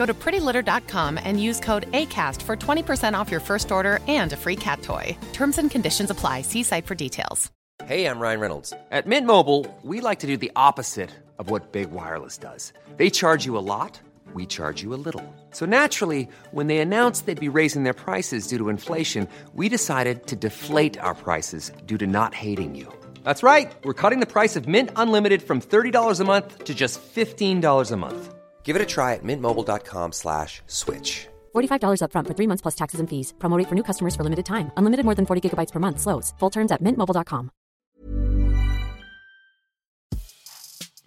Go 0.00 0.06
to 0.06 0.14
prettylitter.com 0.14 1.20
and 1.22 1.42
use 1.48 1.60
code 1.60 1.84
ACAST 1.92 2.40
for 2.40 2.56
20% 2.56 3.12
off 3.18 3.30
your 3.30 3.42
first 3.48 3.70
order 3.70 3.98
and 4.08 4.32
a 4.32 4.36
free 4.36 4.56
cat 4.56 4.80
toy. 4.80 5.14
Terms 5.34 5.58
and 5.58 5.70
conditions 5.70 6.08
apply. 6.08 6.40
See 6.40 6.62
site 6.62 6.86
for 6.86 6.94
details. 6.94 7.50
Hey, 7.84 8.06
I'm 8.06 8.18
Ryan 8.18 8.40
Reynolds. 8.40 8.72
At 8.90 9.06
Mint 9.06 9.26
Mobile, 9.26 9.66
we 9.82 10.00
like 10.00 10.20
to 10.20 10.26
do 10.26 10.38
the 10.38 10.52
opposite 10.56 11.10
of 11.38 11.50
what 11.50 11.72
Big 11.72 11.90
Wireless 11.90 12.38
does. 12.38 12.72
They 12.96 13.10
charge 13.10 13.44
you 13.44 13.58
a 13.58 13.66
lot, 13.74 14.00
we 14.32 14.46
charge 14.46 14.82
you 14.82 14.94
a 14.94 15.02
little. 15.04 15.26
So 15.50 15.66
naturally, 15.66 16.28
when 16.50 16.66
they 16.68 16.78
announced 16.78 17.26
they'd 17.26 17.48
be 17.48 17.56
raising 17.60 17.84
their 17.84 18.00
prices 18.06 18.46
due 18.46 18.56
to 18.56 18.70
inflation, 18.70 19.28
we 19.54 19.68
decided 19.68 20.26
to 20.28 20.36
deflate 20.36 20.98
our 21.00 21.14
prices 21.14 21.72
due 21.84 21.98
to 21.98 22.06
not 22.06 22.32
hating 22.32 22.74
you. 22.74 22.90
That's 23.22 23.42
right. 23.42 23.70
We're 23.84 24.00
cutting 24.02 24.20
the 24.20 24.32
price 24.34 24.56
of 24.56 24.66
Mint 24.66 24.90
Unlimited 24.96 25.42
from 25.42 25.60
$30 25.60 26.20
a 26.20 26.24
month 26.24 26.64
to 26.64 26.74
just 26.74 27.02
$15 27.02 27.92
a 27.92 27.96
month. 27.98 28.39
Give 28.62 28.76
it 28.76 28.82
a 28.82 28.86
try 28.86 29.14
at 29.14 29.24
mintmobile.com 29.24 30.12
slash 30.12 30.62
switch. 30.68 31.26
$45 31.56 32.02
upfront 32.04 32.28
for 32.28 32.34
three 32.34 32.46
months 32.46 32.62
plus 32.62 32.76
taxes 32.76 33.00
and 33.00 33.10
fees. 33.10 33.34
Promo 33.38 33.58
rate 33.58 33.68
for 33.68 33.74
new 33.74 33.82
customers 33.82 34.14
for 34.14 34.22
limited 34.22 34.46
time. 34.46 34.70
Unlimited 34.76 35.04
more 35.04 35.16
than 35.16 35.26
40 35.26 35.40
gigabytes 35.50 35.72
per 35.72 35.80
month. 35.80 35.98
Slows. 36.00 36.32
Full 36.38 36.50
terms 36.50 36.70
at 36.70 36.80
mintmobile.com. 36.80 37.50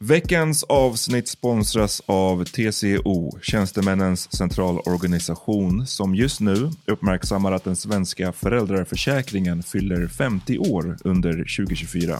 Veckans 0.03 0.63
avsnitt 0.63 1.27
sponsras 1.27 2.01
av 2.05 2.45
TCO, 2.45 3.39
Tjänstemännens 3.41 4.35
centralorganisation, 4.35 5.87
som 5.87 6.15
just 6.15 6.39
nu 6.39 6.71
uppmärksammar 6.87 7.51
att 7.51 7.63
den 7.63 7.75
svenska 7.75 8.31
föräldraförsäkringen 8.31 9.63
fyller 9.63 10.07
50 10.07 10.57
år 10.57 10.97
under 11.03 11.31
2024. 11.31 12.19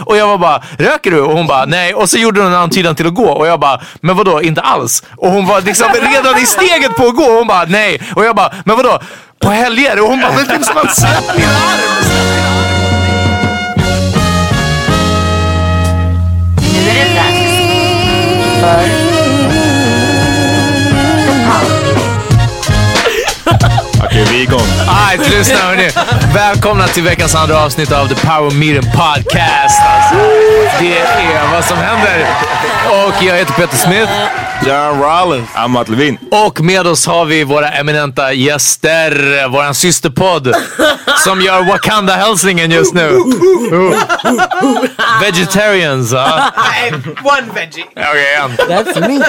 Och 0.00 0.16
jag 0.16 0.26
var 0.26 0.38
bara, 0.38 0.62
röker 0.78 1.10
du? 1.10 1.20
Och 1.20 1.32
hon 1.32 1.46
bara, 1.46 1.64
nej. 1.64 1.94
Och 1.94 2.10
så 2.10 2.18
gjorde 2.18 2.40
hon 2.40 2.52
en 2.52 2.58
antydan 2.58 2.94
till 2.94 3.06
att 3.06 3.14
gå. 3.14 3.28
Och 3.28 3.46
jag 3.46 3.60
bara, 3.60 3.80
men 4.00 4.16
vadå, 4.16 4.42
inte 4.42 4.60
alls? 4.60 5.02
Och 5.16 5.30
hon 5.30 5.46
var 5.46 5.60
liksom 5.60 5.88
redan 5.92 6.38
i 6.38 6.46
steget 6.46 6.96
på 6.96 7.06
att 7.06 7.16
gå. 7.16 7.24
Och 7.24 7.38
hon 7.38 7.46
bara, 7.46 7.64
nej. 7.64 8.00
Och 8.16 8.24
jag 8.24 8.36
bara, 8.36 8.52
men 8.64 8.76
vadå, 8.76 8.98
på 9.38 9.50
helger? 9.50 10.00
Och 10.00 10.08
hon 10.08 10.20
bara, 10.20 10.32
men 10.32 10.44
liksom! 10.44 10.88
Släpp 10.92 11.36
min 11.36 11.46
arm! 11.48 12.76
Nu 16.72 16.90
är 16.90 16.94
det 16.94 17.14
dags 17.14 17.56
för 18.60 19.05
vi 24.36 24.42
är 24.42 24.48
igång. 24.48 24.88
Alright, 24.88 25.30
lyssna 25.30 25.56
hörni. 25.56 25.90
Välkomna 26.34 26.86
till 26.86 27.02
veckans 27.02 27.34
andra 27.34 27.64
avsnitt 27.64 27.92
av 27.92 28.08
The 28.08 28.14
Power 28.14 28.50
Meeting 28.50 28.90
Podcast. 28.90 29.80
Alltså, 29.86 30.14
det 30.80 30.98
är 30.98 31.52
vad 31.52 31.64
som 31.64 31.76
händer. 31.76 32.26
Och 32.90 33.22
jag 33.22 33.34
heter 33.36 33.52
Peter 33.52 33.76
Smith. 33.76 34.12
John 34.66 35.00
Rollins. 35.02 35.48
Amat 35.54 35.88
Levin. 35.88 36.18
Och 36.30 36.60
med 36.60 36.86
oss 36.86 37.06
har 37.06 37.24
vi 37.24 37.44
våra 37.44 37.68
eminenta 37.68 38.32
gäster. 38.32 39.48
Våran 39.48 39.74
systerpodd 39.74 40.54
som 41.24 41.40
gör 41.40 41.62
Wakanda-hälsningen 41.62 42.70
just 42.70 42.94
nu. 42.94 43.10
Vegetarians, 45.20 46.12
ja. 46.12 46.50
One 47.22 47.52
veggie. 47.54 47.84
Okej, 47.96 48.34
en. 48.42 48.56
That's 48.56 49.08
me. 49.08 49.24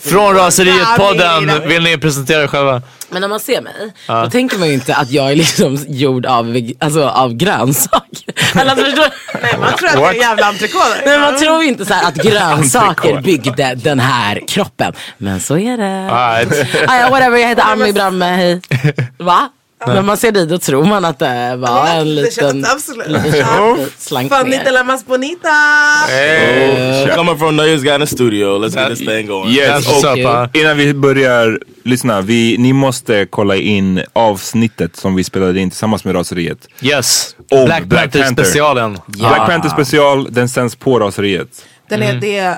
Från 0.00 0.36
Raseriet-podden. 0.36 1.68
Vill 1.68 1.82
ni 1.82 1.98
presentera 1.98 2.42
er 2.42 2.46
själva? 2.46 2.82
Men 3.10 3.20
när 3.20 3.28
man 3.28 3.40
ser 3.40 3.60
mig, 3.60 3.92
då 4.06 4.30
tänker 4.30 4.58
man 4.58 4.68
ju 4.68 4.74
inte 4.74 4.94
att 4.94 5.10
jag 5.10 5.30
är 5.30 5.36
liksom 5.36 5.78
gjord 5.88 6.26
av, 6.26 6.56
alltså, 6.80 7.08
av 7.08 7.34
grönsaker. 7.34 8.60
Eller, 8.60 8.70
alltså? 8.70 9.10
Nej, 9.42 9.54
man 9.60 9.72
tror 9.72 9.88
att 9.88 9.94
det 9.94 10.04
är 10.04 10.12
jävla 10.12 10.46
entrecote. 10.46 11.02
Nej, 11.06 11.18
man 11.18 11.38
tror 11.38 11.62
ju 11.62 11.68
inte 11.68 11.84
så 11.86 11.94
här 11.94 12.08
att 12.08 12.14
grönsaker 12.14 13.20
byggde 13.20 13.74
den 13.74 14.00
här 14.00 14.42
kroppen. 14.48 14.92
Men 15.18 15.40
så 15.40 15.58
är 15.58 15.76
det. 15.76 16.12
Alright. 16.12 16.66
Ah, 16.88 16.96
ja, 17.00 17.10
whatever, 17.10 17.38
jag 17.38 17.48
heter 17.48 17.72
Ami 17.72 17.92
Bramme, 17.92 18.24
hej. 18.26 18.60
Va? 19.18 19.48
När 19.86 20.02
man 20.02 20.16
ser 20.16 20.32
dig 20.32 20.46
då 20.46 20.58
tror 20.58 20.84
man 20.84 21.04
att 21.04 21.18
det 21.18 21.56
var 21.56 21.86
en 21.88 21.98
det 21.98 22.22
liten, 22.22 22.56
liten 23.06 23.34
Ja. 23.38 23.76
slank 23.98 24.32
Fanita 24.32 24.70
la 24.70 24.84
más 24.84 25.06
bonita. 25.06 25.48
Uh, 27.08 27.14
coming 27.16 27.38
from 27.38 27.56
Nöjes 27.56 27.82
guy 27.82 27.94
in 27.94 28.00
the 28.00 28.06
studio, 28.06 28.58
let's 28.58 28.74
get 28.76 28.88
this 28.98 29.06
thing 29.08 29.26
going. 29.26 29.50
Yes, 29.50 29.86
That's 29.86 30.06
och 30.34 30.44
up, 30.44 30.56
innan 30.56 30.76
vi 30.76 30.94
börjar 30.94 31.58
lyssna, 31.84 32.20
vi, 32.20 32.56
ni 32.58 32.72
måste 32.72 33.26
kolla 33.30 33.56
in 33.56 34.02
avsnittet 34.12 34.96
som 34.96 35.14
vi 35.14 35.24
spelade 35.24 35.60
in 35.60 35.70
tillsammans 35.70 36.04
med 36.04 36.14
Raseriet. 36.14 36.58
Yes. 36.80 37.36
Om 37.50 37.64
Black, 37.64 37.84
Black 37.84 38.02
Panther 38.02 38.22
Panther. 38.22 38.44
specialen. 38.44 38.98
Black 39.06 39.46
Panther 39.46 39.68
special, 39.68 40.32
den 40.32 40.48
sänds 40.48 40.76
på 40.76 40.98
Raseriet. 40.98 41.48
Den 41.88 42.02
Mm. 42.02 42.16
är 42.16 42.20
det 42.20 42.50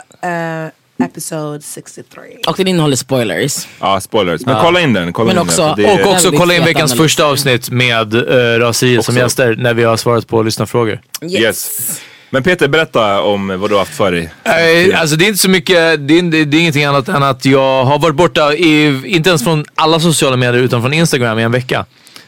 uh, 0.65 0.71
episode 1.03 1.63
63. 1.63 2.23
Och 2.47 2.55
den 2.57 2.69
innehåller 2.69 2.97
spoilers. 2.97 3.67
Ja, 3.81 4.01
spoilers. 4.01 4.47
Men 4.47 4.57
kolla 4.63 4.81
in 4.81 4.93
den. 4.93 5.13
Kolla 5.13 5.27
Men 5.27 5.37
in 5.37 5.43
också- 5.49 5.75
den, 5.77 5.87
är- 5.87 6.07
Och 6.07 6.13
också 6.13 6.31
kolla 6.33 6.55
in 6.55 6.65
veckans 6.65 6.95
första 6.95 7.25
avsnitt 7.25 7.71
med 7.71 8.15
uh, 8.15 8.23
Raseriet 8.59 9.05
som 9.05 9.13
Också. 9.15 9.23
gäster 9.25 9.57
när 9.59 9.75
vi 9.75 9.83
har 9.85 9.97
svarat 9.97 10.27
på 10.27 10.43
lyssnarfrågor. 10.43 11.01
Yes. 11.23 12.01
Men 12.33 12.43
Peter, 12.43 12.69
berätta 12.69 13.21
om 13.23 13.61
vad 13.61 13.71
du 13.71 13.75
har 13.75 13.79
haft 13.81 13.95
för 13.97 14.13
dig. 14.13 14.31
Eh, 14.45 15.01
Alltså 15.01 15.17
det 15.17 15.25
är 15.25 15.27
inte 15.27 15.39
så 15.39 15.51
mycket, 15.51 16.09
det 16.09 16.19
är, 16.19 16.45
det 16.45 16.57
är 16.57 16.61
ingenting 16.61 16.85
annat 16.85 17.09
än 17.09 17.23
att 17.23 17.45
jag 17.45 17.85
har 17.85 17.99
varit 17.99 18.15
borta, 18.17 18.55
i, 18.55 19.01
inte 19.07 19.29
ens 19.29 19.45
från 19.45 19.65
alla 19.75 20.01
sociala 20.01 20.37
medier 20.37 20.63
utan 20.63 20.83
från 20.83 20.93
Instagram 20.93 21.39
i 21.39 21.43
en 21.43 21.53
vecka. 21.53 21.85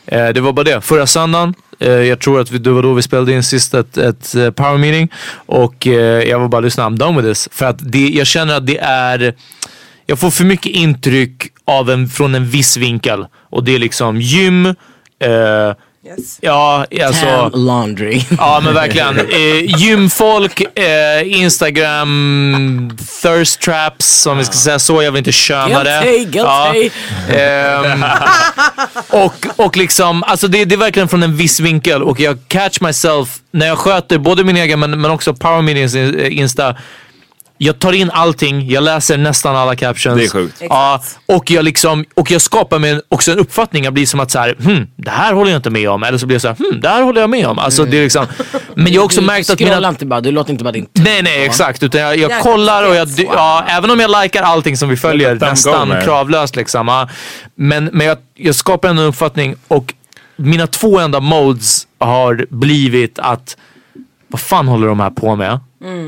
Eh, 0.07 0.29
det 0.29 0.41
var 0.41 0.53
bara 0.53 0.65
det. 0.65 0.81
Förra 0.81 1.07
söndagen 1.07 1.49
Eh, 1.49 1.72
Eh, 1.83 1.91
jag 1.91 2.19
tror 2.19 2.41
att 2.41 2.51
vi, 2.51 2.59
det 2.59 2.71
var 2.71 2.83
då 2.83 2.95
vi 2.95 3.03
spelade 3.03 3.33
in 3.33 3.43
sist 3.43 3.75
ett, 3.75 3.97
ett 3.97 4.35
eh, 4.35 4.51
power 4.51 4.79
meeting. 4.79 5.13
Och 5.35 5.87
eh, 5.87 6.29
jag 6.29 6.41
var 6.41 6.49
bara 6.49 6.61
lyssna, 6.61 6.89
I'm 6.89 6.97
done 6.97 7.17
with 7.17 7.29
this. 7.29 7.49
För 7.53 7.67
att 7.67 7.93
det, 7.93 8.09
jag 8.09 8.27
känner 8.27 8.55
att 8.57 8.67
det 8.67 8.79
är, 8.79 9.35
jag 10.07 10.19
får 10.19 10.31
för 10.31 10.45
mycket 10.45 10.73
intryck 10.73 11.53
av 11.65 11.91
en, 11.91 12.09
från 12.09 12.35
en 12.35 12.47
viss 12.47 12.77
vinkel. 12.77 13.27
Och 13.51 13.65
det 13.65 13.75
är 13.75 13.79
liksom 13.79 14.21
gym, 14.21 14.67
eh, 14.67 15.75
Yes. 16.07 16.39
Ja, 16.41 16.87
alltså. 17.05 17.27
Tam 17.27 17.51
laundry. 17.55 18.23
Ja 18.39 18.61
men 18.65 18.75
verkligen. 18.75 19.19
Eh, 19.33 19.81
gymfolk, 19.81 20.79
eh, 20.79 21.41
Instagram, 21.41 22.97
thirst 23.23 23.61
traps 23.61 24.27
om 24.27 24.39
vi 24.39 24.45
ska 24.45 24.53
säga 24.53 24.79
så. 24.79 25.03
Jag 25.03 25.13
vill 25.13 25.19
inte 25.19 25.33
köna 25.33 25.85
det. 25.85 26.01
Guilty, 26.05 26.25
guilty. 26.25 26.91
Ehm, 27.31 28.05
och, 29.25 29.47
och 29.57 29.77
liksom, 29.77 30.23
alltså 30.23 30.49
det, 30.49 30.65
det 30.65 30.75
är 30.75 30.79
verkligen 30.79 31.09
från 31.09 31.23
en 31.23 31.37
viss 31.37 31.61
vinkel 31.61 32.03
och 32.03 32.21
jag 32.21 32.39
catch 32.49 32.81
myself 32.81 33.29
när 33.51 33.67
jag 33.67 33.79
sköter 33.79 34.19
både 34.19 34.45
min 34.45 34.57
egen 34.57 34.81
men, 34.81 35.01
men 35.01 35.11
också 35.11 35.35
power 35.35 35.97
eh, 35.97 36.39
Insta. 36.39 36.77
Jag 37.65 37.79
tar 37.79 37.93
in 37.93 38.11
allting, 38.11 38.71
jag 38.71 38.85
läser 38.85 39.19
nästan 39.19 39.57
alla 39.57 39.77
captions. 39.77 40.19
Det 40.19 40.25
är 40.25 40.29
sjukt. 40.29 40.57
Ja, 40.61 41.03
och 41.27 41.51
jag, 41.51 41.65
liksom, 41.65 42.05
och 42.15 42.31
jag 42.31 42.43
skapar 42.43 42.79
mig 42.79 43.01
också 43.09 43.33
en 43.33 43.39
uppfattning. 43.39 43.85
Jag 43.85 43.93
blir 43.93 44.07
som 44.07 44.21
att 44.21 44.31
så 44.31 44.39
här, 44.39 44.55
hmm, 44.65 44.87
det 44.97 45.11
här 45.11 45.33
håller 45.33 45.51
jag 45.51 45.59
inte 45.59 45.71
med 45.71 45.91
om. 45.91 46.03
Eller 46.03 46.19
så 46.19 46.27
blir 46.27 46.35
jag 46.35 46.43
så 46.43 46.49
här, 46.49 46.55
hmm, 46.55 46.81
det 46.81 46.89
här 46.89 47.03
håller 47.03 47.21
jag 47.21 47.31
med 47.31 47.47
om. 47.47 47.59
Alltså, 47.59 47.85
det 47.85 47.99
är 47.99 48.03
liksom, 48.03 48.27
men 48.75 48.93
jag 48.93 49.01
har 49.01 49.05
också 49.05 49.21
du 49.21 49.27
märkt 49.27 49.51
att 49.51 49.61
mina... 49.61 49.89
inte 49.89 50.07
bara, 50.07 50.21
du 50.21 50.31
låter 50.31 50.53
inte 50.53 50.65
bara 50.65 50.73
din 50.73 50.87
Nej, 50.93 51.23
nej, 51.23 51.45
exakt. 51.45 51.83
Utan 51.83 52.01
jag, 52.01 52.17
jag 52.17 52.43
kollar 52.43 52.89
och 52.89 52.95
jag, 52.95 53.09
ja, 53.19 53.65
även 53.69 53.91
om 53.91 54.01
jag 54.01 54.23
likar 54.23 54.43
allting 54.43 54.77
som 54.77 54.89
vi 54.89 54.97
följer 54.97 55.35
nästan 55.35 55.95
kravlöst 56.05 56.57
liksom. 56.57 56.89
Ja. 56.89 57.09
Men, 57.55 57.85
men 57.93 58.07
jag, 58.07 58.19
jag 58.35 58.55
skapar 58.55 58.89
en 58.89 58.99
uppfattning 58.99 59.55
och 59.69 59.95
mina 60.37 60.67
två 60.67 60.99
enda 60.99 61.21
modes 61.21 61.87
har 61.99 62.47
blivit 62.51 63.19
att 63.19 63.57
vad 64.33 64.41
fan 64.41 64.69
håller 64.69 64.87
de 64.87 65.01
här 65.01 65.11
på 65.11 65.37
med? 65.37 65.61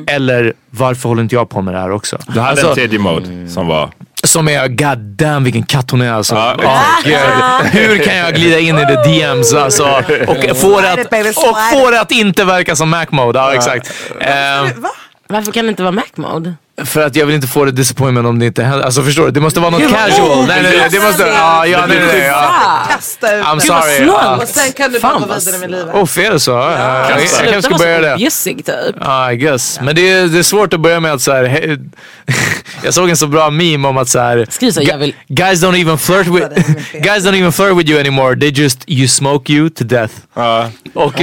Eller 0.07 0.53
varför 0.71 1.09
håller 1.09 1.23
inte 1.23 1.35
jag 1.35 1.49
på 1.51 1.63
med 1.63 1.75
det 1.75 1.81
här 1.81 1.91
också? 1.91 2.19
Du 2.27 2.41
hade 2.41 2.51
Alltså, 2.51 2.69
en 2.69 2.75
tredje 2.75 2.99
mode 2.99 3.49
som 3.49 3.67
var... 3.67 3.91
som 4.25 4.49
är 4.49 4.69
god 4.69 4.99
damn 4.99 5.45
vilken 5.45 5.63
katt 5.63 5.91
hon 5.91 6.01
är 6.01 6.13
alltså. 6.13 6.35
Ja, 6.35 6.57
Ja, 6.63 6.81
gud. 7.05 7.83
Hur 7.83 7.99
kan 7.99 8.17
jag 8.17 8.35
glida 8.35 8.59
in 8.59 8.79
i 8.79 8.87
the 8.87 8.95
DMs 9.11 9.55
alltså, 9.55 9.85
och 10.27 10.57
få 10.57 10.81
det 10.81 10.93
att, 10.93 11.15
och 11.37 11.57
få 11.73 11.91
det 11.91 12.01
att 12.01 12.13
inte 12.13 12.45
verka 12.45 12.77
som 12.77 12.91
Mac 12.91 13.07
mode. 13.11 13.39
Ja, 13.39 13.55
exakt. 13.55 13.93
Va? 14.77 14.91
Varför 15.29 15.53
kan 15.53 15.65
det 15.65 15.69
inte 15.71 15.83
vara 15.83 15.93
Mac 15.93 16.05
mode? 16.15 16.55
För 16.85 17.01
att 17.07 17.17
jag 17.17 17.27
vill 17.27 17.35
inte 17.35 17.47
få 17.47 17.65
det 17.65 17.71
disappointment 17.73 18.27
om 18.27 18.39
det 18.39 18.47
inte 18.47 18.63
händer. 18.63 18.85
Alltså 18.85 19.03
förstår 19.03 19.25
du? 19.25 19.31
Det 19.31 19.41
måste 19.41 19.61
vara 19.61 19.71
något 19.71 19.81
Gud, 19.81 19.91
casual. 19.91 20.31
oh, 20.31 20.47
Nej, 20.47 20.63
nej, 20.63 20.77
nej. 20.79 20.89
Det 20.91 21.01
måste... 21.01 21.23
Ja, 21.23 21.67
ja, 21.67 21.87
nej, 21.87 21.99
nej, 21.99 22.07
nej. 22.13 22.27
Ja. 22.27 22.51
Kasta 22.91 23.37
ut 23.37 23.45
I'm 23.45 23.55
det. 23.55 23.61
sorry. 23.61 24.07
Ja. 24.07 24.37
Och 24.37 24.49
sen 24.49 24.73
kan 24.73 24.93
du 24.93 25.01
Fan, 25.01 25.21
bara 25.23 25.29
gå 25.35 25.35
vidare 25.41 25.59
med 25.59 25.71
livet. 25.71 25.95
Oh, 25.95 26.07
fel 26.07 26.41
så. 26.41 26.51
Ja, 26.51 26.71
jag, 27.11 27.21
jag 27.21 27.29
Sluta 27.29 27.53
kanske 27.53 27.63
ska 27.63 27.79
börja 27.85 28.01
det. 28.01 28.17
bjussig 28.17 28.65
typ. 28.67 28.97
Ja, 29.01 29.33
I 29.33 29.37
guess. 29.37 29.81
Men 29.83 29.95
det 29.95 30.11
är, 30.13 30.27
det 30.27 30.39
är 30.39 30.43
svårt 30.43 30.73
att 30.73 30.81
börja 30.81 31.01
med 31.01 31.13
att 31.13 31.21
så 31.23 31.33
här, 31.33 31.45
he, 31.45 31.77
Jag 32.83 32.95
såg 32.95 33.11
en 33.11 33.17
så 33.17 33.27
bra 33.27 33.51
meme 33.51 33.89
om 33.89 33.97
att 33.97 34.09
så 34.09 34.19
här, 34.19 34.47
Skriv 34.51 34.71
så, 34.71 34.83
jag 34.83 34.99
vill- 34.99 35.15
Guys 35.29 35.63
don't 35.65 35.81
even 35.81 35.99
flirt 35.99 36.27
with. 36.27 36.71
Guys 36.93 37.25
don't 37.27 37.39
even 37.39 37.53
flirt 37.53 37.77
with 37.77 37.91
you 37.91 38.01
anymore. 38.01 38.37
They 38.41 38.49
just 38.51 38.79
you 38.87 39.09
smoke 39.09 39.53
you 39.53 39.71
to 39.71 39.85
death. 39.85 40.15
Ja. 40.35 40.71
Och, 40.95 41.03
och, 41.05 41.11
och, 41.11 41.21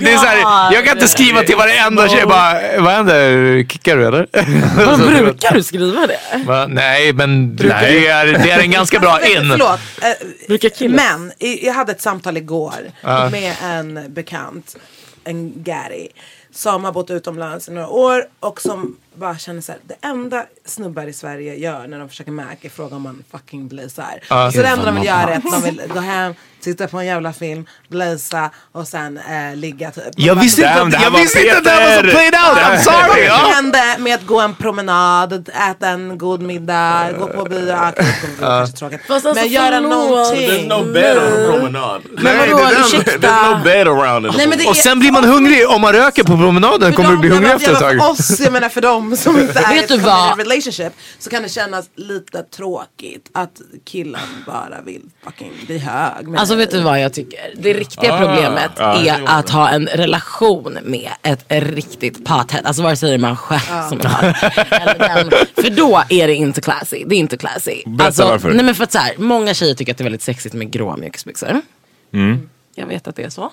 det 0.00 0.12
är 0.12 0.16
så 0.18 0.26
här, 0.26 0.72
jag 0.74 0.84
kan 0.84 0.92
inte 0.96 1.08
skriva 1.08 1.42
till 1.42 1.56
varenda 1.56 2.08
tjej 2.08 2.26
bara, 2.26 2.54
vad 2.78 2.92
händer? 2.92 3.64
Kickar 3.68 3.96
du 3.96 4.06
eller? 4.06 4.26
Vad 4.86 4.98
brukar 5.00 5.54
du 5.54 5.62
skriva 5.62 6.06
det? 6.06 6.44
Va? 6.46 6.66
Nej, 6.66 7.12
men 7.12 7.56
det 7.56 7.72
är, 7.72 8.26
det 8.26 8.50
är 8.50 8.60
en 8.60 8.70
ganska 8.70 8.98
bra 8.98 9.20
in. 9.26 9.48
Förlåt. 9.50 9.80
Eh, 10.02 10.88
Men 10.90 11.32
jag 11.62 11.74
hade 11.74 11.92
ett 11.92 12.00
samtal 12.00 12.36
igår 12.36 12.74
med 13.30 13.54
en 13.62 14.12
bekant, 14.14 14.76
en 15.24 15.52
Gary, 15.62 16.08
som 16.52 16.84
har 16.84 16.92
bott 16.92 17.10
utomlands 17.10 17.68
i 17.68 17.72
några 17.72 17.88
år 17.88 18.24
och 18.40 18.60
som 18.60 18.96
bara 19.14 19.38
känner 19.38 19.60
så 19.60 19.72
här, 19.72 19.80
det 19.86 20.06
enda 20.06 20.44
snubbar 20.64 21.06
i 21.06 21.12
Sverige 21.12 21.54
gör 21.54 21.86
när 21.86 21.98
de 21.98 22.08
försöker 22.08 22.32
Mac 22.32 22.44
är 22.60 22.68
fråga 22.68 22.96
om 22.96 23.02
man 23.02 23.24
fucking 23.32 23.68
blazar. 23.68 24.20
så 24.52 24.58
det 24.62 24.68
enda 24.68 24.84
de 24.84 24.94
vill 24.94 25.04
göra 25.04 25.34
är 25.34 25.36
att 25.36 25.42
de 25.52 25.62
vill 25.62 25.82
gå 25.94 26.00
hem, 26.00 26.34
titta 26.60 26.88
på 26.88 26.98
en 26.98 27.06
jävla 27.06 27.32
film, 27.32 27.66
blaza 27.88 28.50
och 28.72 28.88
sen 28.88 29.18
eh, 29.18 29.56
ligga 29.56 29.90
typ. 29.90 30.04
Jag 30.16 30.34
visste 30.34 30.60
inte, 30.62 30.72
att- 30.82 30.90
det 30.90 30.96
här 30.96 31.04
jag 31.04 31.10
var 31.10 31.20
visste 31.20 31.40
inte 31.40 31.58
att 31.58 31.64
det 31.64 31.70
här 31.70 32.02
var 32.02 32.10
så 32.10 32.16
played 32.16 32.34
out. 32.34 32.58
I'm 32.58 32.78
sorry. 32.82 33.20
Det 33.20 33.26
Ja. 33.26 33.52
hände 33.54 33.96
med 33.98 34.14
att 34.14 34.26
gå 34.26 34.40
en 34.40 34.54
promenad, 34.54 35.48
äta 35.70 35.88
en 35.88 36.18
god 36.18 36.42
middag, 36.42 37.08
gå 37.18 37.26
på 37.26 37.44
bio, 37.44 37.72
ah, 37.72 37.92
det 37.96 38.02
kommer 38.02 38.36
bli 38.36 38.36
kanske 38.40 38.76
tråkigt. 38.76 39.00
Fast 39.08 39.26
alltså, 39.26 39.42
Men 39.44 39.52
göra 39.52 39.80
någonting. 39.80 40.48
There's 40.50 40.68
no 40.68 40.92
bed 40.92 41.18
on 41.18 41.24
a 41.24 41.52
promenade. 41.52 42.00
Men 42.10 42.38
vadå, 42.38 42.68
ursäkta? 42.80 43.10
There's 43.28 43.58
no 43.58 43.64
bed 43.64 43.88
around 43.88 44.24
det 44.38 44.68
Och 44.68 44.76
sen 44.76 44.98
blir 44.98 45.12
man 45.12 45.24
hungrig. 45.24 45.68
Om 45.68 45.80
man 45.80 45.92
röker 45.92 46.22
på 46.22 46.36
promenaden 46.36 46.92
kommer 46.92 47.10
du 47.10 47.16
bli 47.16 47.28
hungrig 47.30 47.48
men 47.48 47.56
efter 47.56 47.72
ett 47.72 47.78
tag. 47.78 47.96
menar 47.96 48.04
För 48.04 48.10
oss, 48.10 48.40
jag 48.40 48.52
menar 48.52 48.68
för 48.68 48.80
dem 48.80 48.99
som 49.16 49.38
inte 49.38 49.58
är 49.58 49.72
i 49.72 49.74
Vet 49.74 49.82
ett 49.84 49.88
du 49.88 49.96
vad? 49.98 50.30
committed 50.30 50.50
relationship 50.52 50.92
så 51.18 51.30
kan 51.30 51.42
det 51.42 51.48
kännas 51.48 51.90
lite 51.94 52.42
tråkigt 52.42 53.28
att 53.32 53.60
killen 53.84 54.20
bara 54.46 54.80
vill 54.82 55.02
fucking 55.24 55.52
bli 55.66 55.78
hög. 55.78 56.28
med 56.28 56.40
Alltså 56.40 56.54
dig. 56.54 56.64
vet 56.66 56.74
du 56.74 56.80
vad 56.80 57.00
jag 57.00 57.12
tycker? 57.12 57.54
Det 57.56 57.72
riktiga 57.74 58.18
problemet 58.18 58.78
är 58.78 59.22
att 59.26 59.50
ha 59.50 59.68
en 59.68 59.86
relation 59.86 60.78
med 60.84 61.10
ett 61.22 61.44
riktigt 61.48 62.24
pathead. 62.24 62.66
Alltså 62.66 62.82
vare 62.82 62.96
sig 62.96 63.08
det 63.08 63.14
är 63.14 63.18
man 63.18 63.36
själv 63.36 63.88
som 63.88 64.00
har 64.04 64.22
eller 64.70 64.98
den. 64.98 65.30
För 65.64 65.70
då 65.70 66.02
är 66.08 66.26
det 66.26 66.34
inte 66.34 66.60
classy. 66.60 67.04
Det 67.06 67.14
är 67.14 67.18
inte 67.18 67.36
classy. 67.36 67.82
Berätta 67.86 68.04
alltså, 68.06 68.24
varför. 68.24 68.52
Nej 68.52 68.64
men 68.64 68.74
för 68.74 68.84
att 68.84 68.92
så 68.92 68.98
här, 68.98 69.14
många 69.18 69.54
tjejer 69.54 69.74
tycker 69.74 69.92
att 69.92 69.98
det 69.98 70.02
är 70.02 70.04
väldigt 70.04 70.22
sexigt 70.22 70.54
med 70.54 70.70
gråa 70.70 70.96
mjukisbyxor. 70.96 71.60
Jag 72.74 72.86
vet 72.86 73.08
att 73.08 73.16
det 73.16 73.22
är 73.22 73.30
så. 73.30 73.52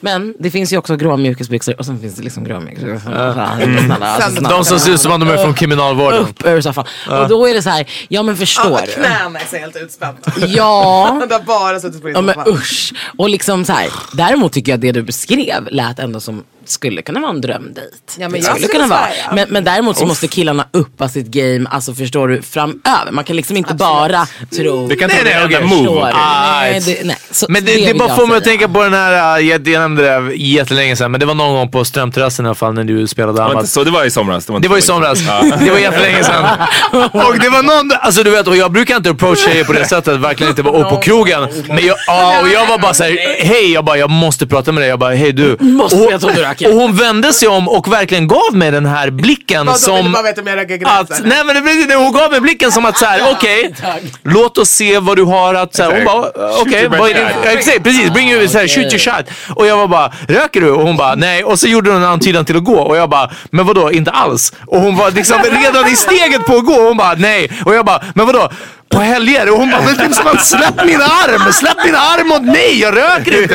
Men 0.00 0.34
det 0.38 0.50
finns 0.50 0.72
ju 0.72 0.78
också 0.78 0.96
gråa 0.96 1.16
mjukisbyxor 1.16 1.78
och 1.78 1.86
sen 1.86 2.00
finns 2.00 2.14
det 2.14 2.22
liksom 2.22 2.44
gråa 2.44 2.60
mjukisbyxor. 2.60 2.98
Snälla, 3.00 4.06
alltså. 4.06 4.40
De 4.42 4.64
som 4.64 4.80
ser 4.80 4.92
ut 4.92 5.00
som 5.00 5.12
att 5.12 5.20
de 5.20 5.28
är 5.28 5.36
från 5.36 5.54
kriminalvården. 5.54 6.20
upp 6.20 6.46
ur 6.46 6.60
soffan. 6.60 6.84
Och 7.10 7.28
då 7.28 7.46
är 7.48 7.54
det 7.54 7.62
så 7.62 7.70
här, 7.70 7.90
ja 8.08 8.22
men 8.22 8.36
förstår 8.36 8.80
du? 8.86 8.92
knäna 8.92 9.38
är 9.40 9.46
så 9.46 9.56
helt 9.56 9.76
utspända. 9.76 10.18
Ja. 10.46 11.04
Han 11.20 11.30
har 11.30 11.42
bara 11.42 11.80
suttit 11.80 12.00
på 12.00 12.06
din 12.06 12.16
Ja 12.16 12.22
men 12.22 12.34
soffa. 12.34 12.50
usch. 12.50 12.92
Och 13.18 13.28
liksom 13.28 13.64
så 13.64 13.72
här, 13.72 13.88
däremot 14.12 14.52
tycker 14.52 14.72
jag 14.72 14.76
att 14.76 14.82
det 14.82 14.92
du 14.92 15.02
beskrev 15.02 15.68
lät 15.70 15.98
ändå 15.98 16.20
som 16.20 16.44
skulle 16.70 17.02
kunna 17.02 17.20
vara 17.20 17.30
en 17.30 17.40
drömdejt. 17.40 17.88
Ja, 18.18 18.28
men 18.28 18.32
det 18.32 18.36
jag 18.38 18.44
skulle 18.44 18.68
skulle 18.68 18.82
kunna 18.82 18.86
vara. 18.96 19.08
Men, 19.34 19.46
men 19.48 19.64
däremot 19.64 19.96
så 19.98 20.06
måste 20.06 20.28
killarna 20.28 20.66
uppa 20.70 21.08
sitt 21.08 21.26
game, 21.26 21.68
alltså 21.70 21.94
förstår 21.94 22.28
du, 22.28 22.42
framöver. 22.42 23.12
Man 23.12 23.24
kan 23.24 23.36
liksom 23.36 23.56
inte 23.56 23.74
bara 23.74 24.26
tro... 24.56 24.86
Det 24.88 24.96
kan 24.96 25.08
Nej, 25.08 25.18
inte 25.18 25.30
nej, 25.30 25.34
vara 25.34 25.44
okej. 25.44 25.78
en 25.78 25.84
move. 25.84 26.10
Ah, 26.14 26.60
Nej, 26.60 26.80
det, 26.80 27.04
nej. 27.04 27.16
Så 27.30 27.46
Men 27.48 27.64
det, 27.64 27.74
det, 27.76 27.86
vill 27.86 27.98
bara 27.98 28.16
får 28.16 28.26
mig 28.26 28.36
att 28.36 28.44
tänka 28.44 28.68
på 28.68 28.82
den 28.82 28.94
här, 28.94 29.38
äh, 29.38 29.46
jag, 29.48 29.68
jag 29.68 29.80
nämnde 29.80 30.02
det 30.02 30.34
jättelänge 30.34 30.96
sedan, 30.96 31.10
men 31.10 31.20
det 31.20 31.26
var 31.26 31.34
någon 31.34 31.54
gång 31.54 31.70
på 31.70 31.84
Strömterrassen 31.84 32.44
i 32.44 32.48
alla 32.48 32.54
fall 32.54 32.74
när 32.74 32.84
du 32.84 33.06
spelade 33.06 33.38
Det 33.38 33.42
var 33.42 33.50
Amat. 33.50 33.68
så, 33.68 33.84
det 33.84 33.90
var 33.90 34.04
i 34.04 34.10
somras. 34.10 34.46
Det 34.46 34.52
var, 34.52 34.60
Det 34.60 34.68
var 34.68 34.78
i 34.78 34.82
somras. 34.82 35.18
Det 35.64 35.70
var 35.70 35.78
jättelänge 35.78 36.24
sedan. 36.24 36.44
Och 37.12 37.38
det 37.38 37.48
var 37.48 37.62
någon, 37.62 37.90
alltså 38.00 38.22
du 38.22 38.30
vet, 38.30 38.46
och 38.46 38.56
jag 38.56 38.72
brukar 38.72 38.96
inte 38.96 39.10
approach 39.10 39.44
tjejer 39.44 39.64
på 39.64 39.72
det 39.72 39.84
sättet, 39.88 40.20
verkligen 40.20 40.50
inte 40.50 40.62
vara 40.62 40.90
på 40.90 40.96
krogen. 40.96 41.48
Men 41.68 41.86
jag, 41.86 41.96
ja, 42.06 42.40
och 42.42 42.48
jag 42.48 42.66
var 42.66 42.78
bara 42.78 42.94
såhär, 42.94 43.16
hej, 43.44 43.72
jag 43.72 43.84
bara, 43.84 43.96
jag 43.98 44.10
måste 44.10 44.46
prata 44.46 44.72
med 44.72 44.82
dig. 44.82 44.88
Jag 44.88 44.98
bara, 44.98 45.14
hej 45.14 45.32
du. 45.32 45.56
Måste, 45.60 45.96
jag 45.96 46.20
trodde 46.20 46.36
du. 46.36 46.44
Och 46.66 46.74
hon 46.74 46.96
vände 46.96 47.32
sig 47.32 47.48
om 47.48 47.68
och 47.68 47.92
verkligen 47.92 48.28
gav 48.28 48.54
mig 48.54 48.70
den 48.70 48.86
här 48.86 49.10
blicken 49.10 49.66
Vadå, 49.66 49.78
vill 49.78 49.96
du 49.96 50.02
som... 50.02 50.12
bara 50.12 50.22
veta 50.22 50.40
om 50.40 50.46
jag 50.46 50.56
röker 50.56 51.00
Att, 51.00 51.24
nej 51.24 51.44
men 51.44 51.88
det, 51.88 51.94
hon 51.94 52.12
gav 52.12 52.30
mig 52.30 52.40
blicken 52.40 52.72
som 52.72 52.84
att 52.84 52.98
såhär, 52.98 53.20
okej, 53.32 53.74
låt 54.22 54.58
oss 54.58 54.70
se 54.70 54.98
vad 54.98 55.16
du 55.16 55.24
har 55.24 55.54
att 55.54 55.74
såhär, 55.74 55.92
hon 55.96 56.04
bara, 56.04 56.28
okej, 56.60 56.80
your 56.80 56.98
vad 56.98 57.10
är 57.10 57.14
din, 57.14 57.24
shot. 57.24 57.36
ja, 57.44 57.50
exakt, 57.50 57.82
precis, 57.82 58.10
bring 58.10 58.30
you, 58.30 58.48
såhär, 58.48 58.68
shoot 58.68 58.92
your 58.92 58.98
shot. 58.98 59.26
Och 59.56 59.66
jag 59.66 59.76
var 59.76 59.88
bara, 59.88 60.12
röker 60.28 60.60
du? 60.60 60.70
Och 60.70 60.82
hon 60.82 60.96
bara, 60.96 61.14
nej. 61.14 61.44
Och 61.44 61.58
så 61.58 61.68
gjorde 61.68 61.90
hon 61.90 62.02
en 62.02 62.08
antydan 62.08 62.44
till 62.44 62.56
att 62.56 62.64
gå 62.64 62.80
och 62.80 62.96
jag 62.96 63.10
bara, 63.10 63.30
men 63.50 63.66
vadå, 63.66 63.92
inte 63.92 64.10
alls? 64.10 64.52
Och 64.66 64.80
hon 64.80 64.96
var 64.96 65.10
liksom 65.10 65.36
redan 65.42 65.86
i 65.86 65.96
steget 65.96 66.46
på 66.46 66.56
att 66.56 66.64
gå 66.66 66.72
och 66.72 66.88
hon 66.88 66.96
bara, 66.96 67.14
nej. 67.14 67.50
Och 67.64 67.74
jag 67.74 67.84
bara, 67.84 68.02
men 68.14 68.26
vadå? 68.26 68.50
På 68.90 69.00
helger? 69.00 69.50
Och 69.50 69.58
hon 69.58 69.70
bara, 69.70 69.80
men 69.82 69.96
typ 69.96 70.14
som 70.14 70.26
att 70.26 70.46
släpp 70.46 70.84
min 70.84 71.02
arm, 71.02 71.52
släpp 71.52 71.84
min 71.84 71.94
arm 71.94 72.32
och 72.32 72.42
nej, 72.42 72.80
jag 72.80 72.96
röker 72.96 73.42
inte. 73.42 73.54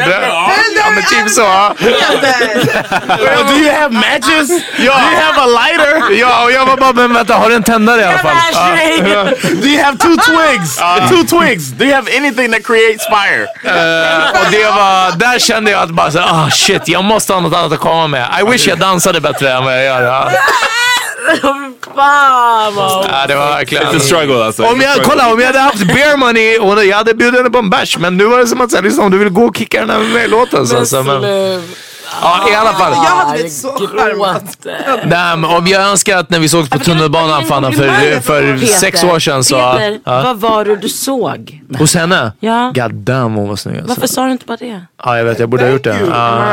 Ja 0.76 0.90
men 0.96 1.04
typ 1.04 1.30
så. 1.30 1.42
ja. 1.42 1.74
Do 3.48 3.54
you 3.56 3.72
have 3.72 3.90
matches? 3.94 4.50
Ja. 4.78 4.94
Do 4.94 5.10
you 5.12 5.22
have 5.22 5.42
a 5.42 5.46
lighter? 5.46 6.20
Ja, 6.20 6.44
och 6.44 6.52
jag 6.52 6.66
var 6.66 6.78
bara, 6.78 6.94
men 6.94 7.14
vänta, 7.14 7.34
har 7.36 7.50
du 7.50 7.56
en 7.56 7.64
tändare 7.64 8.02
i 8.02 8.04
alla 8.04 8.18
fall? 8.18 8.36
Ja. 8.54 9.24
Do 9.62 9.68
you 9.68 9.84
have 9.84 9.98
two 9.98 10.16
twigs? 10.18 10.78
Two 11.10 11.38
twigs. 11.40 11.68
Do 11.72 11.86
you 11.86 11.94
have 11.96 12.18
anything 12.18 12.52
that 12.52 12.64
creates 12.64 13.08
fire? 13.08 13.44
Eh, 13.64 14.30
och 14.30 14.52
det 14.52 14.66
var, 14.66 15.18
där 15.18 15.40
kände 15.40 15.72
jag 15.72 15.82
att 15.82 15.90
bara 15.90 16.12
så, 16.12 16.20
ah 16.20 16.50
shit, 16.52 16.88
jag 16.88 17.04
måste 17.04 17.34
ha 17.34 17.40
något 17.40 17.58
annat 17.58 17.74
att 17.74 17.80
komma 17.80 18.08
med. 18.08 18.28
I 18.42 18.52
wish 18.52 18.68
jag 18.68 18.80
dansade 18.80 19.22
bättre 19.22 19.52
än 19.52 19.64
vad 19.64 19.74
jag 19.78 19.84
gör. 19.84 20.32
Fan 21.96 22.76
vad... 22.76 23.06
Ja, 23.10 23.28
det 23.28 23.36
var 23.36 23.48
verkligen... 23.48 23.84
It's 23.84 23.98
a 23.98 24.00
struggle 24.00 24.46
alltså. 24.46 24.64
Om 24.64 24.82
jag, 24.82 25.04
kolla, 25.04 25.34
om 25.34 25.40
jag 25.40 25.48
hade 25.48 25.60
haft 25.60 25.88
bear 25.88 26.18
money 26.18 26.58
och 26.58 26.86
jag 26.86 26.98
hade 26.98 27.14
bjudit 27.14 27.40
henne 27.40 27.50
på 27.50 27.58
en 27.58 27.70
bärs. 27.70 27.98
Men 27.98 28.18
nu 28.18 28.26
var 28.26 28.40
det 28.40 28.48
som 28.48 28.62
att 28.62 28.72
säga, 28.72 28.82
liksom, 28.82 29.06
om 29.06 29.12
du 29.12 29.18
vill 29.18 29.30
gå 29.30 29.46
och 29.46 29.58
kicka 29.58 29.86
den 29.86 29.90
här 29.90 30.28
låten. 30.28 30.68
Så, 30.68 30.86
så, 30.86 31.04
men, 31.04 31.22
Ja, 32.22 32.50
i 32.52 32.56
alla 32.56 32.74
fall. 32.74 32.92
Jag 32.92 33.00
hade 33.00 33.34
blivit 33.34 33.54
så 33.54 33.68
charmad. 33.68 34.48
Nej, 35.06 35.38
men 35.38 35.46
om 35.46 35.68
jag 35.68 35.82
önskar 35.82 36.18
att 36.18 36.30
när 36.30 36.40
vi 36.40 36.50
sågs 36.50 36.70
på 36.70 36.80
tunnelbanan 36.80 37.46
Fanna 37.46 37.72
för, 37.72 38.20
för 38.20 38.66
sex 38.66 39.04
år 39.04 39.20
sedan 39.20 39.44
så... 39.44 39.56
Peter, 39.56 40.00
Ja. 40.06 40.22
vad 40.24 40.38
var 40.40 40.66
det 40.66 40.76
du 40.76 40.90
såg? 40.90 41.62
Hos 41.78 41.96
henne? 41.96 42.32
Ja. 42.40 42.72
God 42.76 42.94
damn 42.94 43.34
hon 43.36 43.50
var 43.50 43.56
snygg 43.56 43.76
alltså. 43.78 43.90
Varför 43.90 44.08
sa 44.08 44.26
du 44.26 44.32
inte 44.32 44.46
bara 44.46 44.58
det? 44.58 44.82
Ja 45.04 45.18
jag 45.18 45.26
vet, 45.26 45.40
jag 45.40 45.50
borde 45.50 45.64
ha 45.64 45.72
gjort 45.72 45.84
det. 45.84 45.98
Ja, 46.10 46.46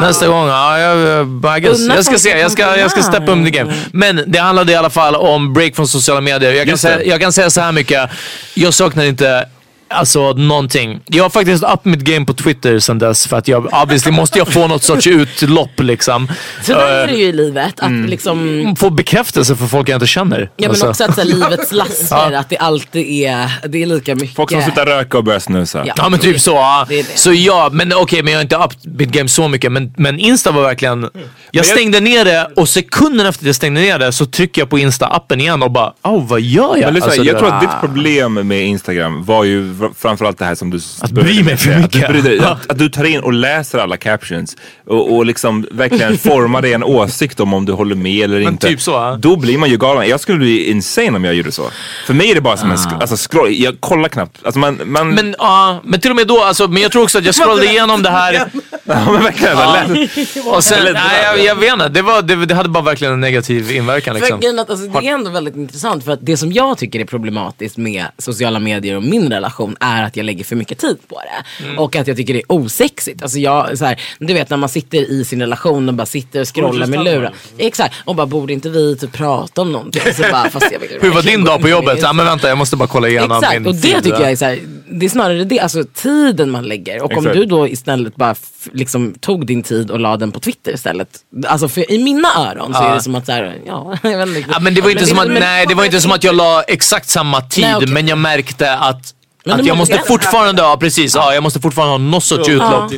nästa 0.00 0.28
gång, 0.28 0.48
ja, 0.48 0.78
jag, 0.78 0.96
Unna 0.98 1.94
jag 1.94 2.04
ska 2.04 2.18
se, 2.18 2.38
jag 2.38 2.50
ska, 2.50 2.76
jag 2.76 2.90
ska 2.90 3.02
steppa 3.02 3.32
upp 3.32 3.44
the 3.44 3.50
game. 3.50 3.74
Men 3.92 4.20
det 4.26 4.38
handlade 4.38 4.72
i 4.72 4.74
alla 4.74 4.90
fall 4.90 5.14
om 5.16 5.52
break 5.52 5.76
från 5.76 5.88
sociala 5.88 6.20
medier. 6.20 6.52
Jag 6.52 6.68
kan, 6.68 6.78
säga, 6.78 7.04
jag 7.04 7.20
kan 7.20 7.32
säga 7.32 7.50
så 7.50 7.60
här 7.60 7.72
mycket, 7.72 8.10
jag 8.54 8.74
saknar 8.74 9.04
inte 9.04 9.48
Alltså 9.88 10.32
någonting. 10.32 11.00
Jag 11.06 11.24
har 11.24 11.30
faktiskt 11.30 11.64
up 11.64 11.84
mitt 11.84 12.00
game 12.00 12.26
på 12.26 12.32
Twitter 12.34 12.78
sen 12.78 12.98
dess 12.98 13.26
för 13.26 13.36
att 13.36 13.48
jag 13.48 13.68
obviously 13.82 14.12
måste 14.12 14.38
jag 14.38 14.48
få 14.52 14.66
något 14.66 14.82
sorts 14.82 15.06
utlopp 15.06 15.80
liksom. 15.80 16.28
Så 16.62 16.72
där 16.72 16.80
är 16.92 17.06
det 17.06 17.12
Eh, 17.12 17.18
ju 17.18 17.24
i 17.24 17.32
livet. 17.32 17.74
Att 17.80 17.90
liksom, 17.92 18.74
Få 18.78 18.90
bekräftelse 18.90 19.56
för 19.56 19.66
folk 19.66 19.88
jag 19.88 19.96
inte 19.96 20.06
känner. 20.06 20.40
ja 20.40 20.48
men 20.58 20.70
Alltså. 20.70 20.88
också 20.88 21.04
att 21.04 21.14
så 21.14 21.20
här, 21.20 21.28
livets 21.28 21.72
laster, 21.72 22.32
att 22.36 22.48
det 22.48 22.56
alltid 22.56 23.06
är, 23.24 23.50
det 23.68 23.82
är 23.82 23.86
lika 23.86 24.14
mycket. 24.14 24.36
Folk 24.36 24.50
som 24.50 24.62
slutar 24.62 24.86
röka 24.86 25.18
och 25.18 25.24
börjar 25.24 25.40
snusa. 25.40 25.82
Ja. 25.86 25.94
Ja 25.96 26.08
men 26.08 26.18
typ 26.20 26.40
så. 26.40 26.50
Ja. 26.50 26.86
Det 26.88 27.02
det. 27.02 27.18
Så 27.18 27.32
ja, 27.32 27.68
men 27.72 27.92
okej 27.92 28.22
men 28.22 28.32
jag 28.32 28.38
har 28.38 28.42
inte 28.42 28.56
up 28.56 28.72
mitt 28.98 29.08
game 29.10 29.28
så 29.28 29.48
mycket. 29.48 29.72
Men, 29.72 29.94
men 29.96 30.18
Insta 30.18 30.50
var 30.50 30.62
verkligen... 30.62 31.02
Jag 31.02 31.10
jag- 31.50 31.66
stängde 31.66 32.00
ner 32.00 32.24
det 32.24 32.50
och 32.56 32.68
sekunden 32.68 33.26
efter 33.26 33.42
att 33.42 33.46
jag 33.46 33.54
stängde 33.56 33.80
ner 33.80 33.98
det 33.98 34.12
så 34.12 34.26
trycker 34.26 34.62
jag 34.62 34.70
på 34.70 34.78
Insta-appen 34.78 35.40
igen 35.40 35.62
och 35.62 35.70
bara 35.70 35.92
oh, 36.02 36.26
vad 36.26 36.40
gör 36.40 36.76
jag? 36.76 36.84
Men 36.84 36.94
lyssna, 36.94 37.06
Alltså, 37.06 37.22
jag 37.24 37.38
tror 37.38 37.48
att 37.54 37.60
ditt 37.60 37.80
problem 37.80 38.34
med 38.48 38.66
Instagram 38.66 39.24
var 39.24 39.44
ju 39.44 39.72
framförallt 39.98 40.38
det 40.38 40.44
här 40.44 40.54
som 40.54 40.70
du... 40.70 40.78
Att 41.00 41.10
bry 41.10 41.42
mig 41.42 41.56
för 41.56 41.70
Att 41.70 41.76
du, 41.76 41.82
mycket. 41.82 42.08
bryr 42.10 42.22
dig- 42.22 42.38
att, 42.40 42.70
att 42.70 42.78
du 42.78 42.88
tar 42.88 43.04
in 43.04 43.20
och 43.20 43.32
läser 43.32 43.78
alla 43.78 43.96
captions 43.96 44.56
och, 44.86 45.16
och 45.16 45.26
liksom 45.26 45.66
verkligen 45.70 46.18
formar 46.18 46.62
dig 46.62 46.72
en 46.72 46.84
åsikt 46.84 47.40
om 47.40 47.54
om 47.54 47.64
du 47.64 47.72
håller 47.72 47.94
med 47.96 48.24
eller 48.24 48.40
inte. 48.40 48.68
typ 48.68 48.80
så, 48.80 48.90
ja. 48.90 49.16
Då 49.20 49.36
blir 49.36 49.58
man 49.58 49.70
ju 49.70 49.76
galen. 49.76 50.08
Jag 50.08 50.20
skulle 50.20 50.38
bli 50.38 50.70
insane 50.70 51.16
om 51.16 51.24
jag 51.24 51.34
gjorde 51.34 51.52
så. 51.52 51.62
För 52.06 52.14
mig 52.14 52.30
är 52.30 52.34
det 52.34 52.40
bara 52.40 52.56
som 52.56 52.70
en 52.70 52.76
sk- 52.76 53.00
alltså, 53.00 53.16
scroll. 53.16 53.54
Jag 53.54 53.80
kollar 53.80 54.08
knappt. 54.08 54.38
Alltså 54.44 54.58
man... 54.58 54.80
man 54.84 55.08
Men, 55.14 55.34
ja, 55.38 55.80
men 55.84 56.00
till 56.00 56.10
och 56.10 56.16
med 56.16 56.26
då, 56.26 56.42
alltså, 56.42 56.68
men 56.68 56.82
jag 56.82 56.92
tror 56.92 57.02
också 57.02 57.18
att 57.18 57.24
jag 57.24 57.34
scrollade 57.44 57.66
igenom 57.66 58.02
det 58.02 58.10
här 58.10 58.32
ja, 58.84 59.12
men 59.12 59.22
verkligen. 59.22 59.58
Ja. 59.58 59.76
läs- 59.88 60.36
och 60.46 60.64
sen, 60.64 60.78
Eller- 60.78 60.92
nej, 60.92 61.02
jag, 61.24 61.44
jag 61.44 61.54
vet 61.56 61.72
inte, 61.72 61.88
det, 61.88 62.02
var, 62.02 62.22
det, 62.22 62.46
det 62.46 62.54
hade 62.54 62.68
bara 62.68 62.84
verkligen 62.84 63.12
en 63.12 63.20
negativ 63.20 63.70
inverkan 63.72 64.14
För 64.14 64.20
liksom. 64.20 64.58
att, 64.58 64.70
alltså, 64.70 64.86
det 65.00 65.08
är 65.08 65.12
ändå 65.14 65.30
väldigt 65.30 65.56
intressant 65.56 66.04
för 66.04 66.12
att 66.12 66.18
det 66.22 66.36
som 66.36 66.52
jag 66.52 66.78
tycker 66.78 67.00
är 67.00 67.04
problematiskt 67.04 67.76
med 67.76 68.04
sociala 68.18 68.58
medier 68.58 68.96
och 68.96 69.02
min 69.02 69.32
relation 69.32 69.65
är 69.80 70.02
att 70.02 70.16
jag 70.16 70.24
lägger 70.26 70.44
för 70.44 70.56
mycket 70.56 70.78
tid 70.78 70.98
på 71.08 71.20
det. 71.20 71.64
Mm. 71.64 71.78
Och 71.78 71.96
att 71.96 72.06
jag 72.06 72.16
tycker 72.16 72.34
det 72.34 72.40
är 72.40 72.52
osexigt. 72.52 73.22
Alltså 73.22 73.38
jag, 73.38 73.78
så 73.78 73.84
här, 73.84 74.00
du 74.18 74.34
vet 74.34 74.50
när 74.50 74.56
man 74.56 74.68
sitter 74.68 74.98
i 74.98 75.24
sin 75.24 75.40
relation 75.40 75.88
och 75.88 75.94
bara 75.94 76.06
sitter 76.06 76.40
och 76.40 76.54
scrollar 76.54 76.86
med 76.86 77.04
luren. 77.04 77.32
Exakt, 77.58 77.94
och 78.04 78.14
bara 78.14 78.26
borde 78.26 78.52
inte 78.52 78.68
vi 78.68 78.96
typ 78.96 79.12
prata 79.12 79.62
om 79.62 79.72
någonting? 79.72 80.02
Så 80.14 80.22
bara, 80.22 80.50
fast 80.50 80.72
jag 80.72 80.78
vill 80.80 80.88
Hur 81.00 81.10
var 81.10 81.22
din 81.22 81.44
dag 81.44 81.60
på 81.60 81.68
jobbet? 81.68 81.98
Ja, 82.02 82.12
men 82.12 82.26
vänta, 82.26 82.48
jag 82.48 82.58
måste 82.58 82.76
bara 82.76 82.88
kolla 82.88 83.08
igenom 83.08 83.38
Exakt, 83.38 83.52
min 83.54 83.66
och 83.66 83.74
det 83.74 84.02
tycker 84.02 84.20
jag 84.20 84.30
är 84.30 84.36
så 84.36 84.44
här, 84.44 84.58
det 84.90 85.06
är 85.06 85.10
snarare 85.10 85.44
det, 85.44 85.60
alltså 85.60 85.84
tiden 85.94 86.50
man 86.50 86.64
lägger. 86.64 87.02
Och 87.02 87.12
om 87.12 87.18
Exakt. 87.18 87.34
du 87.36 87.44
då 87.46 87.68
istället 87.68 88.16
bara 88.16 88.34
liksom 88.72 89.14
tog 89.20 89.46
din 89.46 89.62
tid 89.62 89.90
och 89.90 90.00
la 90.00 90.16
den 90.16 90.32
på 90.32 90.40
Twitter 90.40 90.72
istället. 90.74 91.08
Alltså 91.46 91.68
för 91.68 91.92
i 91.92 91.98
mina 91.98 92.28
öron 92.36 92.74
så 92.74 92.80
Ja. 92.82 92.90
är 92.90 92.94
det 92.94 93.02
som 93.02 93.14
att 93.14 93.26
så 93.26 93.32
här, 93.32 93.58
ja, 93.66 93.98
jag 94.02 94.26
vet 94.26 94.36
inte. 94.36 94.50
Ja, 94.52 94.60
men 94.60 94.74
det 94.74 94.80
var 94.80 94.90
inte 94.90 95.06
som 95.06 95.18
att, 95.18 95.26
men- 95.28 95.40
nej, 95.40 95.66
det 95.68 95.74
var 95.74 95.84
inte 95.84 96.00
som 96.00 96.12
att 96.12 96.24
jag 96.24 96.34
la 96.34 96.62
exakt 96.62 97.08
samma 97.08 97.40
tid, 97.40 97.64
Nej, 97.64 97.76
okej. 97.76 97.88
men 97.88 98.08
jag 98.08 98.18
märkte 98.18 98.74
att 98.76 99.14
Men 99.46 99.60
att 99.60 99.66
jag 99.66 99.76
måste 99.76 100.02
fortfarande, 100.06 100.62
ja 100.62 100.76
precis, 100.80 101.14
ja, 101.14 101.34
jag 101.34 101.42
måste 101.42 101.60
fortfarande 101.60 101.92
ha 101.92 101.98
något 101.98 102.24
sorts 102.24 102.48
utlopp. 102.48 102.92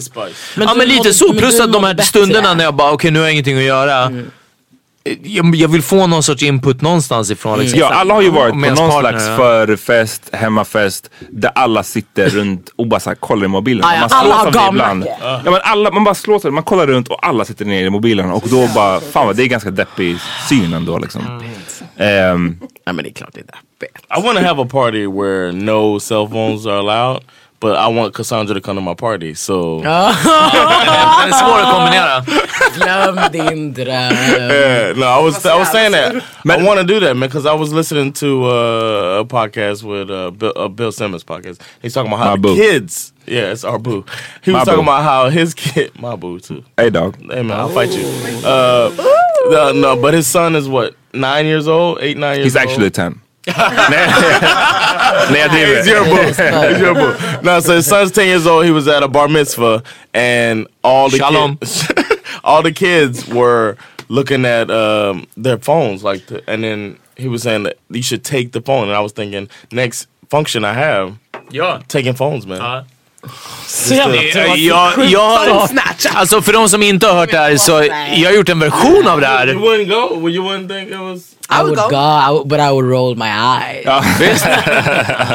Ja. 0.56 0.74
men 0.74 0.88
lite 0.88 1.14
så, 1.14 1.28
men 1.28 1.36
plus 1.38 1.60
att 1.60 1.72
de 1.72 1.84
här 1.84 2.02
stunderna 2.02 2.54
när 2.54 2.64
jag 2.64 2.74
bara 2.74 2.92
okej 2.92 3.10
nu 3.10 3.18
har 3.18 3.26
jag 3.26 3.32
ingenting 3.32 3.56
att 3.56 3.62
göra. 3.62 4.12
Jag, 5.22 5.54
jag 5.54 5.68
vill 5.68 5.82
få 5.82 6.06
någon 6.06 6.22
sorts 6.22 6.42
input 6.42 6.80
någonstans 6.80 7.30
ifrån. 7.30 7.58
Liksom. 7.58 7.78
Ja, 7.80 7.88
alla 7.94 8.14
har 8.14 8.22
ju 8.22 8.30
varit 8.30 8.52
på 8.52 8.58
någon 8.58 8.76
partner, 8.76 9.00
slags 9.00 9.26
ja. 9.26 9.36
förfest, 9.36 10.22
hemmafest 10.32 11.10
där 11.30 11.50
alla 11.54 11.82
sitter 11.82 12.28
runt 12.38 12.68
och 12.76 12.86
bara 12.86 13.00
så 13.00 13.10
här 13.10 13.14
kollar 13.14 13.44
i 13.44 13.48
mobilen. 13.48 13.84
Ja, 13.88 13.94
ja, 13.94 14.00
Man 14.00 14.10
alla 14.12 14.34
har 14.34 14.50
gamla. 14.52 14.70
ibland. 14.70 15.06
Ja, 15.20 15.40
men 15.44 15.60
alla, 15.62 15.90
man 15.90 16.04
bara 16.04 16.14
slår 16.14 16.38
sig, 16.38 16.50
man 16.50 16.62
kollar 16.62 16.86
runt 16.86 17.08
och 17.08 17.26
alla 17.26 17.44
sitter 17.44 17.64
ner 17.64 17.84
i 17.84 17.90
mobilen 17.90 18.30
och 18.30 18.44
då 18.50 18.68
bara, 18.74 19.00
fan 19.00 19.26
vad 19.26 19.36
det 19.36 19.42
är 19.42 19.46
ganska 19.46 19.70
deppig 19.70 20.16
syn 20.48 20.72
ändå 20.74 20.98
liksom. 20.98 21.22
Ehm, 21.96 22.58
Nej 22.60 22.94
men 22.94 22.96
det 22.96 23.08
är 23.08 23.14
klart 23.14 23.30
det 23.32 23.40
är 23.40 23.44
deppigt. 23.44 23.67
I 24.11 24.18
want 24.20 24.38
to 24.38 24.44
have 24.44 24.58
a 24.58 24.64
party 24.66 25.06
where 25.06 25.52
no 25.52 25.99
cell 25.99 26.26
phones 26.26 26.66
are 26.66 26.78
allowed, 26.78 27.23
but 27.61 27.76
I 27.76 27.87
want 27.88 28.14
Cassandra 28.14 28.54
to 28.54 28.61
come 28.61 28.76
to 28.76 28.82
my 28.82 28.94
party. 28.94 29.35
So 29.35 29.80
Den 29.80 29.87
är 29.87 31.32
svår 31.32 31.58
att 31.58 31.75
kombinera. 31.75 32.25
Glöm 32.75 33.18
din 33.32 33.73
dröm. 33.73 34.12
Yeah, 34.50 34.92
no, 34.97 35.06
I 35.06 35.23
was 35.25 35.47
I 35.47 35.56
was 35.58 35.70
saying 35.70 35.92
that 35.92 36.14
I 36.47 36.62
want 36.64 36.80
to 36.80 36.85
do 36.85 37.00
that, 37.00 37.16
man, 37.16 37.28
because 37.28 37.47
I 37.47 37.54
was 37.54 37.73
listening 37.73 38.12
to 38.14 38.44
uh, 38.44 39.20
a 39.20 39.25
podcast 39.25 39.82
with 39.85 40.11
uh, 40.11 40.30
Bill, 40.30 40.52
uh, 40.56 40.68
Bill 40.68 40.92
Simmons 40.92 41.25
podcast. 41.25 41.61
He's 41.82 41.92
talking 41.94 42.12
about 42.12 42.25
how 42.25 42.30
My 42.30 42.37
boo. 42.37 42.54
the 42.54 42.61
kids, 42.61 43.12
yeah, 43.26 43.52
it's 43.52 43.64
our 43.64 43.78
boo. 43.78 44.04
He 44.42 44.50
was 44.52 44.61
My 44.61 44.64
talking 44.64 44.85
boo. 44.85 44.90
about 44.90 45.02
how 45.02 45.28
his 45.30 45.54
kid, 45.54 45.90
my 46.00 46.16
boo 46.16 46.40
too. 46.40 46.62
hey 46.76 46.90
dog. 46.90 47.16
Hey 47.30 47.42
man, 47.42 47.58
I'll 47.58 47.68
fight 47.68 47.90
you. 47.92 48.06
Uh, 48.44 48.90
no, 49.50 49.73
no, 49.73 49.97
but 49.97 50.14
his 50.14 50.26
son 50.26 50.54
is 50.56 50.68
what 50.68 50.94
nine 51.14 51.47
years 51.47 51.66
old, 51.68 51.99
eight 52.00 52.16
nine 52.16 52.38
years 52.38 52.38
old. 52.38 52.44
He's 52.44 52.56
old. 52.56 52.68
actually 52.68 52.90
10. 52.90 53.20
Nej, 53.90 54.08
Nej 55.30 55.40
jag 55.40 55.50
driver. 55.50 55.74
He's 55.76 55.86
your 55.86 56.04
boo. 56.04 56.22
He's 56.22 56.80
your 56.80 56.94
boo. 56.94 57.14
No, 57.42 57.60
so 57.60 57.72
his 57.74 57.86
son's 57.86 58.12
ten 58.12 58.26
years 58.26 58.46
old. 58.46 58.64
He 58.64 58.70
was 58.72 58.88
at 58.88 59.02
a 59.02 59.08
bar 59.08 59.28
mitzvah, 59.28 59.82
and 60.14 60.66
all 60.82 61.10
the 61.10 61.18
Shalom. 61.18 61.56
kids, 61.56 61.92
all 62.44 62.62
the 62.62 62.72
kids 62.72 63.26
were 63.28 63.76
looking 64.08 64.44
at 64.46 64.70
um, 64.70 65.26
their 65.36 65.58
phones, 65.58 66.02
like, 66.02 66.26
to, 66.26 66.42
and 66.50 66.62
then 66.64 66.96
he 67.16 67.28
was 67.28 67.42
saying 67.42 67.64
that 67.64 67.76
you 67.90 68.02
should 68.02 68.24
take 68.24 68.52
the 68.52 68.60
phone, 68.60 68.88
and 68.88 68.92
I 68.96 69.00
was 69.00 69.12
thinking 69.12 69.48
next 69.72 70.06
function 70.30 70.64
I 70.64 70.72
have, 70.72 71.18
yeah, 71.50 71.82
taking 71.88 72.14
phones, 72.14 72.46
man. 72.46 72.58
Ja. 72.60 72.82
Så 73.66 73.94
jävla 73.94 74.22
Jag, 74.22 74.58
jag, 74.58 75.04
jag, 75.04 75.68
alltså 76.14 76.42
för 76.42 76.52
de 76.52 76.68
som 76.68 76.82
inte 76.82 77.06
har 77.06 77.14
hört 77.14 77.30
det 77.30 77.38
här 77.38 77.56
så 77.56 77.72
jag 78.14 78.30
har 78.30 78.37
gjort 78.37 78.48
en 78.48 78.58
version 78.60 79.06
av 79.06 79.20
det 79.20 79.26
You 79.26 79.37
här. 79.37 79.46
wouldn't 79.46 79.88
go. 79.88 80.20
Well, 80.20 80.34
you 80.34 80.44
wouldn't 80.48 80.68
think 80.68 80.90
it 80.90 80.98
was. 80.98 81.20
I 81.50 81.62
would 81.62 81.76
go, 81.76 81.96
I 81.96 82.30
would, 82.30 82.48
but 82.48 82.60
I 82.60 82.70
would 82.70 82.90
roll 82.90 83.16
my 83.16 83.25
eyes. 83.28 84.44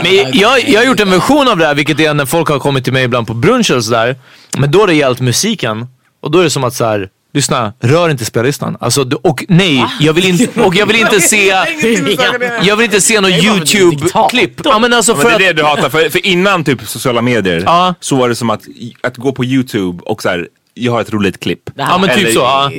Men 0.04 0.32
jag, 0.34 0.70
jag 0.70 0.80
har 0.80 0.86
gjort 0.86 1.00
en 1.00 1.10
version 1.10 1.48
av 1.48 1.58
det 1.58 1.66
här 1.66 1.76
vilket 1.76 2.00
är 2.00 2.14
när 2.14 2.26
folk 2.26 2.50
har 2.50 2.60
kommit 2.60 2.84
till 2.84 2.94
mig 2.94 3.04
ibland 3.04 3.28
på 3.28 3.34
brunch 3.34 3.72
och 3.72 3.84
sådär. 3.86 4.16
Men 4.58 4.72
då 4.72 4.80
har 4.80 4.88
det 4.88 4.94
gällt 4.94 5.20
musiken. 5.20 5.88
Och 6.22 6.32
då 6.32 6.40
är 6.40 6.44
det 6.44 6.50
som 6.50 6.64
att 6.64 6.74
så 6.74 6.86
här, 6.86 7.10
lyssna, 7.34 7.74
rör 7.80 8.10
inte 8.10 8.26
spellistan. 8.26 8.78
Alltså, 8.80 9.10
och 9.22 9.46
nej, 9.48 9.86
jag 10.00 10.14
vill 10.14 10.26
inte, 10.26 10.62
och 10.62 10.76
jag 10.76 10.86
vill 10.86 10.96
inte 10.96 11.22
se, 11.32 11.48
jag 12.64 12.76
vill 12.76 12.86
inte 12.86 13.02
se 13.02 13.22
någon 13.22 13.32
YouTube-klipp. 13.32 14.62
Ja 14.64 14.80
men 14.80 14.94
alltså 14.94 15.14
Men 15.14 15.22
för 15.22 15.30
det 15.30 15.36
är 15.36 15.40
det 15.40 15.54
du 15.54 15.64
hatar. 15.64 15.90
För, 15.90 16.10
för 16.10 16.26
innan 16.26 16.64
typ 16.64 16.88
sociala 16.88 17.22
medier 17.22 17.64
Ja. 17.66 17.96
så 18.00 18.16
var 18.16 18.30
det 18.30 18.36
som 18.36 18.50
att, 18.50 18.62
att 19.02 19.18
gå 19.18 19.32
på 19.32 19.46
YouTube 19.46 20.04
och 20.04 20.22
så 20.22 20.30
här, 20.30 20.48
jag 20.74 20.92
har 20.92 21.02
ett 21.02 21.14
roligt 21.14 21.40
klipp. 21.40 21.70
Det 21.76 21.84
här 21.84 21.92
Ja, 21.92 21.98
men 21.98 22.18
typ 22.18 22.34
så, 22.34 22.40
ja. 22.40 22.72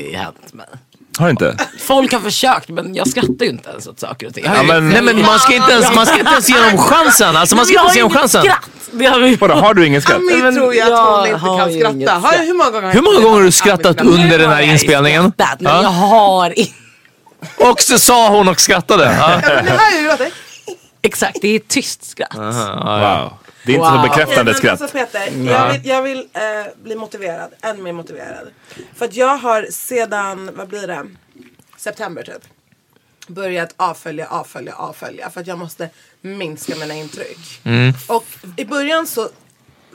Har 1.19 1.25
du 1.27 1.31
inte? 1.31 1.57
Folk 1.81 2.13
har 2.13 2.21
försökt 2.21 2.69
men 2.69 2.95
jag 2.95 3.09
skrattar 3.09 3.45
ju 3.45 3.51
inte 3.51 3.71
ens 3.71 3.87
åt 3.87 4.01
saker 4.01 4.27
och 4.27 4.35
ting. 4.35 4.45
Ja, 4.55 4.63
men- 4.63 4.89
nej 4.91 5.03
men 5.03 5.23
man 5.23 5.39
ska 5.39 5.55
inte 5.55 5.73
ens, 5.73 5.95
man 5.95 6.07
ska 6.07 6.19
inte 6.19 6.31
ens 6.33 6.49
ge 6.49 6.59
dem 6.71 6.79
chansen. 6.79 7.37
Alltså 7.37 7.57
man 7.57 7.67
ska 7.67 7.73
inte 7.73 7.83
ens 7.85 7.97
ge 7.97 8.03
dem 8.03 8.11
chansen. 8.11 8.43
Skratt. 8.43 8.71
Det 8.93 9.07
har 9.07 9.21
vi 9.21 9.37
Vadå, 9.37 9.55
har 9.55 9.75
du 9.75 9.87
ingen 9.87 10.03
skratt? 10.03 10.17
Ami 10.17 10.37
Men 10.43 10.55
tror 10.55 10.75
ju 10.75 10.81
att 10.81 10.89
jag 10.89 11.39
hon 11.39 11.59
inte 11.69 11.81
kan 11.85 11.97
skratta. 12.03 12.19
Har, 12.19 12.47
hur 12.47 12.55
många 12.55 12.71
gånger 12.71 12.93
Hur 12.93 13.01
många 13.03 13.15
jag 13.15 13.23
gånger 13.23 13.37
har 13.37 13.43
du 13.45 13.51
skrattat 13.53 14.01
under 14.01 14.39
den 14.39 14.51
här 14.51 14.61
Jag 14.61 14.69
inspelningen? 14.71 15.33
skrattat, 15.33 15.61
men 15.61 15.73
Ja. 15.75 15.83
jag 15.83 15.89
har 15.91 16.59
inte. 16.59 16.73
Och 17.59 17.81
så 17.81 17.99
sa 17.99 18.29
hon 18.29 18.49
och 18.49 18.61
skrattade. 18.61 19.05
Ja. 19.21 19.29
Men 19.55 19.65
det 19.65 19.71
här 19.71 19.99
är 19.99 20.25
ju. 20.25 20.31
Exakt, 21.03 21.39
det 21.43 21.49
är 21.49 21.57
ett 21.57 21.69
tyst 21.69 22.05
skratt. 22.11 22.35
Wow. 22.37 23.33
Det 23.65 23.73
är 23.73 23.77
inte 23.77 23.89
så 23.89 23.93
Wow. 23.97 24.03
bekräftande 24.03 24.45
men 24.45 24.55
skratt. 24.55 24.81
Alltså 24.83 24.99
Peter, 24.99 25.21
jag 25.47 25.73
vill, 25.73 25.87
jag 25.87 26.03
vill 26.03 26.19
eh, 26.33 26.43
bli 26.83 26.97
motiverad. 26.97 27.51
Än 27.63 27.83
mer 27.83 27.93
motiverad. 27.93 28.49
För 28.95 29.05
att 29.05 29.15
jag 29.15 29.37
har 29.37 29.67
sedan, 29.71 30.51
vad 30.55 30.69
blir 30.69 30.87
det? 30.87 31.07
September 31.77 32.23
typ. 32.23 32.43
Börjat 33.27 33.75
avfölja, 33.77 34.27
avfölja, 34.27 34.75
avfölja. 34.75 35.31
För 35.31 35.41
att 35.41 35.47
jag 35.47 35.59
måste 35.59 35.89
minska 36.21 36.77
mina 36.77 36.95
intryck. 36.95 37.61
Och 38.07 38.27
i 38.57 38.65
början 38.65 39.07
så 39.07 39.29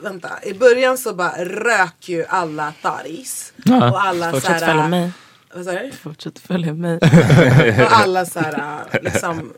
Vänta, 0.02 0.30
i 0.42 0.54
början 0.54 0.98
så 0.98 1.14
bara 1.14 1.44
rök 1.44 2.08
ju 2.08 2.24
alla 2.26 2.72
taris. 2.82 3.52
Och 3.66 4.04
alla 4.04 4.30
Fortsätt 4.30 4.46
såhär, 4.58 4.66
följa 4.66 4.88
mig. 4.88 5.10
Vad 5.54 5.64
sa 5.64 5.72
du? 5.72 5.92
Fortsätt 6.02 6.38
följa 6.38 6.72
mig. 6.74 6.96
Och 7.82 7.92
alla 7.92 8.26
så 8.26 8.40
här, 8.40 8.84
liksom, 9.02 9.52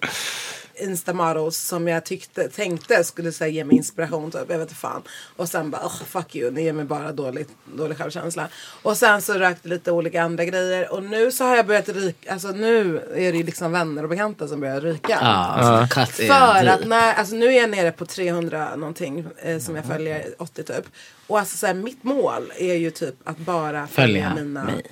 instamodels 0.83 1.59
som 1.59 1.89
jag 1.89 2.05
tyckte, 2.05 2.49
tänkte 2.49 3.05
skulle 3.05 3.33
så 3.33 3.45
här, 3.45 3.51
ge 3.51 3.65
mig 3.65 3.77
inspiration 3.77 4.31
typ. 4.31 4.41
Jag 4.49 4.59
vet 4.59 4.69
inte 4.69 4.75
fan. 4.75 5.03
Och 5.37 5.49
sen 5.49 5.71
bara 5.71 5.87
oh, 5.87 6.03
fuck 6.07 6.37
you, 6.37 6.51
ni 6.51 6.63
ger 6.63 6.73
mig 6.73 6.85
bara 6.85 7.13
dålig, 7.13 7.47
dålig 7.77 7.99
självkänsla. 7.99 8.49
Och 8.83 8.97
sen 8.97 9.23
så 9.23 9.33
rökte 9.33 9.69
lite 9.69 9.93
olika 9.93 10.23
andra 10.23 10.45
grejer. 10.45 10.93
Och 10.93 11.03
nu 11.03 11.33
så 11.33 11.45
har 11.45 11.57
jag 11.57 11.67
börjat 11.67 11.89
ryka, 11.89 12.33
alltså 12.33 12.49
nu 12.49 12.99
är 12.99 13.33
det 13.33 13.39
ju 13.39 13.45
liksom 13.45 13.73
vänner 13.73 14.03
och 14.03 14.09
bekanta 14.09 14.49
som 14.49 14.61
börjar 14.61 14.81
ryka. 14.81 15.19
Katt 15.91 16.21
är 16.21 16.29
För 16.29 16.67
att 16.67 16.87
när, 16.87 17.15
alltså 17.15 17.35
nu 17.35 17.47
är 17.47 17.61
jag 17.61 17.71
nere 17.71 17.93
på 17.93 18.07
300 18.07 18.77
någonting 18.77 19.27
eh, 19.43 19.59
som 19.59 19.77
jag 19.77 19.85
följer, 19.85 20.25
80 20.39 20.63
typ. 20.63 20.85
Och 21.27 21.39
alltså 21.39 21.57
så 21.57 21.67
här, 21.67 21.75
mitt 21.75 22.05
mål 22.05 22.53
är 22.57 22.75
ju 22.75 22.91
typ 22.91 23.15
att 23.25 23.39
bara 23.39 23.87
följa, 23.87 24.31
Följa 24.31 24.35
mina 24.35 24.65
mig. 24.65 24.87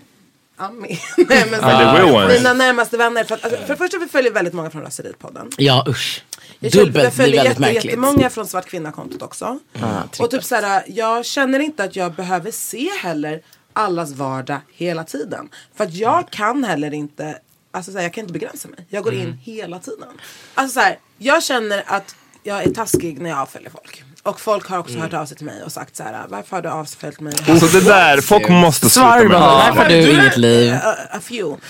Ami. 0.60 1.00
Nej, 1.16 1.46
men 1.50 1.60
så, 1.60 2.14
ones. 2.16 2.38
mina 2.38 2.52
närmaste 2.54 2.96
vänner. 2.96 3.24
För, 3.24 3.34
att, 3.34 3.44
alltså, 3.44 3.60
för 3.60 3.68
det 3.68 3.76
första 3.76 3.98
vi 3.98 4.06
följer 4.06 4.32
väldigt 4.32 4.54
många 4.54 4.70
från 4.70 4.82
Raseritpodden. 4.82 5.50
Ja 5.56 5.84
usch. 5.88 6.24
Jag, 6.58 6.72
Dubbelt 6.72 7.04
jag 7.04 7.14
följer 7.14 7.36
väldigt 7.36 7.44
jätte, 7.50 7.60
märkligt. 7.60 7.84
jättemånga 7.84 8.30
från 8.30 8.46
Svart 8.46 8.66
Kvinna-kontot 8.66 9.22
också. 9.22 9.58
trippelt. 9.72 10.20
och 10.20 10.30
typ 10.30 10.44
såhär, 10.44 10.84
jag 10.86 11.24
känner 11.24 11.60
inte 11.60 11.84
att 11.84 11.96
jag 11.96 12.12
behöver 12.14 12.50
se 12.50 12.90
heller 13.02 13.42
allas 13.72 14.12
vardag 14.12 14.60
hela 14.72 15.04
tiden. 15.04 15.48
För 15.74 15.84
att 15.84 15.94
jag 15.94 16.30
kan 16.30 16.64
heller 16.64 16.94
inte, 16.94 17.38
alltså 17.70 17.92
såhär, 17.92 18.04
jag 18.04 18.12
kan 18.12 18.22
inte 18.22 18.32
begränsa 18.32 18.68
mig. 18.68 18.86
Jag 18.88 19.04
går 19.04 19.14
in 19.14 19.32
hela 19.42 19.78
tiden. 19.78 20.08
Alltså 20.54 20.74
såhär, 20.74 20.98
jag 21.18 21.42
känner 21.42 21.82
att 21.86 22.14
jag 22.42 22.62
är 22.62 22.70
taskig 22.70 23.20
när 23.20 23.30
jag 23.30 23.38
avföljer 23.38 23.70
folk. 23.70 24.04
Och 24.22 24.40
folk 24.40 24.68
har 24.68 24.78
också 24.78 24.98
hört 24.98 25.14
av 25.14 25.26
sig 25.26 25.36
till 25.36 25.46
mig 25.46 25.62
och 25.62 25.72
sagt 25.72 25.96
såhär, 25.96 26.24
varför 26.28 26.56
har 26.56 26.62
du 26.62 26.68
avföljt 26.68 27.20
mig? 27.20 27.32
Så 27.60 27.66
det 27.66 27.80
där, 27.80 28.20
folk 28.20 28.48
måste 28.48 28.90
sluta 28.90 29.16
med 29.16 29.30
det. 29.30 29.38
varför 29.38 29.82
har 29.82 29.88
du 29.88 30.10
inget 30.10 30.36
liv? 30.36 30.74
A, 30.84 30.94
a 31.10 31.20
few. 31.20 31.44
Och 31.52 31.60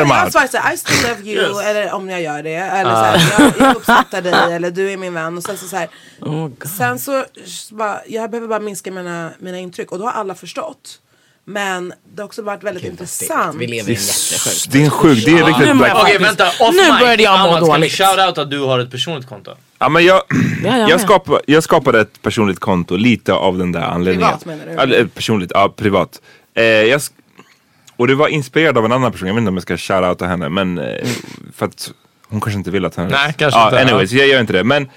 jag, 0.00 0.06
jag 0.24 0.32
svarar 0.32 0.46
såhär, 0.46 0.74
I 0.74 0.76
still 0.76 1.08
love 1.08 1.30
you, 1.30 1.62
eller 1.62 1.92
om 1.92 2.10
jag 2.10 2.22
gör 2.22 2.42
det. 2.42 2.54
Eller 2.54 2.90
såhär, 2.90 3.34
jag, 3.38 3.52
jag 3.68 3.76
uppskattar 3.76 4.22
dig, 4.22 4.34
eller 4.54 4.70
du 4.70 4.92
är 4.92 4.96
min 4.96 5.14
vän. 5.14 5.36
Och 5.36 5.42
sen 5.42 5.56
så, 5.58 5.66
såhär, 5.68 5.88
Oh, 6.20 6.50
sen 6.78 6.98
så, 6.98 7.24
så 7.46 7.74
bara, 7.74 8.00
jag 8.06 8.30
behöver 8.30 8.48
bara 8.48 8.60
minska 8.60 8.90
mina, 8.90 9.30
mina 9.38 9.58
intryck. 9.58 9.92
Och 9.92 9.98
då 9.98 10.04
har 10.04 10.12
alla 10.12 10.34
förstått. 10.34 10.98
Men 11.48 11.92
det 12.14 12.22
har 12.22 12.26
också 12.26 12.42
varit 12.42 12.62
väldigt 12.62 12.84
intressant. 12.84 13.56
Vi 13.56 13.66
lever 13.66 13.90
i 13.90 13.94
en 13.94 14.00
jättesjuk. 14.00 14.72
Det 14.72 14.80
är 14.80 14.84
en 14.84 14.90
sjuk, 14.90 15.24
det 15.24 15.30
är 15.30 15.44
riktigt 15.44 15.76
black. 15.76 15.92
Okej 15.96 16.18
vänta, 16.18 16.48
off 16.48 16.74
Nu 16.74 16.98
började 17.00 17.22
jag 17.22 17.40
må 17.40 17.46
Amat, 17.46 17.58
Kan 17.58 17.66
vi 17.66 17.72
dåligt. 17.72 17.92
shout-out 17.92 18.38
att 18.38 18.50
du 18.50 18.60
har 18.60 18.78
ett 18.78 18.90
personligt 18.90 19.28
konto? 19.28 19.50
Ja, 19.78 19.88
men 19.88 20.04
jag, 20.04 20.22
Ja, 20.64 20.88
jag 20.88 21.00
skapade, 21.00 21.40
jag 21.46 21.62
skapade 21.62 22.00
ett 22.00 22.22
personligt 22.22 22.60
konto 22.60 22.96
lite 22.96 23.32
av 23.32 23.58
den 23.58 23.72
där 23.72 23.80
anledningen. 23.80 24.28
Privat 24.28 24.44
menar 24.44 24.66
du? 24.66 24.82
Eller, 24.82 25.04
personligt, 25.06 25.50
ja 25.54 25.74
privat. 25.76 26.20
Eh, 26.54 26.64
jag, 26.64 27.00
och 27.96 28.06
det 28.06 28.14
var 28.14 28.28
inspirerad 28.28 28.78
av 28.78 28.84
en 28.84 28.92
annan 28.92 29.12
person, 29.12 29.28
jag 29.28 29.34
vet 29.34 29.40
inte 29.40 29.48
om 29.48 29.54
jag 29.56 29.62
ska 29.62 29.76
shoutouta 29.76 30.26
henne 30.26 30.48
men 30.48 30.78
eh, 30.78 31.06
för 31.56 31.66
att 31.66 31.90
hon 32.28 32.40
kanske 32.40 32.58
inte 32.58 32.70
vill 32.70 32.84
att 32.84 32.94
henne... 32.94 33.08
Nej, 33.10 33.34
kanske 33.38 33.60
ja, 33.60 33.66
inte, 33.66 33.80
Anyways, 33.80 34.12
jag 34.12 34.28
gör 34.28 34.40
inte 34.40 34.52
det. 34.52 34.64
Men 34.64 34.88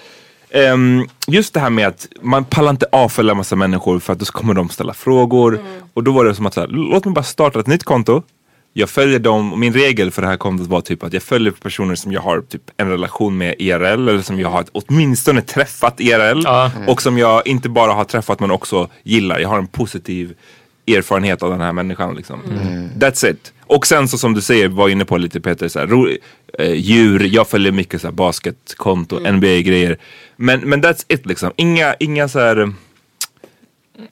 ehm, 0.51 1.08
just 1.27 1.53
det 1.53 1.60
här 1.60 1.70
med 1.70 1.88
att 1.88 2.08
man 2.22 2.46
pallar 2.46 2.70
inte 2.70 2.86
avfölja 2.91 3.34
massa 3.34 3.56
människor 3.56 4.00
för 4.00 4.13
att 4.13 4.20
då 4.20 4.25
kommer 4.25 4.53
de 4.53 4.70
ställa 4.70 4.94
frågor. 4.94 5.60
Och 5.94 6.03
då 6.03 6.12
var 6.12 6.25
det 6.25 6.36
som 6.36 6.46
att 6.46 6.53
så 6.53 6.60
här, 6.60 6.68
låt 6.68 7.06
mig 7.06 7.13
bara 7.13 7.24
starta 7.24 7.60
ett 7.60 7.68
nytt 7.68 7.84
konto. 7.84 8.24
Jag 8.74 8.89
följer 8.89 9.20
dem, 9.20 9.53
och 9.53 9.60
min 9.60 9.74
regel 9.74 10.12
för 10.12 10.22
det 10.22 10.27
här 10.27 10.38
kontot 10.38 10.68
var 10.68 10.82
typ 10.82 11.03
att 11.03 11.13
jag 11.13 11.24
följer 11.24 11.51
personer 11.51 11.96
som 11.96 12.12
jag 12.12 12.22
har 12.22 12.41
typ 12.41 12.62
en 12.77 12.89
relation 12.89 13.38
med 13.38 13.56
IRL 13.60 14.10
eller 14.10 14.22
som 14.22 14.39
jag 14.39 14.50
har 14.50 14.65
åtminstone 14.72 15.41
träffat 15.41 16.00
IRL. 16.00 16.44
Och 16.88 17.01
som 17.01 17.18
jag 17.18 17.48
inte 17.48 17.70
bara 17.70 17.94
har 17.94 18.03
träffat 18.03 18.39
men 18.39 18.51
också 18.51 18.88
gillar. 19.03 19.39
Jag 19.39 19.50
har 19.50 19.58
en 19.58 19.68
positiv 19.68 20.34
erfarenhet 20.88 21.44
av 21.44 21.51
den 21.51 21.62
här 21.62 21.74
människan 21.74 22.15
liksom. 22.15 22.39
That's 23.00 23.29
it. 23.32 23.53
Och 23.62 23.88
sen 23.88 24.08
så 24.08 24.18
som 24.18 24.34
du 24.34 24.41
säger, 24.41 24.68
var 24.68 24.89
inne 24.89 25.06
på 25.06 25.18
lite 25.18 25.41
Peter, 25.41 25.68
så 25.68 25.79
här, 25.79 25.88
ro, 25.88 26.08
eh, 26.60 26.74
djur, 26.74 27.29
jag 27.34 27.48
följer 27.48 27.72
mycket 27.72 28.01
så 28.01 28.08
här, 28.08 28.12
basketkonto, 28.13 29.20
NBA-grejer. 29.20 29.98
Men, 30.36 30.60
men 30.60 30.84
that's 30.84 31.06
it 31.08 31.25
liksom. 31.25 31.51
Inga, 31.56 31.96
inga 32.00 32.27
så 32.27 32.39
här... 32.39 32.74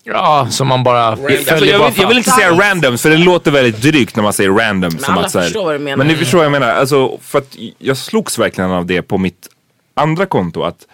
Ja, 0.04 0.48
som 0.50 0.68
man 0.68 0.84
bara 0.84 1.06
Alltså, 1.06 1.28
följer 1.28 1.72
jag, 1.72 1.82
bara 1.82 1.90
vill, 1.90 2.02
jag 2.02 2.08
vill 2.08 2.18
inte 2.18 2.30
säga 2.30 2.52
randoms 2.52 3.02
för 3.02 3.10
det 3.10 3.18
låter 3.18 3.52
väldigt 3.52 3.82
drygt 3.82 4.16
när 4.16 4.24
man 4.24 4.34
säger 4.34 4.50
random. 4.50 4.92
som 4.92 5.14
alla 5.14 5.26
att, 5.26 5.32
så 5.32 5.40
här, 5.40 5.46
förstår 5.46 5.64
vad 5.64 5.76
du 5.76 5.80
menar. 5.80 5.98
Men 5.98 6.08
ni 6.08 6.16
förstår 6.16 6.38
vad 6.38 6.46
jag 6.46 6.52
menar. 6.52 6.68
Alltså, 6.68 7.18
för 7.22 7.38
att 7.38 7.56
jag 7.78 7.98
slogs 7.98 8.40
verkligen 8.40 8.72
av 8.72 8.86
det 8.86 9.02
på 9.02 9.18
mitt 9.18 9.48
andra 9.94 10.26
konto. 10.26 10.64
Att 10.64 10.88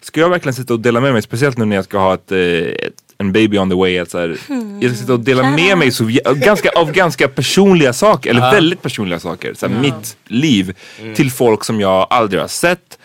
ska 0.00 0.20
jag 0.20 0.28
verkligen 0.28 0.54
sitta 0.54 0.74
och 0.74 0.80
dela 0.80 1.00
med 1.00 1.12
mig, 1.12 1.22
speciellt 1.22 1.58
nu 1.58 1.64
när 1.64 1.76
jag 1.76 1.84
ska 1.84 1.98
ha 1.98 2.14
ett, 2.14 2.32
eh, 2.32 2.38
ett, 2.38 2.97
en 3.18 3.32
baby 3.32 3.58
on 3.58 3.70
the 3.70 3.76
way. 3.76 3.98
Att, 3.98 4.10
så 4.10 4.18
här, 4.18 4.36
jag 4.80 4.90
ska 4.90 5.00
sitta 5.00 5.12
och 5.12 5.20
dela 5.20 5.50
med 5.50 5.78
mig 5.78 5.90
så, 5.90 6.10
ganska, 6.34 6.68
av 6.70 6.92
ganska 6.92 7.28
personliga 7.28 7.92
saker, 7.92 8.30
eller 8.30 8.40
väldigt 8.52 8.82
personliga 8.82 9.20
saker. 9.20 9.54
Så 9.54 9.68
här, 9.68 9.74
Mitt 9.80 10.16
liv 10.26 10.76
till 11.16 11.30
folk 11.30 11.64
som 11.64 11.80
jag 11.80 12.06
aldrig 12.10 12.40
har 12.40 12.48
sett. 12.48 12.98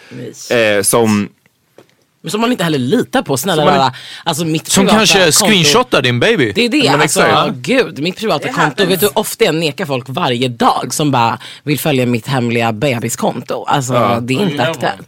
Eh, 0.49 0.81
som 0.81 1.29
Men 2.21 2.31
som 2.31 2.41
man 2.41 2.51
inte 2.51 2.63
heller 2.63 2.79
litar 2.79 3.21
på. 3.21 3.37
Snälla 3.37 3.65
man- 3.65 3.73
rara. 3.77 3.93
Alltså 4.23 4.45
mitt 4.45 4.67
Som 4.67 4.87
kanske 4.87 5.19
konto- 5.19 5.31
screenshotar 5.31 6.01
din 6.01 6.19
baby. 6.19 6.51
Det 6.55 6.65
är 6.65 6.69
det. 6.69 6.91
Men 6.91 7.01
alltså, 7.01 7.21
exakt. 7.21 7.55
gud, 7.55 7.99
mitt 7.99 8.17
privata 8.19 8.47
Det 8.47 8.53
konto. 8.53 8.85
Vet 8.85 8.99
du 8.99 9.05
hur 9.05 9.19
ofta 9.19 9.45
jag 9.45 9.55
nekar 9.55 9.85
folk 9.85 10.05
varje 10.07 10.47
dag 10.47 10.93
som 10.93 11.11
bara 11.11 11.39
vill 11.63 11.79
följa 11.79 12.05
mitt 12.05 12.27
hemliga 12.27 12.71
bebiskonto? 12.71 13.63
Alltså 13.67 14.19
det 14.21 14.33
är 14.33 14.41
inte 14.41 14.63
aktuellt. 14.63 15.07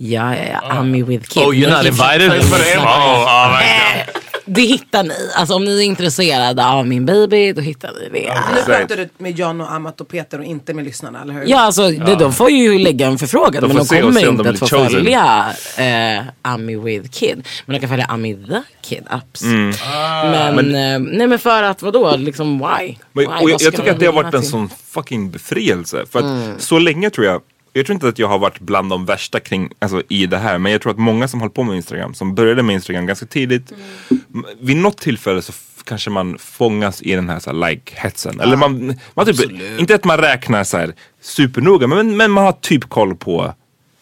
Ja, 0.00 0.36
ja, 0.36 0.42
ja. 0.52 0.70
Ami 0.70 1.02
with 1.02 1.28
kid. 1.28 1.42
Oh, 1.42 1.46
you're 1.54 1.76
not 1.76 1.86
invited? 1.86 2.30
Oh, 2.30 2.84
oh, 2.84 3.52
verkligen. 3.52 4.06
Det 4.48 4.60
hittar 4.62 5.04
ni. 5.04 5.14
Alltså 5.34 5.54
om 5.54 5.64
ni 5.64 5.78
är 5.78 5.84
intresserade 5.84 6.66
av 6.66 6.86
min 6.86 7.06
baby, 7.06 7.52
då 7.52 7.60
hittar 7.60 7.90
ni 8.00 8.20
det. 8.20 8.34
Nu 8.54 8.62
pratar 8.62 8.96
du 8.96 9.08
med 9.18 9.38
John 9.38 9.60
och 9.60 9.72
Amat 9.72 10.00
och 10.00 10.08
Peter 10.08 10.38
och 10.38 10.44
inte 10.44 10.74
med 10.74 10.84
lyssnarna, 10.84 11.22
eller 11.22 11.34
hur? 11.34 11.44
Ja, 11.46 11.60
alltså 11.60 11.90
det, 11.90 12.14
de 12.14 12.32
får 12.32 12.50
ju 12.50 12.78
lägga 12.78 13.06
en 13.06 13.18
förfrågan. 13.18 13.62
De 13.62 13.66
men 13.68 13.76
de 13.76 14.00
kommer 14.02 14.28
inte 14.28 14.42
de 14.42 14.48
att 14.50 14.58
få 14.58 14.66
chosen. 14.66 14.90
följa 14.90 15.46
eh, 16.18 16.24
Ami 16.42 16.76
with 16.76 17.08
kid. 17.10 17.46
Men 17.66 17.74
de 17.74 17.80
kan 17.80 17.88
följa 17.88 18.04
Ami 18.04 18.34
the 18.34 18.62
kid 18.88 19.02
apps. 19.10 19.42
Mm. 19.42 19.72
Men, 20.56 20.74
eh, 20.74 20.98
nej 21.16 21.26
men 21.26 21.38
för 21.38 21.62
att 21.62 21.82
vadå, 21.82 22.16
liksom 22.16 22.58
why? 22.58 22.96
Men, 23.12 23.24
why? 23.24 23.26
och 23.42 23.50
jag, 23.50 23.60
jag 23.60 23.74
tycker 23.76 23.90
att 23.92 24.00
det 24.00 24.06
har 24.06 24.12
varit 24.12 24.34
en 24.34 24.40
till? 24.40 24.50
sån 24.50 24.70
fucking 24.90 25.30
befrielse. 25.30 26.04
För 26.10 26.18
att 26.18 26.24
Mm. 26.24 26.52
så 26.58 26.78
länge 26.78 27.10
tror 27.10 27.26
jag, 27.26 27.40
jag 27.72 27.86
tror 27.86 27.94
inte 27.94 28.08
att 28.08 28.18
jag 28.18 28.28
har 28.28 28.38
varit 28.38 28.60
bland 28.60 28.90
de 28.90 29.04
värsta 29.06 29.40
kring, 29.40 29.70
alltså, 29.78 30.02
i 30.08 30.26
det 30.26 30.38
här. 30.38 30.58
Men 30.58 30.72
jag 30.72 30.82
tror 30.82 30.92
att 30.92 30.98
många 30.98 31.28
som 31.28 31.40
håller 31.40 31.52
på 31.52 31.62
med 31.62 31.76
Instagram, 31.76 32.14
som 32.14 32.34
började 32.34 32.62
med 32.62 32.74
Instagram 32.74 33.06
ganska 33.06 33.26
tidigt. 33.26 33.72
Mm. 34.10 34.44
Vid 34.60 34.76
något 34.76 34.98
tillfälle 34.98 35.42
så 35.42 35.52
kanske 35.84 36.10
man 36.10 36.38
fångas 36.38 37.02
i 37.02 37.14
den 37.14 37.28
här, 37.28 37.38
så 37.38 37.50
här 37.50 37.56
like-hetsen. 37.70 38.40
Eller 38.40 38.56
man, 38.56 38.98
man 39.14 39.26
typ, 39.26 39.50
inte 39.78 39.94
att 39.94 40.04
man 40.04 40.18
räknar 40.18 40.64
så 40.64 40.76
här 40.76 40.94
supernoga, 41.20 41.86
men, 41.86 42.16
men 42.16 42.30
man 42.30 42.44
har 42.44 42.52
typ 42.52 42.88
koll 42.88 43.16
på 43.16 43.54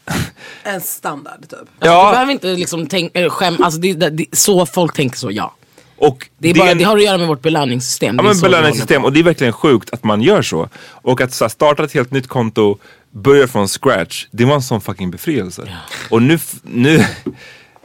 En 0.64 0.80
standard 0.80 1.40
typ. 1.40 1.58
Du 1.80 1.86
Ja, 1.86 2.10
behöver 2.12 2.32
inte 2.32 2.46
liksom 2.54 2.86
tänka, 2.86 3.30
skäm, 3.30 3.56
alltså 3.62 3.80
det, 3.80 3.92
det, 3.92 4.10
det, 4.10 4.26
så 4.32 4.66
folk 4.66 4.94
tänker 4.96 5.16
så 5.16 5.30
ja. 5.30 5.54
och 5.96 6.28
Det, 6.38 6.50
är 6.50 6.54
bara, 6.54 6.66
är 6.68 6.72
en- 6.72 6.78
det 6.78 6.84
har 6.84 6.96
att 6.96 7.04
göra 7.04 7.18
med 7.18 7.28
vårt 7.28 7.42
belöningssystem. 7.42 8.16
Ja 8.16 8.22
Det 8.22 8.28
men 8.28 8.40
belöningssystem 8.40 9.04
och 9.04 9.12
det 9.12 9.20
är 9.20 9.24
verkligen 9.24 9.52
sjukt 9.52 9.90
att 9.92 10.04
man 10.04 10.22
gör 10.22 10.42
så. 10.42 10.68
Och 10.88 11.20
att 11.20 11.32
så 11.32 11.44
här, 11.44 11.48
starta 11.48 11.84
ett 11.84 11.92
helt 11.92 12.10
nytt 12.10 12.26
konto, 12.26 12.78
börja 13.16 13.48
från 13.48 13.68
scratch, 13.68 14.26
det 14.30 14.44
var 14.44 14.54
en 14.54 14.62
sån 14.62 14.80
fucking 14.80 15.10
befrielse. 15.10 15.62
Och 16.10 16.22
nu, 16.22 16.38
nu 16.62 17.04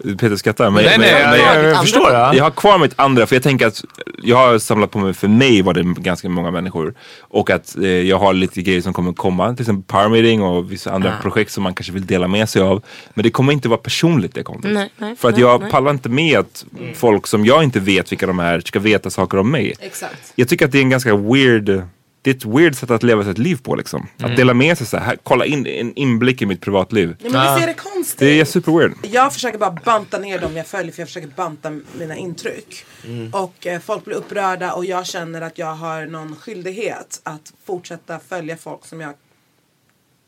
Peter 0.04 0.36
skrattar 0.36 0.70
men, 0.70 0.84
Nej, 0.84 0.98
men, 1.00 1.08
nej, 1.08 1.24
men, 1.24 1.40
jag, 1.40 1.58
jag, 1.58 1.72
jag, 1.72 1.82
förstår. 1.82 2.12
Ja. 2.12 2.34
jag 2.36 2.44
har 2.44 2.52
kvar 2.52 2.78
mitt 2.78 2.94
andra 2.96 3.28
för 3.28 3.36
jag 3.36 3.44
tänker 3.44 3.68
att 3.68 3.84
jag 4.24 4.38
har 4.38 4.60
samlat 4.60 4.92
på 4.92 5.00
mig, 5.00 5.14
för 5.14 5.28
mig 5.28 5.62
var 5.62 5.74
det 5.74 5.84
ganska 5.84 6.30
många 6.30 6.52
människor. 6.52 6.94
Och 7.20 7.50
att 7.50 7.78
eh, 7.78 7.88
jag 7.88 8.20
har 8.20 8.34
lite 8.34 8.62
grejer 8.62 8.82
som 8.82 8.94
kommer 8.94 9.14
komma, 9.14 9.54
till 9.54 9.64
exempel 9.64 9.84
power 9.84 10.10
meeting 10.10 10.44
och 10.44 10.72
vissa 10.72 10.92
andra 10.92 11.18
projekt 11.22 11.52
som 11.52 11.64
man 11.64 11.74
kanske 11.74 11.94
vill 11.94 12.06
dela 12.06 12.28
med 12.28 12.50
sig 12.50 12.62
av. 12.62 12.84
Men 13.14 13.24
det 13.24 13.30
kommer 13.30 13.54
inte 13.54 13.70
vara 13.70 13.80
personligt 13.80 14.34
det. 14.34 14.44
Nej, 14.64 14.90
nej, 14.98 15.16
för 15.16 15.30
att 15.30 15.36
nej, 15.36 15.44
jag 15.44 15.62
nej. 15.62 15.72
pallar 15.72 15.92
inte 15.92 16.10
med 16.10 16.40
att 16.40 16.66
folk 16.96 17.28
som 17.28 17.46
jag 17.46 17.64
inte 17.64 17.80
vet 17.80 18.12
vilka 18.12 18.28
de 18.28 18.40
är 18.40 18.60
ska 18.60 18.80
veta 18.80 19.10
saker 19.10 19.38
om 19.38 19.52
mig. 19.52 19.74
Exakt. 19.80 20.34
Jag 20.36 20.50
tycker 20.50 20.66
att 20.66 20.72
det 20.72 20.78
är 20.78 20.84
en 20.84 20.90
ganska 20.90 21.16
weird 21.16 21.82
det 22.22 22.30
är 22.30 22.36
ett 22.36 22.46
weird 22.46 22.76
sätt 22.76 22.92
att 22.92 23.04
leva 23.04 23.24
sitt 23.24 23.38
liv 23.38 23.60
på 23.64 23.76
liksom. 23.76 24.08
Att 24.20 24.36
dela 24.36 24.54
med 24.54 24.78
sig 24.78 24.88
så 24.88 24.98
här, 24.98 25.18
kolla 25.24 25.46
in 25.46 25.68
en 25.68 25.94
inblick 25.96 26.42
i 26.42 26.46
mitt 26.46 26.62
privatliv. 26.62 27.16
Ja, 27.20 27.30
men 27.30 27.42
visst 27.42 27.64
är 27.64 27.68
det 27.68 27.74
konstigt? 27.74 28.20
Det 28.20 28.40
är 28.40 28.46
super 28.46 28.72
weird. 28.72 28.94
Jag 29.04 29.34
försöker 29.34 29.58
bara 29.58 29.72
banta 29.86 30.18
ner 30.18 30.40
dem 30.40 30.58
jag 30.58 30.68
följer 30.68 30.92
för 30.92 31.02
jag 31.02 31.08
försöker 31.08 31.28
banta 31.28 31.80
mina 32.00 32.16
intryck. 32.16 32.86
Och 33.32 33.68
eh, 33.68 33.80
folk 33.80 34.06
blir 34.06 34.16
upprörda 34.16 34.74
och 34.74 34.86
jag 34.86 35.06
känner 35.06 35.42
att 35.42 35.58
jag 35.58 35.74
har 35.74 36.06
någon 36.06 36.36
skyldighet 36.36 37.22
att 37.24 37.54
fortsätta 37.66 38.20
följa 38.20 38.58
folk 38.58 38.86
som 38.86 39.02
jag 39.02 39.14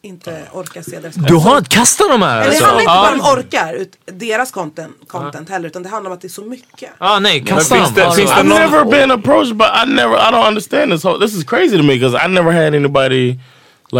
inte 0.05 0.43
orkar 0.53 0.81
se 0.81 0.99
deras 0.99 1.15
Du 1.15 1.35
har 1.35 1.57
inte 1.57 1.69
kastat 1.69 2.07
de 2.09 2.21
här 2.21 2.35
Eller 2.41 2.43
det 2.43 2.49
alltså? 2.49 2.65
handlar 2.65 2.81
inte 2.81 3.21
bara 3.21 3.31
om 3.31 3.39
orkar, 3.39 3.73
ut, 3.73 3.97
deras 4.05 4.51
content, 4.51 4.95
content 5.07 5.49
heller 5.49 5.67
utan 5.67 5.83
det 5.83 5.89
handlar 5.89 6.11
om 6.11 6.15
att 6.15 6.21
det 6.21 6.27
är 6.27 6.29
så 6.29 6.41
mycket. 6.45 6.89
Ah, 6.97 7.19
nej, 7.19 7.45
kasta 7.45 7.75
dem. 7.75 7.91
det- 7.95 8.05
Alltså, 8.05 8.19
finns 8.21 8.31
det 8.31 8.37
I've 8.37 8.43
never 8.59 8.85
been 8.85 9.11
approached, 9.11 9.55
but 9.57 9.67
I 9.67 9.89
never. 9.89 10.15
I 10.15 10.31
don't 10.31 10.47
understand 10.47 10.91
this 10.91 11.03
whole. 11.05 11.25
This 11.27 11.35
is 11.35 11.43
crazy 11.43 11.77
to 11.77 11.83
me 11.83 11.93
because 11.93 12.25
I 12.25 12.27
never 12.27 12.51
had 12.51 12.75
anybody 12.75 13.35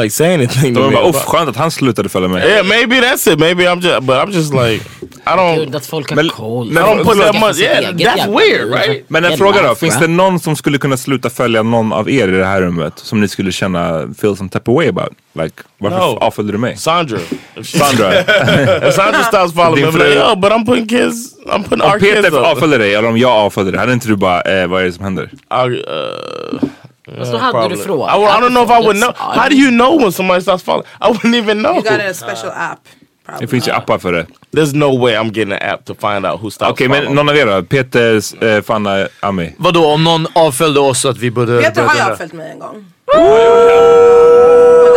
like 0.02 0.10
say 0.10 0.34
anything 0.34 0.74
De 0.74 0.94
bara, 0.94 1.10
uff 1.10 1.16
skönt 1.16 1.50
att 1.50 1.56
han 1.56 1.72
slutade 1.72 2.10
följa 2.10 2.28
mig. 2.30 2.48
Yeah, 2.50 2.66
maybe 2.68 2.96
that's 2.96 3.34
it. 3.34 3.40
Maybe 3.40 3.64
I'm 3.64 3.82
just, 3.82 4.00
but 4.04 4.16
I'm 4.16 4.32
just 4.32 4.54
like, 4.54 4.86
I 5.26 5.30
don't. 5.38 5.56
Gud, 5.66 5.76
att 5.76 5.86
folk 5.86 6.10
har 6.10 6.16
Men- 6.16 6.30
koll. 6.30 6.72
men- 6.72 6.84
I 6.84 6.88
don't 6.88 7.04
put 7.04 7.18
that 7.22 7.40
much. 7.40 7.60
Yeah, 7.60 7.92
that's 7.94 8.38
weird, 8.38 8.74
right? 8.74 9.06
Men 9.10 9.26
en 9.26 9.38
fråga 9.38 9.62
då, 9.68 9.76
finns 9.76 10.00
det 10.00 10.08
någon 10.08 10.40
som 10.40 10.56
skulle 10.56 10.78
kunna 10.78 10.98
sluta 10.98 11.30
följa 11.30 11.64
någon 11.64 11.94
av 11.94 12.10
er 12.10 12.28
i 12.28 12.32
det 12.32 12.46
här 12.46 12.62
rummet 12.62 12.94
som 13.00 13.22
ni 13.22 13.28
skulle 13.28 13.52
känna 13.52 14.08
feel 14.22 14.38
some 14.38 14.50
type 14.50 14.72
of 14.72 14.76
way 14.78 14.88
about? 14.90 15.10
Like, 15.34 15.56
varför 15.78 15.98
No. 15.98 16.18
avföljde 16.22 16.52
du 16.52 16.58
mig? 16.58 16.78
Sandra. 16.78 17.20
Sandra, 17.64 18.20
if 18.88 18.96
Sandra 18.96 19.24
stops 19.24 19.54
following 19.54 19.86
me, 19.86 19.92
I'm 19.92 19.98
like, 20.10 20.20
yo, 20.20 20.36
but 20.36 20.52
I'm 20.52 20.66
putting 20.66 20.88
kids, 20.88 21.16
I'm 21.48 21.64
putting 21.64 21.82
our 21.82 21.94
om 21.94 22.00
kids 22.00 22.16
Peter 22.16 22.28
up. 22.40 22.46
avföljde 22.46 22.78
dig 22.78 22.96
eller 22.96 23.10
om 23.10 23.18
jag 23.18 23.32
avföljde 23.32 23.72
dig, 23.72 23.80
hade 23.80 23.94
inte 23.94 24.08
du 24.08 24.16
bara, 24.16 24.42
eh, 24.42 24.68
vad 24.68 24.82
är 24.82 24.86
det 24.86 24.92
som 24.92 25.04
händer? 25.04 25.30
I'll, 25.50 25.72
uh, 25.74 26.70
Fast 27.18 27.32
då 27.32 27.38
hade 27.38 27.70
du 27.76 27.78
frågat. 27.78 28.18
I, 28.18 28.22
I 28.22 28.26
don't 28.42 28.50
know 28.50 28.64
if 28.64 28.70
I 28.70 28.84
would 28.86 28.96
know. 28.98 29.14
How 29.16 29.50
do 29.50 29.56
you 29.56 29.72
know 29.72 30.00
when 30.02 30.12
somebody 30.12 30.42
stops 30.42 30.64
following? 30.64 30.86
I 31.02 31.08
wouldn't 31.12 31.36
even 31.36 31.58
know. 31.64 31.74
You 31.76 31.82
got 31.82 32.00
a 32.00 32.14
special 32.14 32.52
app. 32.52 32.80
Det 32.84 33.30
Probably. 33.32 33.48
finns 33.48 33.68
ju 33.68 33.72
appar 33.72 33.98
för 34.00 34.12
det. 34.12 34.26
There's 34.56 34.76
no 34.76 34.98
way 35.06 35.14
I'm 35.16 35.26
getting 35.38 35.52
an 35.54 35.60
app 35.74 35.86
to 35.86 35.94
find 35.96 36.26
out 36.26 36.42
who 36.42 36.52
stops 36.52 36.72
Okej, 36.72 36.88
following. 36.88 37.06
men 37.06 37.16
någon 37.16 37.30
av 37.30 37.36
er 37.38 37.46
då? 37.46 37.64
Peter, 37.64 38.22
eh, 38.46 38.62
Fanna, 38.64 39.08
Ami? 39.20 39.56
Vadå 39.58 39.86
om 39.86 40.04
någon 40.04 40.28
avföljde 40.36 40.80
oss 40.80 41.06
att 41.06 41.18
vi 41.18 41.32
borde... 41.32 41.62
Peter 41.62 41.82
har 41.82 41.88
började- 41.88 42.00
jag 42.00 42.12
avföljt 42.12 42.34
mig 42.34 42.52
en 42.52 42.60
gång. 42.60 42.86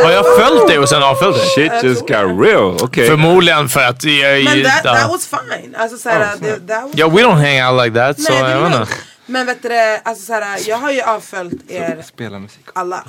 Har 0.04 0.10
jag 0.12 0.24
följt 0.36 0.68
dig 0.68 0.78
och 0.78 0.88
sen 0.88 1.02
avföljt 1.02 1.36
dig? 1.36 1.46
Shit 1.70 1.82
just 1.84 2.00
got 2.00 2.10
real, 2.46 2.76
okej. 2.82 3.08
Förmodligen 3.08 3.68
för 3.68 3.80
att 3.80 4.04
jag... 4.04 4.44
Men 4.44 4.64
that, 4.64 4.82
that 4.82 5.10
was 5.10 5.26
fine. 5.26 5.74
Alltså 5.78 5.98
såhär, 5.98 6.26
det, 6.40 6.52
that 6.74 6.82
was 6.82 6.90
Ja, 6.94 7.08
we 7.08 7.22
don't 7.22 7.34
hang 7.62 7.74
out 7.76 7.84
like 7.84 7.98
that. 8.00 8.20
Så 8.20 8.32
Nej, 8.32 8.42
det 8.42 8.50
jag 8.50 8.58
är 8.60 8.68
vet 8.70 8.80
inte. 8.80 8.92
Men 9.26 9.46
vet 9.46 9.62
du 9.62 9.68
det, 9.68 10.00
alltså 10.04 10.24
såhär, 10.26 10.58
jag 10.68 10.76
har 10.76 10.92
ju 10.92 11.00
avföljt 11.02 11.70
er 11.70 12.02
Spela 12.06 12.38
musik. 12.38 12.64
alla. 12.72 13.04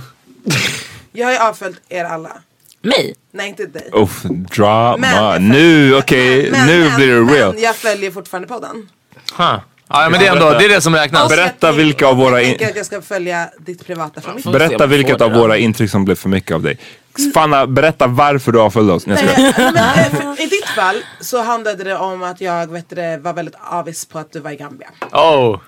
Jag 1.11 1.25
har 1.27 1.31
ju 1.33 1.39
avföljt 1.39 1.81
er 1.89 2.03
alla. 2.05 2.31
Mig? 2.81 3.15
Nej 3.31 3.49
inte 3.49 3.65
dig. 3.65 3.89
Uff, 3.93 4.23
drama. 4.55 4.97
Men- 4.97 5.49
nu, 5.49 5.95
okej, 5.95 6.51
Men- 6.51 6.67
nu 6.67 6.83
men- 6.85 6.95
blir 6.95 7.07
det 7.07 7.19
real. 7.33 7.53
Men 7.53 7.63
jag 7.63 7.75
följer 7.75 8.11
fortfarande 8.11 8.47
podden. 8.47 8.89
Huh. 9.37 9.59
Ja, 9.89 10.09
men 10.09 10.19
det 10.19 10.27
är 10.27 10.31
ändå 10.31 10.49
det, 10.49 10.65
är 10.65 10.69
det 10.69 10.81
som 10.81 10.95
räknas. 10.95 11.29
Berätta 11.29 11.71
vilka 11.71 12.07
av 12.07 12.15
våra... 12.17 12.31
Jag 12.31 12.43
In- 12.43 12.49
tänker 12.49 12.69
att 12.69 12.75
jag 12.77 12.85
ska 12.85 13.01
följa 13.01 13.49
ditt 13.59 13.85
privata 13.87 14.21
mitt. 14.35 14.45
berätta 14.45 14.85
vilket 14.85 15.21
av 15.21 15.31
våra 15.31 15.57
intryck 15.57 15.91
som 15.91 16.05
blev 16.05 16.15
för 16.15 16.29
mycket 16.29 16.51
av 16.55 16.63
dig. 16.63 16.77
Fanna, 17.33 17.67
berätta 17.67 18.07
varför 18.07 18.51
du 18.51 18.59
avföljde 18.59 18.93
oss. 18.93 19.05
Nej. 19.05 19.53
Men, 19.57 19.75
eh, 19.75 20.41
I 20.41 20.45
ditt 20.45 20.65
fall 20.65 20.95
så 21.19 21.43
handlade 21.43 21.83
det 21.83 21.95
om 21.95 22.23
att 22.23 22.41
jag 22.41 22.71
vet 22.71 22.89
du, 22.89 22.95
det, 22.95 23.17
var 23.17 23.33
väldigt 23.33 23.55
avis 23.61 24.05
på 24.05 24.19
att 24.19 24.31
du 24.31 24.39
var 24.39 24.51
i 24.51 24.55
Gambia. 24.55 24.87
Oh. 25.11 25.59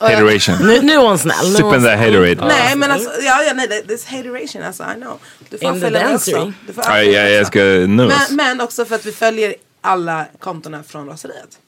Hateration. 0.00 0.56
Nu, 0.60 0.80
nu 0.82 0.92
är 0.92 0.98
hon 0.98 1.18
snäll. 1.18 1.56
Sipping 1.56 1.70
that 1.70 1.98
haterade. 1.98 2.46
Nej 2.46 2.76
men 2.76 2.90
alltså, 2.90 3.10
ja, 3.22 3.42
ja 3.42 3.52
nej 3.54 3.68
det 3.68 3.82
this 3.82 4.06
hateration 4.06 4.62
alltså 4.62 4.82
I 4.82 5.00
know. 5.00 5.18
Du 5.50 5.58
får 5.58 5.74
In 5.74 5.80
följa 5.80 6.04
mig 6.04 6.14
också. 6.14 6.52
Du 6.66 6.72
får 6.72 6.84
Aj, 6.86 7.16
aj, 7.16 7.32
jag 7.32 7.46
ska 7.46 7.58
nu. 7.58 7.86
men, 7.86 8.16
men 8.30 8.60
också 8.60 8.84
för 8.84 8.94
att 8.94 9.06
vi 9.06 9.12
följer 9.12 9.54
alla 9.80 10.26
kontona 10.38 10.82
från 10.82 11.08
raseriet. 11.08 11.58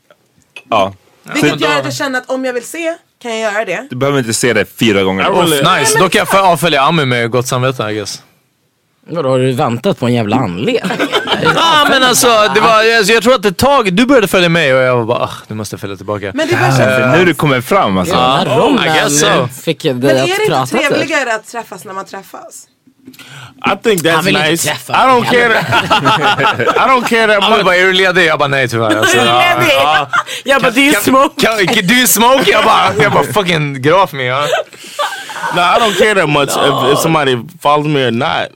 Ja. 0.70 0.94
Vilket 1.22 1.61
gör 1.61 1.79
att 1.79 1.85
jag 1.85 1.94
känner 1.94 2.18
att 2.18 2.31
om 2.31 2.44
jag 2.44 2.53
vill 2.53 2.66
se 2.66 2.96
kan 3.22 3.38
jag 3.38 3.53
göra 3.53 3.64
det. 3.64 3.87
Du 3.90 3.96
behöver 3.96 4.18
inte 4.18 4.35
se 4.35 4.53
det 4.53 4.64
fyra 4.64 5.03
gånger. 5.03 5.25
Really, 5.25 5.81
Nice, 5.81 5.98
då 5.98 6.09
kan 6.09 6.27
jag 6.33 6.44
avfölja 6.44 6.83
Ami 6.83 7.05
med 7.05 7.31
gott 7.31 7.48
samvete 7.48 7.83
I 7.90 7.94
guess. 7.94 8.22
Vadå, 9.07 9.29
har 9.29 9.38
du 9.38 9.53
väntat 9.53 9.99
på 10.01 10.07
en 10.07 10.15
jävla 10.15 10.37
anledning? 10.37 10.81
Ja 11.55 11.87
men 11.91 12.03
alltså, 12.03 12.27
det 12.55 12.61
var, 12.61 12.97
alltså, 12.99 13.12
jag 13.12 13.23
tror 13.23 13.35
att 13.35 13.45
ett 13.45 13.57
tag, 13.59 13.93
du 13.93 14.07
började 14.07 14.29
följa 14.29 14.49
mig 14.49 14.75
och 14.75 14.83
jag 14.83 14.97
var 14.97 15.05
bara, 15.05 15.19
ah, 15.19 15.31
nu 15.49 15.55
måste 15.57 15.75
jag 15.75 15.81
följa 15.81 15.97
tillbaka. 15.97 16.31
Men 16.35 16.49
det 16.49 16.55
är 16.55 16.61
bara 16.61 16.71
så, 16.73 16.77
För 16.83 17.07
nu 17.19 17.25
du 17.25 17.35
kommer 17.35 17.61
fram 17.61 17.99
alltså. 17.99 18.15
Den 18.15 18.23
här 18.25 18.47
Oh, 18.61 18.87
I 18.87 18.88
guess 18.88 19.21
so. 19.21 19.49
fick 19.65 19.85
jag 19.85 19.97
men 19.97 20.01
dig 20.07 20.11
är 20.19 20.23
att 20.23 20.27
det 20.27 20.33
inte 20.33 20.47
prata 20.49 20.67
till. 20.67 20.79
trevligare 20.79 21.35
att 21.35 21.47
träffas 21.47 21.85
när 21.85 21.93
man 21.93 22.05
träffas? 22.05 22.67
I 23.67 23.77
think 23.83 24.07
Han 24.07 24.15
that's 24.21 24.23
vill 24.25 24.37
inte 24.37 24.51
nice. 24.51 24.69
I 24.69 24.71
träffa 24.73 24.93
don't 24.93 25.21
mig 25.21 25.31
care. 25.31 25.59
I 26.77 26.88
don't 26.91 27.05
care 27.09 27.35
that 27.35 27.45
Ami 27.45 27.57
much. 27.57 27.65
bara, 27.65 27.77
är 27.77 27.85
du 27.87 27.93
ledig? 27.93 28.27
Jag 28.27 28.38
bara, 28.38 28.49
nej 28.49 28.69
tyvärr. 28.69 28.97
Alltså, 28.99 29.17
ja, 29.17 29.43
ja. 29.69 30.09
Jag 30.45 30.62
bara, 30.62 30.73
är 30.73 30.93
Kan- 30.93 31.03
smoke. 31.03 31.47
kan- 31.47 31.67
kan- 31.67 31.87
Du 31.87 32.03
är 32.03 32.07
smoke? 32.07 32.51
Jag 32.51 32.65
bara, 32.65 32.93
jag 33.03 33.12
bara 33.12 33.25
fucking 33.25 33.83
get 33.83 33.95
off 33.95 34.12
me. 34.12 34.25
Ja. 34.25 34.47
No, 35.55 35.61
I 35.61 35.79
don't 35.81 35.99
care 35.99 36.15
that 36.21 36.29
much 36.29 36.49
if, 36.51 36.93
if 36.93 36.99
somebody 36.99 37.37
follows 37.62 37.87
me 37.87 38.07
or 38.07 38.11
not. 38.11 38.49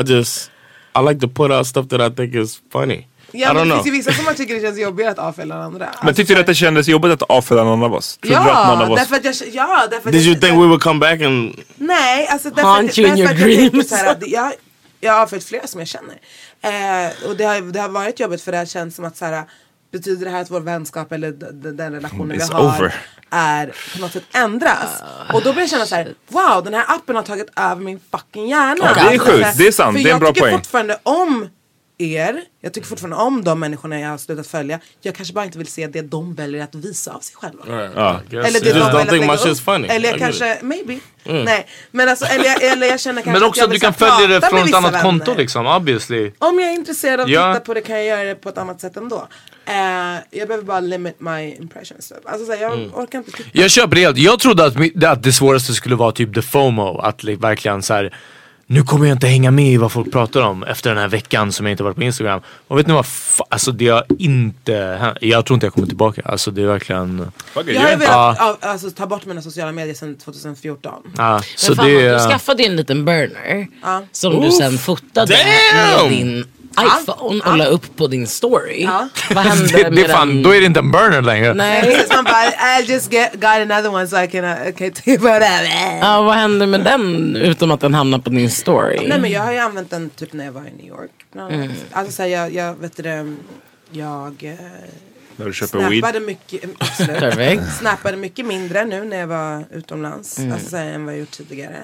I 0.00 0.12
just 0.12 0.50
I 0.98 1.00
like 1.08 1.20
to 1.20 1.28
put 1.28 1.50
out 1.50 1.66
stuff 1.66 1.88
that 1.88 2.00
I 2.12 2.14
think 2.14 2.34
is 2.34 2.60
funny. 2.72 3.06
Ja, 3.32 3.50
I 3.50 3.54
men 3.54 3.56
don't 3.56 3.64
det 3.64 3.70
know. 3.70 3.76
finns 3.82 3.86
ju 3.86 3.90
vissa 3.98 4.12
som 4.12 4.24
man 4.24 4.34
tycker 4.34 4.54
det 4.54 4.60
känns 4.60 4.78
jobbigare 4.78 5.10
att 5.10 5.18
avfölja 5.18 5.54
än 5.54 5.60
andra. 5.62 5.88
Men 6.02 6.14
tyckte 6.14 6.34
du 6.34 6.40
att 6.40 6.46
det 6.46 6.54
kändes 6.54 6.88
jobbigt 6.88 7.12
att 7.12 7.22
avfölja 7.22 7.64
någon 7.64 7.82
av 7.82 7.94
oss? 7.94 8.16
Trodde 8.18 8.34
du 8.44 8.50
att 8.50 8.68
någon 8.68 8.78
Ja, 8.80 8.86
av 8.86 8.92
oss... 8.92 8.98
därför 9.00 9.16
att 9.16 9.24
jag, 9.24 9.34
ja, 9.52 9.86
därför 9.90 10.08
att 10.08 10.12
Did 10.12 10.22
jag, 10.22 10.26
you 10.32 10.40
think 10.40 10.52
we 10.52 10.66
would 10.66 10.82
come 10.82 11.00
back 11.00 11.20
and 11.22 11.60
Nej, 11.76 12.26
alltså 12.28 12.50
därför, 12.50 12.62
Haunt 12.68 12.90
att- 12.90 12.98
you 12.98 13.08
in 13.08 13.16
därför 13.16 13.34
your 13.34 13.34
att 13.34 13.40
jag 13.40 13.58
tänker 13.58 13.70
dreams. 13.70 13.88
så 13.88 13.94
här, 13.96 14.10
att 14.12 14.26
jag, 14.28 14.52
jag 15.00 15.12
har 15.12 15.20
avföljt 15.22 15.44
flera 15.44 15.66
som 15.66 15.80
jag 15.80 15.88
känner. 15.88 16.14
Eh, 16.62 17.28
och 17.28 17.36
det 17.36 17.44
har, 17.44 17.72
det 17.72 17.80
har 17.80 17.88
varit 17.88 18.20
jobbigt 18.20 18.42
för 18.42 18.52
det 18.52 18.58
har 18.58 18.66
känts 18.66 18.96
som 18.96 19.04
att 19.04 19.16
så 19.16 19.24
här, 19.24 19.44
betyder 19.98 20.24
det 20.24 20.30
här 20.30 20.40
att 20.40 20.50
vår 20.50 20.60
vänskap 20.60 21.12
eller 21.12 21.32
den 21.72 21.92
relationen 21.92 22.28
vi 22.28 22.38
It's 22.38 22.52
har 22.52 22.76
over. 22.78 22.94
är 23.30 23.66
på 23.94 24.00
något 24.00 24.12
sätt 24.12 24.24
ändras. 24.34 25.02
Och 25.32 25.42
då 25.42 25.52
blir 25.52 25.62
jag 25.62 25.70
känna 25.70 25.86
så 25.86 25.94
här: 25.94 26.14
wow 26.28 26.64
den 26.64 26.74
här 26.74 26.84
appen 26.88 27.16
har 27.16 27.22
tagit 27.22 27.50
över 27.56 27.82
min 27.82 28.00
fucking 28.10 28.48
hjärna. 28.48 28.76
Ja, 28.80 28.94
det 28.94 29.00
är 29.00 29.04
Alltså, 29.12 29.30
sjukt. 29.32 29.58
Det 29.58 29.66
är 29.66 29.72
sant. 29.72 29.96
För 29.96 30.02
Det 30.04 30.10
är 30.10 30.10
en 30.10 30.10
jag 30.10 30.20
bra 30.20 30.28
tycker 30.28 30.40
poäng. 30.40 30.56
fortfarande 30.58 30.98
om 31.02 31.48
er, 31.98 32.40
jag 32.60 32.72
tycker 32.72 32.88
fortfarande 32.88 33.16
om 33.16 33.44
de 33.44 33.60
människorna 33.60 34.00
jag 34.00 34.08
har 34.08 34.18
slutat 34.18 34.46
följa. 34.46 34.80
Jag 35.00 35.14
kanske 35.14 35.34
bara 35.34 35.44
inte 35.44 35.58
vill 35.58 35.66
se 35.66 35.86
det 35.86 36.02
de 36.02 36.34
väljer 36.34 36.64
att 36.64 36.74
visa 36.74 37.12
av 37.12 37.20
sig 37.20 37.36
själva. 37.36 37.64
Ja. 37.94 38.20
Eller 38.30 38.60
det 38.60 38.72
de 38.72 38.80
väljer 38.80 38.90
think 38.90 39.04
att 39.04 39.10
lägga 39.40 39.50
upp. 39.50 39.58
funny? 39.58 39.88
Eller 39.88 40.08
jag 40.10 40.18
kanske, 40.18 40.58
maybe. 40.62 40.98
Nej. 41.24 41.66
Men 41.90 42.08
alltså, 42.08 42.24
eller, 42.24 42.44
jag, 42.44 42.62
eller 42.62 42.86
jag 42.86 43.00
känner 43.00 43.22
kanske 43.22 43.30
Men 43.40 43.42
att 43.42 43.48
också 43.48 43.60
jag 43.60 43.66
att 43.66 43.72
du 43.74 43.80
kan 43.80 43.94
följa 43.94 44.26
det 44.40 44.46
från 44.48 44.58
ett 44.68 44.74
annat 44.74 44.92
vissa 44.92 45.02
konto 45.02 45.24
vänner. 45.26 45.38
liksom, 45.40 45.66
obviously. 45.66 46.32
Om 46.38 46.58
jag 46.60 46.68
är 46.70 46.74
intresserad 46.74 47.20
av 47.20 47.24
att 47.26 47.30
Ja. 47.32 47.54
titta 47.54 47.64
på 47.64 47.74
det 47.74 47.80
kan 47.80 47.96
jag 47.96 48.04
göra 48.06 48.24
det 48.24 48.34
på 48.34 48.48
ett 48.48 48.58
annat 48.58 48.80
sätt 48.80 48.96
ändå. 48.96 49.28
Eh, 49.66 49.74
jag 50.30 50.48
behöver 50.48 50.62
bara 50.62 50.80
limit 50.80 51.20
my 51.20 51.54
impressions. 51.60 52.08
typ. 52.08 52.18
Alltså, 52.24 52.46
så 52.46 52.52
här, 52.52 52.62
jag 52.62 52.72
Mm. 52.72 52.94
orkar 52.94 53.18
inte 53.18 53.30
titta. 53.32 53.48
Jag 53.52 53.70
köper 53.70 53.94
det 53.94 54.00
helt. 54.00 54.18
Jag 54.18 54.40
trodde 54.40 54.64
att, 54.64 55.04
att 55.04 55.22
det 55.22 55.32
svåraste 55.32 55.72
skulle 55.72 55.94
vara 55.94 56.12
typ 56.12 56.34
the 56.34 56.42
FOMO. 56.42 56.98
Att 56.98 57.22
li- 57.22 57.34
verkligen 57.36 57.82
så 57.82 57.94
här. 57.94 58.16
Nu 58.66 58.82
kommer 58.82 59.06
jag 59.06 59.14
inte 59.14 59.26
hänga 59.26 59.50
med 59.50 59.72
i 59.72 59.76
vad 59.76 59.92
folk 59.92 60.12
pratar 60.12 60.40
om 60.40 60.62
efter 60.62 60.90
den 60.90 60.98
här 60.98 61.08
veckan 61.08 61.52
som 61.52 61.66
jag 61.66 61.70
inte 61.72 61.82
varit 61.82 61.96
på 61.96 62.02
Instagram. 62.02 62.40
Och 62.68 62.78
vet 62.78 62.86
ni 62.86 62.92
vad? 62.92 63.04
Fa- 63.04 63.42
alltså 63.48 63.72
det 63.72 63.88
har 63.88 64.04
inte. 64.18 65.14
Jag 65.20 65.46
tror 65.46 65.54
inte 65.56 65.66
jag 65.66 65.72
kommer 65.74 65.86
tillbaka. 65.88 66.22
Alltså 66.24 66.50
det 66.50 66.62
är 66.62 66.66
verkligen... 66.66 67.30
Jag 67.54 67.80
har 67.80 67.96
velat 67.96 68.40
av, 68.40 68.56
alltså, 68.60 68.90
ta 68.90 69.06
bort 69.06 69.26
mina 69.26 69.42
sociala 69.42 69.72
medier 69.72 69.94
sedan 69.94 70.16
2014. 70.16 70.92
Ja, 71.16 71.40
så 71.56 71.74
fan, 71.74 71.86
det 71.86 72.12
du 72.12 72.18
skaffade 72.18 72.62
en 72.62 72.76
liten 72.76 73.04
burner 73.04 73.66
Ja. 73.82 74.02
som 74.12 74.40
du 74.40 74.50
sen 74.50 74.78
fotade 74.78 75.34
Damn! 75.36 76.08
med 76.10 76.18
din 76.18 76.44
iPhone 76.80 77.40
och 77.44 77.56
la 77.56 77.64
upp 77.64 77.96
på 77.96 78.06
din 78.06 78.26
story. 78.26 78.82
Ja. 78.84 79.08
Vad 79.34 79.44
hände 79.44 79.66
Det, 79.66 79.82
det 79.82 79.90
med 79.90 80.10
fan, 80.10 80.28
den? 80.28 80.42
då 80.42 80.54
är 80.54 80.60
det 80.60 80.66
inte 80.66 80.80
en 80.80 80.90
burner 80.90 81.22
längre. 81.22 81.54
Nej. 81.54 82.06
Man 82.14 82.24
bara, 82.24 82.78
I 82.80 82.84
just 82.84 83.12
get, 83.12 83.32
got 83.32 83.44
another 83.44 83.88
one 83.94 84.08
so 84.08 84.16
I 84.22 84.26
can, 84.28 84.44
uh, 84.44 84.68
okay, 84.68 84.90
typ. 85.04 85.20
Ja, 86.00 86.22
vad 86.22 86.34
hände 86.34 86.66
med 86.66 86.80
den 86.84 87.36
utom 87.36 87.70
att 87.70 87.80
den 87.80 87.94
hamnade 87.94 88.22
på 88.22 88.30
din 88.30 88.50
story? 88.50 89.08
Nej 89.08 89.20
men 89.20 89.30
jag 89.30 89.42
har 89.42 89.52
ju 89.52 89.58
använt 89.58 89.90
den 89.90 90.10
typ 90.10 90.32
när 90.32 90.44
jag 90.44 90.52
var 90.52 90.60
i 90.60 90.72
New 90.76 90.86
York. 90.86 91.10
Mm. 91.50 91.72
Alltså 91.92 92.12
så 92.12 92.22
här, 92.22 92.28
jag, 92.28 92.54
jag 92.54 92.74
vet 92.74 92.96
det, 92.96 93.34
jag 93.90 94.44
eh, 94.44 94.54
När 95.36 95.46
du 95.46 95.52
köper 95.52 95.78
weed. 95.78 95.98
snappade 95.98 96.20
mycket, 96.20 96.70
absolut. 96.78 97.20
Perfekt. 97.20 97.76
snappade 97.78 98.16
mycket 98.16 98.46
mindre 98.46 98.84
nu 98.84 99.04
när 99.04 99.16
jag 99.16 99.26
var 99.26 99.64
utomlands. 99.72 100.38
Mm. 100.38 100.52
Alltså 100.52 100.68
så 100.68 100.76
här, 100.76 100.86
än 100.86 101.04
vad 101.04 101.14
jag 101.14 101.20
gjort 101.20 101.30
tidigare. 101.30 101.82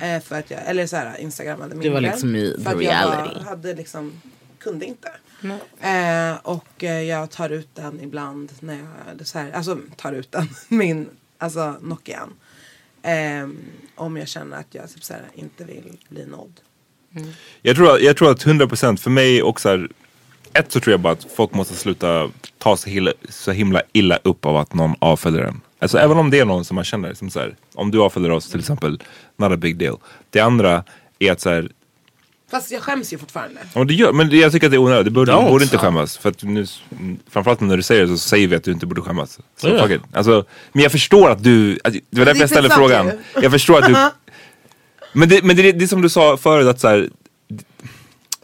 Eh, 0.00 0.20
för 0.22 0.38
att 0.38 0.50
jag, 0.50 0.60
eller 0.66 0.86
så 0.86 0.96
här, 0.96 1.20
instagrammade 1.20 1.70
mindre. 1.74 1.88
Du 1.88 1.94
var 1.94 2.00
liksom 2.00 2.36
i 2.36 2.56
för 2.64 2.70
att 2.70 2.78
the 2.78 2.84
jag 2.84 2.92
reality. 2.92 3.34
var, 3.34 3.44
hade 3.44 3.74
liksom, 3.74 4.12
kunde 4.58 4.86
inte. 4.86 5.08
Eh, 5.80 6.36
och 6.42 6.84
eh, 6.84 7.02
jag 7.02 7.30
tar 7.30 7.50
ut 7.50 7.68
den 7.74 8.00
ibland 8.00 8.52
när 8.60 8.74
jag, 8.74 9.16
det 9.18 9.24
så 9.24 9.38
här, 9.38 9.52
alltså 9.52 9.78
tar 9.96 10.12
ut 10.12 10.32
den, 10.32 10.48
min, 10.68 11.08
alltså 11.38 11.74
Nokian. 11.80 12.32
Eh, 13.02 13.48
om 13.94 14.16
jag 14.16 14.28
känner 14.28 14.56
att 14.56 14.74
jag 14.74 14.90
typ 14.90 15.04
så 15.04 15.12
här, 15.12 15.22
inte 15.34 15.64
vill 15.64 15.98
bli 16.08 16.26
nådd. 16.26 16.60
Jag 17.62 17.76
tror, 17.76 18.00
jag 18.00 18.16
tror 18.16 18.30
att 18.30 18.44
100% 18.46 18.96
för 18.96 19.10
mig 19.10 19.42
också 19.42 19.88
ett 20.54 20.72
så 20.72 20.80
tror 20.80 20.92
jag 20.92 21.00
bara 21.00 21.12
att 21.12 21.26
folk 21.36 21.54
måste 21.54 21.74
sluta 21.74 22.30
ta 22.58 22.76
himla, 22.86 23.12
så 23.28 23.52
himla 23.52 23.82
illa 23.92 24.18
upp 24.22 24.46
av 24.46 24.56
att 24.56 24.74
någon 24.74 24.94
avföljer 24.98 25.42
en. 25.42 25.60
Alltså 25.78 25.98
även 25.98 26.18
om 26.18 26.30
det 26.30 26.38
är 26.38 26.44
någon 26.44 26.64
som 26.64 26.74
man 26.74 26.84
känner, 26.84 27.14
som 27.14 27.30
så 27.30 27.40
här, 27.40 27.56
om 27.74 27.90
du 27.90 28.00
avföljer 28.02 28.30
oss 28.30 28.50
till 28.50 28.60
exempel, 28.60 29.02
not 29.36 29.52
a 29.52 29.56
big 29.56 29.76
deal. 29.78 29.96
Det 30.30 30.40
andra 30.40 30.84
är 31.18 31.32
att 31.32 31.40
så 31.40 31.50
här, 31.50 31.68
Fast 32.50 32.70
jag 32.70 32.82
skäms 32.82 33.12
ju 33.12 33.18
fortfarande. 33.18 33.60
Ja, 33.74 33.84
det 33.84 33.94
gör, 33.94 34.12
men 34.12 34.30
jag 34.38 34.52
tycker 34.52 34.66
att 34.66 34.70
det 34.70 34.76
är 34.76 34.78
onödigt. 34.78 35.04
Du 35.04 35.10
borde, 35.10 35.32
Don't. 35.32 35.48
borde 35.48 35.64
inte 35.64 35.78
skämmas. 35.78 36.16
För 36.18 36.28
att 36.28 36.42
nu, 36.42 36.66
framförallt 37.30 37.60
när 37.60 37.76
du 37.76 37.82
säger 37.82 38.02
det 38.02 38.08
så 38.08 38.18
säger 38.18 38.48
vi 38.48 38.56
att 38.56 38.64
du 38.64 38.72
inte 38.72 38.86
borde 38.86 39.00
skämmas. 39.00 39.38
Så 39.56 39.68
Ja. 39.68 39.82
fuck 39.82 39.90
it. 39.90 40.02
Alltså, 40.12 40.44
men 40.72 40.82
jag 40.82 40.92
förstår 40.92 41.30
att 41.30 41.42
du, 41.42 41.78
att, 41.84 41.92
det 41.92 42.18
var 42.18 42.24
därför 42.24 42.40
jag 42.40 42.50
ställde 42.50 42.70
frågan. 42.70 43.10
Jag 43.42 43.52
förstår 43.52 43.78
att 43.78 43.86
du, 43.86 43.92
men 45.12 45.28
det, 45.28 45.44
men 45.44 45.56
det, 45.56 45.72
det 45.72 45.84
är 45.84 45.88
som 45.88 46.02
du 46.02 46.08
sa 46.08 46.36
förut 46.36 46.66
att 46.66 46.80
så 46.80 46.88
här, 46.88 47.10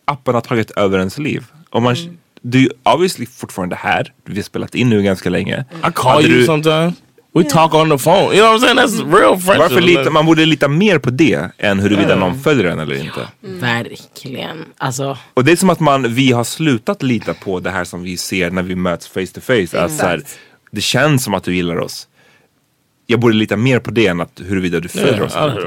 appen 0.05 0.35
har 0.35 0.41
tagit 0.41 0.71
över 0.71 0.99
ens 0.99 1.19
liv. 1.19 1.45
Och 1.71 1.83
man, 1.83 1.95
Mm. 1.97 2.19
Du 2.43 2.65
är 2.65 2.73
obviously 2.95 3.27
fortfarande 3.27 3.77
här, 3.77 4.13
vi 4.25 4.37
har 4.37 4.43
spelat 4.43 4.75
in 4.75 4.89
nu 4.91 5.03
ganska 5.03 5.31
länge. 5.31 5.65
I 5.89 5.93
call 5.95 6.13
Hade 6.13 6.29
you 6.29 6.39
du, 6.39 6.45
sometimes. 6.47 6.95
We 7.35 7.45
talk 7.45 7.75
on 7.75 7.91
the 7.91 7.99
phone. 7.99 8.35
You 8.35 8.43
know 8.43 8.53
what 8.53 8.63
I'm 8.63 8.77
saying? 8.77 8.79
That's 8.79 9.19
real 9.19 9.39
friendship. 9.39 9.59
Varför 9.59 9.81
lita, 9.81 10.11
man 10.11 10.27
borde 10.27 10.47
lita 10.47 10.69
mer 10.69 10.99
på 10.99 11.11
det 11.11 11.51
än 11.59 11.79
huruvida 11.81 12.17
någon 12.17 12.41
följer 12.41 12.65
en 12.65 12.79
eller 12.79 12.95
inte. 12.95 13.29
Verkligen. 13.41 14.65
Alltså, 14.79 15.19
Och 15.35 15.45
det 15.45 15.53
är 15.53 15.57
som 15.57 15.71
att 15.71 15.81
man, 15.81 16.15
vi 16.15 16.33
har 16.33 16.45
slutat 16.45 17.03
lita 17.03 17.35
på 17.35 17.61
det 17.61 17.71
här 17.71 17.85
som 17.85 18.03
vi 18.03 18.17
ser 18.17 18.51
när 18.51 18.63
vi 18.63 18.75
möts 18.75 19.09
face 19.09 19.27
to 19.27 19.41
face. 19.41 19.85
Att 19.85 19.93
så 19.93 20.07
här, 20.07 20.23
det 20.71 20.81
känns 20.81 21.25
som 21.25 21.35
att 21.35 21.45
du 21.45 21.55
gillar 21.55 21.79
oss. 21.79 22.09
Jag 23.11 23.21
borde 23.21 23.35
lita 23.35 23.57
mer 23.57 23.79
på 23.79 23.91
det 23.91 24.07
än 24.07 24.21
att 24.21 24.41
huruvida 24.45 24.81
du 24.81 24.89
följer 24.89 25.23
oss. 25.23 25.37
eller 25.37 25.61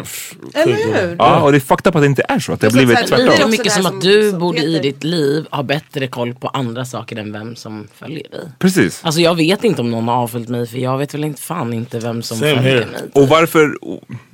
hur? 1.07 1.15
Ja, 1.17 1.41
och 1.41 1.51
det 1.51 1.57
är 1.57 1.59
fucked 1.59 1.87
up 1.89 1.95
att 1.95 2.01
det 2.01 2.05
inte 2.05 2.23
är 2.27 2.39
så. 2.39 2.53
Att 2.53 2.59
det 2.61 2.67
har 2.67 2.71
blivit 2.71 3.07
tvärtom. 3.07 3.25
det 3.25 3.41
är 3.43 3.47
mycket 3.47 3.71
som 3.73 3.85
att 3.85 4.01
du 4.01 4.33
borde 4.33 4.61
i 4.61 4.79
ditt 4.79 5.03
liv 5.03 5.45
ha 5.51 5.63
bättre 5.63 6.07
koll 6.07 6.33
på 6.33 6.47
andra 6.47 6.85
saker 6.85 7.15
än 7.15 7.33
vem 7.33 7.55
som 7.55 7.87
följer 7.95 8.29
dig. 8.29 8.41
Precis. 8.59 9.01
Alltså 9.03 9.21
jag 9.21 9.35
vet 9.35 9.63
inte 9.63 9.81
om 9.81 9.91
någon 9.91 10.07
har 10.07 10.15
avföljt 10.15 10.49
mig 10.49 10.67
för 10.67 10.77
jag 10.77 10.97
vet 10.97 11.13
väl 11.13 11.23
inte 11.23 11.41
fan 11.41 11.73
inte 11.73 11.99
vem 11.99 12.21
som 12.23 12.37
Same 12.37 12.55
följer 12.55 12.73
here. 12.73 12.85
mig. 12.85 13.01
Och 13.13 13.27
varför... 13.27 13.77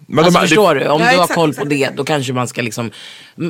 Men 0.10 0.26
Alltså 0.26 0.40
de 0.42 0.48
förstår 0.48 0.76
det, 0.76 0.84
du? 0.84 0.90
Om 0.90 1.02
Ja, 1.02 1.12
du 1.12 1.18
har 1.18 1.24
exakt, 1.24 1.34
koll 1.36 1.54
på 1.54 1.62
exakt, 1.62 1.70
det 1.70 1.90
då 1.96 2.04
kanske 2.04 2.34
man 2.34 2.48
ska 2.48 2.62
liksom 2.62 2.92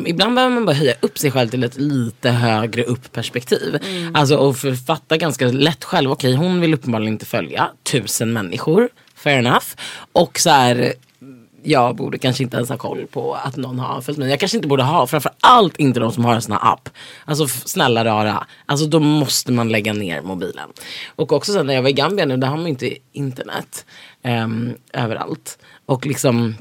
Ibland 0.06 0.36
behöver 0.36 0.56
man 0.56 0.65
bara 0.65 0.76
höja 0.76 0.93
upp 1.00 1.17
sig 1.17 1.32
själv 1.32 1.50
till 1.50 1.63
ett 1.63 1.78
lite 1.78 2.30
högre 2.30 2.84
upp 2.84 3.12
perspektiv. 3.12 3.78
Mm. 3.89 4.15
Alltså 4.15 4.36
och 4.36 4.58
författa 4.58 5.17
ganska 5.17 5.46
lätt 5.46 5.84
själv. 5.84 6.12
Okej 6.12 6.34
hon 6.36 6.62
vill 6.62 6.74
uppenbarligen 6.74 7.13
inte 7.13 7.26
följa 7.26 7.70
tusen 7.91 8.34
människor. 8.34 8.89
Fair 9.17 9.39
enough. 9.39 9.65
Och 10.13 10.39
så 10.39 10.49
här 10.49 10.93
jag 11.63 11.95
borde 11.95 12.17
kanske 12.17 12.43
inte 12.43 12.58
ens 12.58 12.69
ha 12.69 12.77
koll 12.77 13.08
på 13.08 13.34
att 13.34 13.56
någon 13.56 13.80
har 13.80 14.01
följt 14.01 14.17
mig. 14.17 14.30
Jag 14.30 14.39
kanske 14.39 14.58
inte 14.58 14.67
borde 14.67 14.84
ha, 14.84 15.08
framförallt 15.08 15.77
inte 15.77 15.99
de 15.99 16.12
som 16.12 16.25
har 16.25 16.36
en 16.36 16.41
sån 16.41 16.51
här 16.51 16.73
app. 16.73 16.89
Alltså 17.25 17.47
snälla 17.47 18.06
rara, 18.06 18.47
alltså 18.65 18.86
då 18.86 18.99
måste 18.99 19.51
man 19.51 19.69
lägga 19.69 19.93
ner 19.93 20.21
mobilen. 20.21 20.69
Och 21.15 21.34
också 21.34 21.53
sen 21.53 21.67
när 21.67 21.73
jag 21.73 21.82
var 21.82 21.89
i 21.89 21.93
Gambia 21.93 22.25
nu, 22.25 22.38
där 22.38 22.47
har 22.47 22.56
man 22.58 22.65
ju 22.65 22.69
inte 22.69 22.97
internet 23.12 23.86
um, 24.23 24.75
överallt. 24.93 25.58
Och 25.86 26.06
liksom 26.06 26.56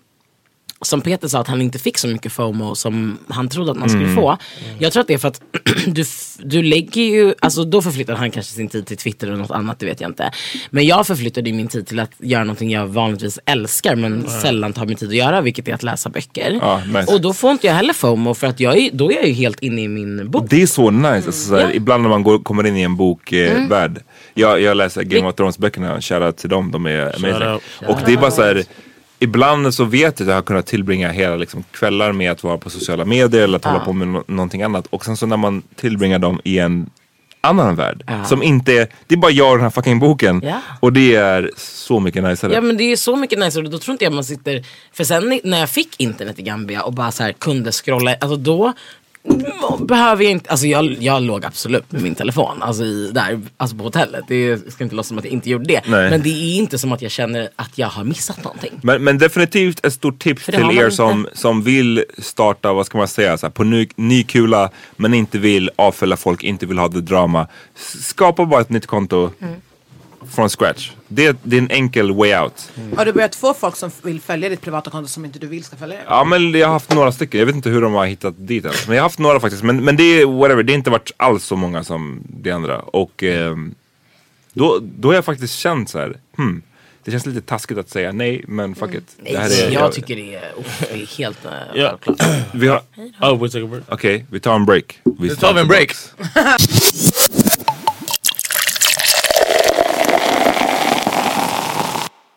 som 0.83 1.01
Peter 1.01 1.29
sa 1.29 1.41
att 1.41 1.49
han 1.49 1.63
inte 1.63 1.79
fick 1.79 1.99
så 1.99 2.09
mycket 2.09 2.33
FOMO 2.33 2.75
som 2.75 3.19
han 3.29 3.49
trodde 3.49 3.71
att 3.71 3.77
man 3.79 3.91
skulle 3.91 4.15
få. 4.15 4.39
Jag 4.79 4.93
tror 4.93 5.01
att 5.01 5.07
det 5.09 5.15
är 5.15 5.19
för 5.19 5.29
att 5.29 5.41
du, 5.87 6.05
du 6.39 6.63
lägger 6.63 7.03
ju, 7.03 7.35
alltså 7.41 7.65
då 7.65 7.83
förflyttar 7.83 8.15
han 8.15 8.31
kanske 8.31 8.53
sin 8.53 8.69
tid 8.69 8.87
till 8.87 8.97
Twitter 8.97 9.27
eller 9.27 9.37
något 9.37 9.51
annat, 9.51 9.79
det 9.79 9.87
vet 9.87 10.01
jag 10.01 10.11
inte. 10.11 10.31
Men 10.71 10.87
jag 10.87 11.07
förflyttade 11.07 11.53
min 11.53 11.69
tid 11.69 11.87
till 11.87 12.01
att 12.01 12.11
göra 12.19 12.45
någonting 12.45 12.71
jag 12.71 12.87
vanligtvis 12.87 13.39
älskar 13.45 13.97
men 13.97 14.29
sällan 14.29 14.73
tar 14.73 14.87
mig 14.87 14.95
tid 14.97 15.09
att 15.09 15.15
göra, 15.15 15.41
vilket 15.41 15.69
är 15.69 15.75
att 15.75 15.83
läsa 15.83 16.09
böcker. 16.09 16.59
Ja, 16.63 16.81
nice. 16.87 17.13
Och 17.13 17.21
då 17.21 17.33
får 17.33 17.51
inte 17.51 17.67
jag 17.67 17.75
heller 17.75 17.93
FOMO 17.93 18.35
för 18.35 18.47
att 18.47 18.61
jag 18.61 18.77
är, 18.79 18.91
då 18.93 19.11
är 19.13 19.17
jag 19.17 19.27
ju 19.27 19.33
helt 19.33 19.61
inne 19.61 19.83
i 19.83 19.89
min 19.89 20.31
bok. 20.31 20.47
det 20.51 20.63
är 20.63 20.67
så 20.67 20.91
nice. 20.91 21.09
Alltså, 21.09 21.33
så 21.33 21.55
här, 21.57 21.63
Ja. 21.63 21.71
Ibland 21.73 22.03
när 22.03 22.11
man 22.11 22.23
går, 22.23 22.39
kommer 22.39 22.67
in 22.67 22.77
i 22.77 22.83
en 22.83 22.97
bokvärld. 22.97 23.97
Eh, 23.97 24.03
jag, 24.35 24.61
jag 24.61 24.77
läser 24.77 25.03
Game 25.03 25.29
of 25.29 25.35
Thrones 25.35 25.59
böckerna. 25.59 26.01
Shoutout 26.01 26.37
till 26.37 26.51
dem. 26.51 26.71
De 26.71 26.87
är 26.87 27.01
amazing. 27.01 27.61
Och 27.87 27.99
det 28.07 28.13
är 28.13 28.17
bara 28.17 28.31
så. 28.31 28.63
Ibland 29.19 29.75
så 29.75 29.85
vet 29.85 30.21
jag 30.21 30.27
att 30.27 30.31
jag 30.31 30.35
har 30.35 30.43
kunnat 30.43 30.67
tillbringa 30.67 31.11
hela 31.11 31.37
liksom, 31.37 31.65
kvällar 31.71 32.13
med 32.13 32.31
att 32.33 32.43
vara 32.43 32.59
på 32.59 32.71
sociala 32.71 33.05
medier 33.05 33.43
eller 33.43 33.57
att 33.57 33.65
hålla 33.65 33.81
på 33.81 33.93
med 33.93 34.09
no- 34.09 34.25
någonting 34.27 34.63
annat. 34.63 34.87
Och 34.87 35.05
sen 35.05 35.17
så 35.17 35.27
när 35.27 35.37
man 35.37 35.63
tillbringar 35.77 36.19
dem 36.19 36.41
i 36.45 36.59
en 36.59 36.91
annan 37.41 37.75
värld. 37.75 38.11
Som 38.27 38.43
inte 38.43 38.73
är, 38.73 38.89
det 39.07 39.15
är 39.15 39.19
bara 39.19 39.31
jag 39.31 39.51
och 39.51 39.57
den 39.57 39.63
här 39.63 39.71
fucking 39.71 39.99
boken. 39.99 40.41
Ja. 40.45 40.61
Och 40.81 40.93
det 40.93 41.15
är 41.15 41.51
så 41.57 42.01
mycket 42.01 42.23
niceare. 42.25 42.55
Ja 42.55 42.61
men 42.61 42.77
det 42.77 42.93
är 42.93 42.97
så 42.97 43.17
mycket 43.17 43.57
och 43.57 43.71
då 43.71 43.79
tror 43.79 43.93
inte 43.93 44.05
jag 44.05 44.13
man 44.13 44.25
sitter 44.25 44.65
För 44.93 45.05
sen 45.05 45.41
när 45.45 45.59
jag 45.61 45.71
fick 45.71 46.01
internet 46.01 46.39
i 46.39 46.43
Gambia 46.43 46.83
och 46.83 46.93
bara 46.93 47.13
så 47.13 47.23
här 47.23 47.33
kunde 47.33 47.73
scrolla 47.73 48.15
Alltså 48.21 48.37
då 48.37 48.73
behöver 49.81 50.23
jag 50.25 50.33
inte, 50.33 50.51
alltså 50.51 50.67
jag, 50.67 50.97
jag 51.01 51.23
låg 51.23 51.45
absolut 51.45 51.93
med 51.93 52.03
min 52.03 52.15
telefon 52.15 52.63
alltså, 52.63 52.85
i, 52.85 53.11
där, 53.15 53.41
alltså 53.57 53.77
på 53.77 53.85
hotellet. 53.85 54.25
Det 54.29 54.35
är- 54.35 54.49
jag 54.65 54.73
ska 54.73 54.85
inte 54.85 54.97
låtsas 54.97 55.09
som 55.09 55.19
att 55.19 55.25
jag 55.25 55.33
inte 55.33 55.51
gjorde 55.51 55.65
det. 55.65 55.81
Nej. 55.87 56.11
Men 56.11 56.23
det 56.23 56.29
är 56.29 56.57
inte 56.57 56.79
som 56.79 56.93
att 56.93 57.03
jag 57.03 57.11
känner 57.11 57.49
att 57.57 57.79
jag 57.79 57.87
har 57.89 58.05
missat 58.05 58.45
någonting. 58.45 58.73
Men, 58.83 59.05
men 59.05 59.19
definitivt 59.19 59.87
ett 59.87 59.93
stort 59.93 60.19
tips 60.19 60.47
till 60.47 60.55
er 60.79 60.91
som, 60.91 61.29
som 61.33 61.63
vill 61.63 62.05
starta, 62.19 62.73
vad 62.73 62.87
ska 62.87 62.99
man 62.99 63.09
säga, 63.09 63.39
så 63.39 63.47
här, 63.47 63.51
på 63.51 63.65
ny, 63.65 63.89
ny 63.97 64.23
kula 64.23 64.71
men 64.97 65.15
inte 65.15 65.39
vill 65.39 65.71
avfölja 65.77 66.17
folk, 66.17 66.43
inte 66.43 66.67
vill 66.67 66.79
ha 66.79 66.89
det 66.89 67.01
drama. 67.01 67.47
Skapa 68.03 68.45
bara 68.47 68.61
ett 68.61 68.71
nytt 68.71 68.87
konto 68.87 69.31
Mm. 69.41 69.55
Från 70.35 70.49
scratch. 70.49 70.91
Det, 71.09 71.37
det 71.43 71.57
är 71.57 71.61
en 71.61 71.71
enkel 71.71 72.13
way 72.15 72.37
out. 72.37 72.73
Har 72.97 73.05
du 73.05 73.13
börjat 73.13 73.35
få 73.35 73.55
folk 73.55 73.77
som 73.77 73.91
vill 74.03 74.21
följa 74.21 74.49
ditt 74.49 74.61
privata 74.61 74.91
konto 74.91 75.09
som 75.09 75.25
inte 75.25 75.39
du 75.39 75.47
vill 75.47 75.65
ska 75.65 75.77
följa 75.77 75.97
dig? 75.97 76.05
Ja 76.09 76.25
men 76.25 76.53
jag 76.53 76.67
har 76.67 76.73
haft 76.73 76.95
några 76.95 77.13
stycken, 77.13 77.39
jag 77.41 77.47
vet 77.47 77.55
inte 77.55 77.71
hur 77.71 77.83
de 77.83 77.93
har 77.93 78.07
hittat 78.07 78.35
dit 78.39 78.65
ens. 78.65 78.87
Men 78.87 78.97
jag 78.97 79.03
har 79.03 79.09
haft 79.09 79.19
några 79.19 79.41
faktiskt. 79.41 79.63
Men, 79.63 79.85
men 79.85 79.97
det 79.97 80.03
är 80.03 80.27
whatever, 80.27 80.63
det 80.63 80.73
har 80.73 80.79
inte 80.79 80.91
varit 80.91 81.13
alls 81.17 81.45
så 81.45 81.57
många 81.57 81.85
som 81.85 82.23
det 82.29 82.51
andra. 82.51 82.79
Och 82.79 83.23
ehm, 83.23 83.75
då, 84.53 84.79
då 84.83 85.09
har 85.09 85.15
jag 85.15 85.25
faktiskt 85.25 85.55
känt 85.59 85.91
så 85.91 85.99
här, 85.99 86.17
hmm, 86.37 86.63
det 87.05 87.11
känns 87.11 87.27
lite 87.27 87.41
taskigt 87.41 87.79
att 87.79 87.91
säga 87.91 88.13
nej 88.13 88.45
men 88.49 88.75
fuck 88.75 88.95
it. 88.95 89.17
Det 89.23 89.39
här 89.39 89.67
är, 89.67 89.71
jag 89.71 89.93
tycker 89.93 90.17
det 90.17 90.35
är, 90.35 90.53
oh, 90.57 90.65
det 90.81 91.03
är 91.03 91.19
helt 91.19 91.45
uh, 91.45 91.53
Yeah. 91.77 91.99
självklart. 92.03 92.31
vi 92.55 92.69
har, 92.69 92.83
Oh. 93.21 93.81
Okej, 93.89 94.27
vi 94.31 94.41
tar 94.41 94.55
en 94.55 94.67
break. 94.67 95.01
Vi 95.19 95.37
tar 95.37 95.55
vi 95.55 95.61
en 95.61 95.69
break. 95.69 95.91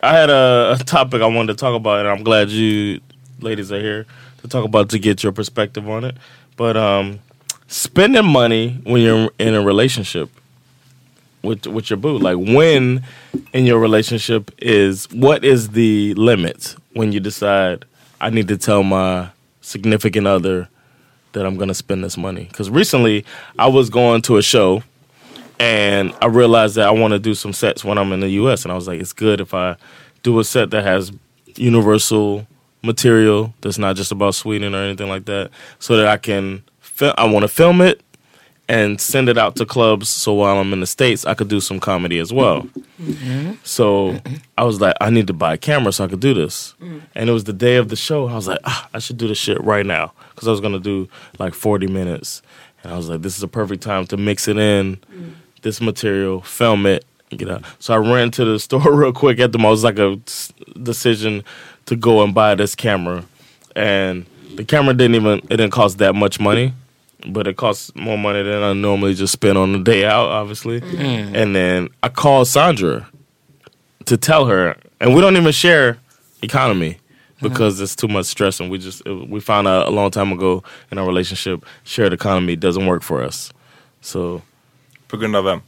I 0.02 0.12
had 0.16 0.30
a, 0.30 0.76
a 0.80 0.84
topic 0.84 1.20
I 1.20 1.26
wanted 1.26 1.52
to 1.52 1.60
talk 1.60 1.74
about, 1.74 2.00
and 2.00 2.08
I'm 2.08 2.22
glad 2.22 2.48
you 2.48 3.00
ladies 3.40 3.70
are 3.70 3.80
here 3.80 4.06
to 4.42 4.48
talk 4.48 4.64
about 4.64 4.90
to 4.90 4.98
get 4.98 5.22
your 5.22 5.32
perspective 5.32 5.88
on 5.88 6.04
it. 6.04 6.16
But 6.56 6.76
um, 6.76 7.20
spending 7.68 8.26
money 8.26 8.80
when 8.84 9.02
you're 9.02 9.30
in 9.38 9.54
a 9.54 9.60
relationship 9.60 10.30
with 11.42 11.66
with 11.66 11.90
your 11.90 11.96
boo, 11.98 12.18
like 12.18 12.36
when 12.36 13.02
in 13.52 13.66
your 13.66 13.78
relationship 13.78 14.50
is 14.58 15.10
what 15.12 15.44
is 15.44 15.70
the 15.70 16.14
limit 16.14 16.76
when 16.94 17.12
you 17.12 17.20
decide 17.20 17.84
I 18.20 18.30
need 18.30 18.48
to 18.48 18.56
tell 18.56 18.82
my 18.82 19.30
significant 19.60 20.26
other 20.26 20.68
that 21.32 21.46
I'm 21.46 21.56
gonna 21.56 21.74
spend 21.74 22.04
this 22.04 22.16
money? 22.16 22.44
Because 22.44 22.70
recently 22.70 23.24
I 23.58 23.66
was 23.68 23.90
going 23.90 24.22
to 24.22 24.38
a 24.38 24.42
show 24.42 24.82
and 25.60 26.14
I 26.22 26.26
realized 26.26 26.76
that 26.76 26.88
I 26.88 26.90
want 26.90 27.12
to 27.12 27.18
do 27.18 27.34
some 27.34 27.52
sets 27.52 27.84
when 27.84 27.98
I'm 27.98 28.12
in 28.12 28.20
the 28.20 28.30
U.S. 28.30 28.64
And 28.64 28.72
I 28.72 28.74
was 28.74 28.88
like, 28.88 28.98
it's 28.98 29.12
good 29.12 29.42
if 29.42 29.52
I 29.52 29.76
do 30.22 30.38
a 30.40 30.44
set 30.44 30.70
that 30.70 30.84
has 30.84 31.12
universal 31.56 32.46
material 32.82 33.52
that's 33.60 33.76
not 33.76 33.94
just 33.94 34.10
about 34.10 34.34
Sweden 34.34 34.74
or 34.74 34.82
anything 34.82 35.10
like 35.10 35.26
that, 35.26 35.50
so 35.78 35.98
that 35.98 36.06
I 36.06 36.16
can. 36.16 36.64
Fil- 36.80 37.14
I 37.18 37.26
want 37.26 37.44
to 37.44 37.48
film 37.48 37.82
it 37.82 38.02
and 38.70 39.00
send 39.00 39.28
it 39.28 39.36
out 39.36 39.56
to 39.56 39.66
clubs. 39.66 40.08
So 40.08 40.32
while 40.32 40.56
I'm 40.56 40.72
in 40.72 40.80
the 40.80 40.86
states, 40.86 41.26
I 41.26 41.34
could 41.34 41.48
do 41.48 41.60
some 41.60 41.78
comedy 41.78 42.18
as 42.18 42.32
well. 42.32 42.62
Mm-hmm. 43.02 43.54
So 43.64 44.18
I 44.56 44.64
was 44.64 44.80
like, 44.80 44.94
I 45.00 45.10
need 45.10 45.26
to 45.26 45.32
buy 45.34 45.54
a 45.54 45.58
camera 45.58 45.92
so 45.92 46.04
I 46.04 46.08
could 46.08 46.20
do 46.20 46.32
this. 46.32 46.74
Mm. 46.80 47.02
And 47.14 47.28
it 47.28 47.32
was 47.32 47.44
the 47.44 47.52
day 47.52 47.76
of 47.76 47.88
the 47.88 47.96
show. 47.96 48.28
I 48.28 48.34
was 48.34 48.48
like, 48.48 48.60
ah, 48.64 48.88
I 48.94 48.98
should 48.98 49.18
do 49.18 49.28
this 49.28 49.38
shit 49.38 49.62
right 49.62 49.84
now 49.84 50.12
because 50.30 50.48
I 50.48 50.52
was 50.52 50.60
gonna 50.60 50.78
do 50.78 51.08
like 51.38 51.52
40 51.52 51.86
minutes. 51.88 52.42
And 52.82 52.92
I 52.92 52.96
was 52.96 53.08
like, 53.08 53.22
this 53.22 53.36
is 53.36 53.42
a 53.42 53.48
perfect 53.48 53.82
time 53.82 54.06
to 54.06 54.16
mix 54.16 54.48
it 54.48 54.56
in, 54.56 54.96
mm. 55.12 55.34
This 55.62 55.80
material, 55.80 56.40
film 56.42 56.86
it, 56.86 57.04
and 57.30 57.38
get 57.38 57.50
out. 57.50 57.64
So 57.78 57.94
I 57.94 57.96
ran 57.96 58.30
to 58.32 58.44
the 58.44 58.58
store 58.58 58.94
real 58.94 59.12
quick 59.12 59.38
at 59.40 59.52
the 59.52 59.58
mall. 59.58 59.70
It 59.70 59.72
was 59.72 59.84
like 59.84 59.98
a 59.98 60.18
decision 60.80 61.44
to 61.86 61.96
go 61.96 62.22
and 62.22 62.34
buy 62.34 62.54
this 62.54 62.74
camera. 62.74 63.24
And 63.76 64.26
the 64.56 64.64
camera 64.64 64.94
didn't 64.94 65.16
even, 65.16 65.38
it 65.38 65.56
didn't 65.56 65.70
cost 65.70 65.98
that 65.98 66.14
much 66.14 66.40
money. 66.40 66.74
But 67.28 67.46
it 67.46 67.58
costs 67.58 67.94
more 67.94 68.16
money 68.16 68.42
than 68.42 68.62
I 68.62 68.72
normally 68.72 69.12
just 69.12 69.34
spend 69.34 69.58
on 69.58 69.72
the 69.72 69.78
day 69.78 70.06
out, 70.06 70.30
obviously. 70.30 70.80
Mm. 70.80 71.34
And 71.34 71.54
then 71.54 71.90
I 72.02 72.08
called 72.08 72.48
Sandra 72.48 73.06
to 74.06 74.16
tell 74.16 74.46
her, 74.46 74.74
and 75.00 75.14
we 75.14 75.20
don't 75.20 75.36
even 75.36 75.52
share 75.52 75.98
economy 76.42 76.96
uh-huh. 77.36 77.48
because 77.48 77.78
it's 77.80 77.94
too 77.94 78.08
much 78.08 78.24
stress. 78.26 78.58
And 78.58 78.70
we 78.70 78.78
just 78.78 79.04
we 79.06 79.38
found 79.38 79.68
out 79.68 79.86
a 79.86 79.90
long 79.90 80.10
time 80.10 80.32
ago 80.32 80.62
in 80.90 80.96
our 80.96 81.06
relationship, 81.06 81.64
shared 81.84 82.14
economy 82.14 82.56
doesn't 82.56 82.86
work 82.86 83.02
for 83.02 83.22
us. 83.22 83.52
So 84.00 84.42
På 85.10 85.16
grund 85.16 85.36
av 85.36 85.44
vem? 85.44 85.60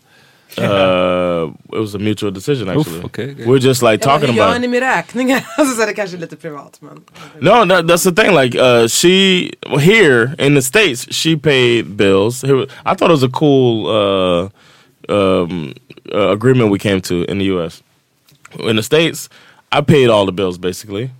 uh, 0.59 1.51
it 1.73 1.79
was 1.79 1.95
a 1.95 1.99
mutual 1.99 2.31
decision 2.31 2.69
actually. 2.69 2.99
Oof, 2.99 3.05
okay, 3.07 3.31
okay. 3.31 3.47
We're 3.47 3.59
just 3.59 3.83
like 3.83 4.01
talking 4.01 4.29
Hur 4.29 4.35
gör 4.37 4.49
about. 4.49 4.61
ni 4.61 4.69
med 4.69 4.81
räkningar? 4.81 5.47
Alltså, 5.59 5.77
så 5.77 5.83
är 5.83 5.87
det 5.87 5.95
kanske 5.95 6.17
lite 6.17 6.37
privat 6.37 6.81
men. 6.83 7.01
No, 7.41 7.67
that, 7.67 7.87
that's 7.87 8.05
the 8.05 8.23
thing. 8.23 8.35
Like 8.35 8.59
uh, 8.59 8.89
she 8.89 9.51
here 9.81 10.35
in 10.39 10.55
the 10.55 10.63
states, 10.63 11.07
she 11.11 11.37
paid 11.37 11.97
bills. 11.97 12.45
I 12.45 12.95
thought 12.95 13.11
it 13.11 13.21
was 13.21 13.23
a 13.23 13.31
cool 13.33 13.87
uh, 13.87 14.49
um, 15.09 15.75
uh, 16.13 16.31
agreement 16.33 16.71
we 16.71 16.79
came 16.79 17.01
to 17.01 17.25
in 17.25 17.39
the 17.39 17.47
U.S. 17.47 17.83
In 18.59 18.77
the 18.77 18.83
states, 18.83 19.29
I 19.71 19.81
paid 19.81 20.11
all 20.11 20.27
the 20.27 20.33
bills 20.33 20.59
basically, 20.59 21.11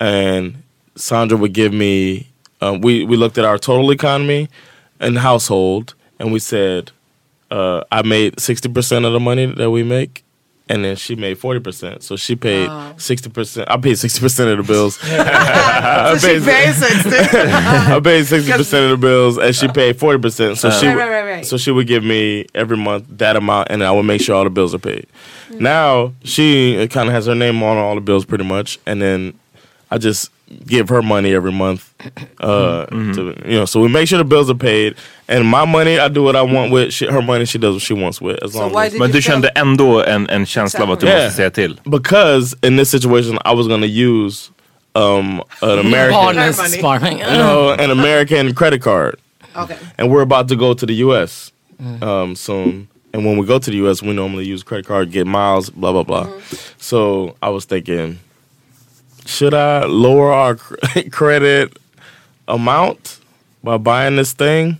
and 0.00 0.62
Sandra 0.96 1.38
would 1.38 1.52
give 1.54 1.72
me. 1.72 2.26
Um, 2.60 2.80
we 2.80 3.04
we 3.04 3.16
looked 3.16 3.38
at 3.38 3.44
our 3.44 3.58
total 3.58 3.92
economy 3.92 4.48
and 4.98 5.18
household, 5.18 5.94
and 6.18 6.32
we 6.32 6.40
said 6.40 6.90
uh, 7.50 7.84
I 7.90 8.02
made 8.02 8.38
sixty 8.40 8.68
percent 8.68 9.04
of 9.04 9.12
the 9.12 9.20
money 9.20 9.46
that 9.46 9.70
we 9.70 9.82
make, 9.82 10.24
and 10.68 10.84
then 10.84 10.96
she 10.96 11.14
made 11.14 11.38
forty 11.38 11.60
percent. 11.60 12.02
So 12.02 12.16
she 12.16 12.36
paid 12.36 12.68
sixty 12.98 13.30
percent. 13.30 13.70
I 13.70 13.76
paid 13.78 13.96
sixty 13.98 14.20
percent 14.20 14.50
of 14.50 14.66
the 14.66 14.72
bills. 14.72 14.98
I 15.02 16.16
So 16.18 16.28
she 16.38 16.44
paid 16.44 16.74
60. 16.74 17.10
I 17.16 18.00
paid 18.02 18.24
sixty 18.26 18.52
percent 18.52 18.84
of 18.92 19.00
the 19.00 19.06
bills, 19.06 19.38
and 19.38 19.54
she 19.54 19.68
paid 19.68 19.98
forty 19.98 20.20
percent. 20.20 20.58
So 20.58 20.70
she 20.70 20.86
Right, 20.86 20.94
would- 20.94 21.00
right, 21.00 21.10
right, 21.10 21.30
right. 21.36 21.46
so 21.46 21.56
she 21.56 21.70
would 21.70 21.86
give 21.86 22.04
me 22.04 22.46
every 22.54 22.76
month 22.76 23.06
that 23.18 23.36
amount, 23.36 23.68
and 23.70 23.82
I 23.82 23.90
would 23.92 24.04
make 24.04 24.20
sure 24.20 24.34
all 24.34 24.44
the 24.44 24.50
bills 24.50 24.74
are 24.74 24.78
paid. 24.78 25.06
Mm. 25.50 25.60
Now 25.60 26.12
she 26.24 26.86
kind 26.88 27.08
of 27.08 27.14
has 27.14 27.26
her 27.26 27.34
name 27.34 27.62
on 27.62 27.76
all 27.78 27.94
the 27.94 28.00
bills, 28.00 28.24
pretty 28.24 28.44
much, 28.44 28.78
and 28.86 29.00
then 29.00 29.38
I 29.90 29.96
just 29.98 30.30
give 30.66 30.88
her 30.88 31.02
money 31.02 31.34
every 31.34 31.52
month. 31.52 31.92
Uh, 32.40 32.86
Mm-hmm. 32.90 33.12
to, 33.12 33.50
you 33.50 33.58
know, 33.58 33.64
so 33.66 33.80
we 33.80 33.88
make 33.88 34.08
sure 34.08 34.18
the 34.18 34.24
bills 34.24 34.48
are 34.50 34.54
paid, 34.58 34.94
and 35.28 35.44
my 35.46 35.64
money 35.64 35.98
I 35.98 36.08
do 36.08 36.22
what 36.22 36.36
I 36.36 36.42
want 36.42 36.72
with. 36.72 36.92
She, 36.92 37.06
her 37.06 37.22
money 37.22 37.44
she 37.44 37.58
does 37.58 37.74
what 37.74 37.82
she 37.82 37.94
wants 37.94 38.20
with. 38.20 38.42
As 38.42 38.54
long 38.54 38.72
why 38.72 38.86
as 38.86 38.92
did 38.92 39.00
Men 39.00 39.08
you 39.08 39.12
du 39.14 39.20
feel- 39.20 39.32
kände 39.32 39.48
ändå 39.54 40.02
en, 40.04 40.28
en 40.30 40.46
känsla 40.46 40.82
av 40.84 40.90
att 40.90 41.00
du 41.00 41.06
Yeah. 41.06 41.24
måste 41.24 41.36
säga 41.36 41.50
till? 41.50 41.80
because 41.84 42.56
in 42.62 42.76
this 42.76 42.90
situation 42.90 43.38
I 43.44 43.54
was 43.54 43.66
gonna 43.68 43.86
use 43.86 44.50
um, 44.94 45.42
an 45.62 45.78
American, 45.86 46.12
Barnens 46.24 46.56
money. 46.58 46.78
sparring. 46.78 47.18
you 47.18 47.24
know, 47.38 47.70
an 47.78 47.90
American 47.90 48.54
credit 48.54 48.82
card. 48.82 49.16
Okay. 49.56 49.76
and 49.98 50.10
we're 50.10 50.22
about 50.22 50.48
to 50.48 50.56
go 50.56 50.74
to 50.74 50.86
the 50.86 50.94
U.S. 51.04 51.52
Um, 52.02 52.34
soon. 52.36 52.86
And 53.12 53.24
when 53.24 53.38
we 53.38 53.46
go 53.46 53.58
to 53.58 53.70
the 53.70 53.76
U.S., 53.78 54.02
we 54.02 54.12
normally 54.12 54.44
use 54.46 54.62
credit 54.62 54.86
card, 54.86 55.10
get 55.10 55.26
miles, 55.26 55.70
blah 55.70 55.92
blah 55.92 56.04
blah. 56.04 56.26
So 56.78 57.34
I 57.42 57.48
was 57.48 57.64
thinking, 57.66 58.18
should 59.28 59.54
I 59.54 59.84
lower 59.84 60.32
our 60.32 60.56
cr- 60.56 61.10
credit 61.12 61.76
amount 62.48 63.20
by 63.62 63.76
buying 63.76 64.16
this 64.16 64.32
thing, 64.32 64.78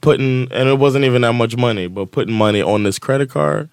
putting, 0.00 0.52
and 0.52 0.68
it 0.68 0.78
wasn't 0.78 1.04
even 1.04 1.22
that 1.22 1.32
much 1.32 1.56
money, 1.56 1.86
but 1.88 2.10
putting 2.12 2.34
money 2.34 2.62
on 2.62 2.84
this 2.84 2.98
credit 2.98 3.30
card. 3.30 3.68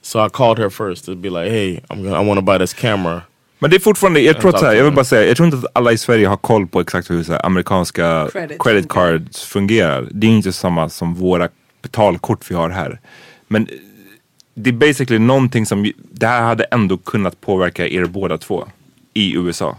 So 0.00 0.20
I 0.20 0.28
called 0.28 0.58
her 0.58 0.70
first 0.70 1.04
to 1.04 1.14
be 1.14 1.30
like, 1.30 1.50
hey, 1.50 1.80
I'm 1.90 2.02
gonna, 2.02 2.16
I 2.16 2.24
want 2.24 2.38
to 2.38 2.42
buy 2.42 2.58
this 2.58 2.72
camera. 2.72 3.22
Men 3.58 3.70
det 3.70 3.76
är 3.76 3.80
fortfarande, 3.80 4.20
jag 4.20 4.40
tror, 4.40 4.56
att, 4.56 4.76
jag 4.76 4.84
vill 4.84 4.92
bara 4.92 5.04
säga, 5.04 5.28
jag 5.28 5.36
tror 5.36 5.46
inte 5.46 5.58
att 5.58 5.66
alla 5.72 5.92
i 5.92 5.98
Sverige 5.98 6.26
har 6.26 6.36
koll 6.36 6.66
på 6.66 6.80
exakt 6.80 7.10
hur 7.10 7.22
så 7.22 7.32
här, 7.32 7.46
amerikanska 7.46 8.28
Credit 8.32 8.62
credit, 8.62 8.88
cards 8.88 9.44
fungerar. 9.44 10.08
Det 10.10 10.26
är 10.26 10.30
inte 10.30 10.52
samma 10.52 10.88
som 10.88 11.14
våra 11.14 11.48
betalkort 11.82 12.50
vi 12.50 12.54
har 12.54 12.70
här. 12.70 13.00
Men 13.48 13.68
det 14.54 14.70
är 14.70 14.74
basically 14.74 15.18
någonting 15.18 15.66
som, 15.66 15.92
det 15.96 16.26
här 16.26 16.42
hade 16.42 16.64
ändå 16.64 16.96
kunnat 16.96 17.40
påverka 17.40 17.88
er 17.88 18.04
båda 18.04 18.38
två 18.38 18.66
i 19.14 19.36
USA. 19.36 19.78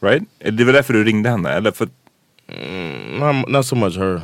Right? 0.00 0.22
Det 0.52 0.64
var 0.64 0.72
därför 0.72 0.94
du 0.94 1.04
ringde 1.04 1.30
henne? 1.30 1.50
Eller 1.50 1.70
för, 1.70 1.88
mm, 2.48 3.18
Not, 3.18 3.48
not 3.48 3.66
so 3.66 3.76
much 3.76 3.96
her. 3.98 4.20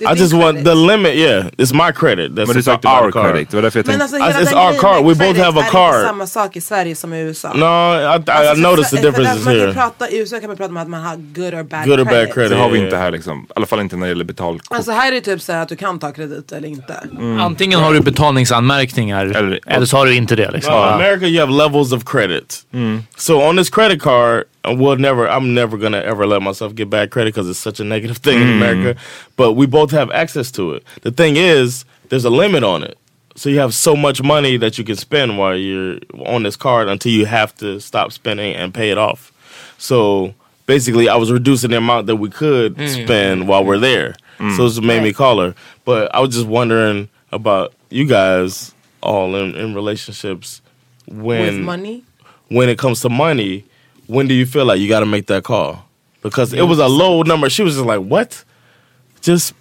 I 0.00 0.14
just 0.20 0.32
want 0.32 0.42
credit. 0.44 0.64
the 0.64 0.74
limit. 0.74 1.14
Yeah, 1.14 1.46
it's 1.58 1.72
my 1.86 1.92
credit. 1.92 2.32
That's 2.34 2.46
men 2.46 2.54
du 2.54 2.60
affected 2.60 2.80
by 2.82 2.88
our 2.88 3.06
the 3.06 3.12
card. 3.12 3.30
credit. 3.30 3.50
Det 3.50 3.56
var 3.56 3.62
därför 3.62 3.78
jag 3.78 3.86
Men 3.86 3.98
tänkte, 3.98 4.02
alltså 4.04 4.16
hela 4.16 4.40
It's 4.40 4.50
den 4.50 4.58
our 4.58 4.72
grejen 4.82 4.94
med 4.94 5.04
We 5.04 5.14
both 5.14 5.18
credit 5.18 5.44
have 5.44 5.60
a 5.60 5.64
är 5.66 5.70
card. 5.70 5.94
inte 5.94 6.06
samma 6.06 6.26
sak 6.26 6.56
i 6.56 6.60
Sverige 6.60 6.94
som 6.96 7.14
i 7.14 7.20
USA. 7.20 7.52
No, 7.54 7.64
I, 7.64 8.02
I, 8.02 8.06
Alltså, 8.30 8.54
I 8.54 8.60
noticed 8.60 8.90
the 9.00 9.06
differences 9.06 9.44
man 9.44 9.54
kan 9.54 9.60
here. 9.62 9.74
Prata, 9.74 10.08
I 10.10 10.18
USA 10.18 10.40
kan 10.40 10.48
man 10.48 10.56
prata 10.56 10.70
om 10.70 10.76
att 10.76 10.88
man 10.88 11.00
har 11.02 11.16
good 11.16 11.54
or 11.54 11.62
bad 11.62 11.84
Good 11.86 12.00
or 12.00 12.04
bad 12.04 12.12
credit. 12.12 12.34
credit. 12.34 12.50
det 12.50 12.56
har 12.56 12.70
vi 12.70 12.78
inte 12.78 12.96
här 12.96 13.10
liksom. 13.10 13.46
I 13.48 13.52
alla 13.56 13.66
fall 13.66 13.80
inte 13.80 13.96
när 13.96 14.06
det 14.06 14.08
gäller 14.10 14.24
betalkort. 14.24 14.76
Alltså 14.76 14.90
här 14.92 15.08
är 15.08 15.12
det 15.12 15.20
typ 15.20 15.42
så 15.42 15.52
här 15.52 15.62
att 15.62 15.68
du 15.68 15.76
kan 15.76 15.98
ta 15.98 16.12
kredit 16.12 16.52
eller 16.52 16.68
inte. 16.68 16.94
Antingen 17.40 17.80
har 17.80 17.92
du 17.94 18.00
betalningsanmärkningar 18.00 19.26
Eller- 19.26 19.60
eller, 19.66 19.86
så 19.86 19.96
har 19.96 20.06
du 20.06 20.14
inte 20.14 20.36
det. 20.36 20.50
Liksom. 20.50 20.72
No, 20.74 20.78
in 20.78 20.84
America, 20.92 21.26
you 21.26 21.40
have 21.40 21.52
levels 21.52 21.92
of 21.92 22.04
credit. 22.04 22.60
So 23.16 23.34
on 23.48 23.56
this 23.56 23.70
credit 23.70 24.02
card, 24.02 24.42
we'll 24.66 24.96
never. 24.96 25.28
I'm 25.28 25.54
never 25.54 25.76
gonna 25.78 26.00
ever 26.00 26.26
let 26.26 26.42
myself 26.42 26.74
get 26.74 26.90
bad 26.90 27.10
credit 27.10 27.34
because 27.34 27.48
it's 27.48 27.58
such 27.58 27.80
a 27.80 27.84
negative 27.84 28.18
thing 28.18 28.40
in 28.40 28.48
mm-hmm. 28.48 28.62
America. 28.62 29.00
But 29.36 29.52
we 29.52 29.66
both 29.66 29.90
have 29.90 30.10
access 30.10 30.50
to 30.52 30.72
it. 30.72 30.84
The 31.02 31.10
thing 31.10 31.36
is, 31.36 31.84
there's 32.08 32.24
a 32.24 32.30
limit 32.30 32.64
on 32.64 32.82
it. 32.82 32.98
So 33.36 33.48
you 33.48 33.58
have 33.58 33.74
so 33.74 33.96
much 33.96 34.22
money 34.22 34.56
that 34.58 34.78
you 34.78 34.84
can 34.84 34.96
spend 34.96 35.38
while 35.38 35.56
you're 35.56 35.98
on 36.24 36.44
this 36.44 36.56
card 36.56 36.88
until 36.88 37.12
you 37.12 37.26
have 37.26 37.54
to 37.56 37.80
stop 37.80 38.12
spending 38.12 38.54
and 38.54 38.72
pay 38.72 38.90
it 38.90 38.98
off. 38.98 39.32
So 39.76 40.34
basically, 40.66 41.08
I 41.08 41.16
was 41.16 41.32
reducing 41.32 41.70
the 41.70 41.78
amount 41.78 42.06
that 42.06 42.16
we 42.16 42.30
could 42.30 42.76
mm. 42.76 43.04
spend 43.04 43.48
while 43.48 43.64
we're 43.64 43.78
there. 43.78 44.14
So 44.38 44.44
mm. 44.44 44.66
it's 44.66 44.80
made 44.80 45.02
me 45.02 45.12
call 45.12 45.40
her. 45.40 45.54
But 45.84 46.14
I 46.14 46.20
was 46.20 46.34
just 46.34 46.46
wondering 46.46 47.08
about 47.32 47.74
you 47.90 48.06
guys 48.06 48.72
all 49.02 49.34
in, 49.36 49.54
in 49.54 49.74
relationships 49.74 50.62
when 51.06 51.56
With 51.56 51.64
money. 51.64 52.04
when 52.48 52.68
it 52.68 52.78
comes 52.78 53.00
to 53.02 53.08
money, 53.08 53.64
when 54.06 54.26
do 54.28 54.34
you 54.34 54.46
feel 54.46 54.64
like 54.64 54.80
you 54.80 54.88
got 54.88 55.00
to 55.00 55.06
make 55.06 55.26
that 55.26 55.44
call? 55.44 55.84
Because 56.22 56.52
it 56.52 56.62
was 56.62 56.78
a 56.78 56.88
low 56.88 57.22
number. 57.22 57.50
She 57.50 57.62
was 57.62 57.74
just 57.74 57.86
like, 57.86 58.00
"What? 58.00 58.44
Just 59.20 59.52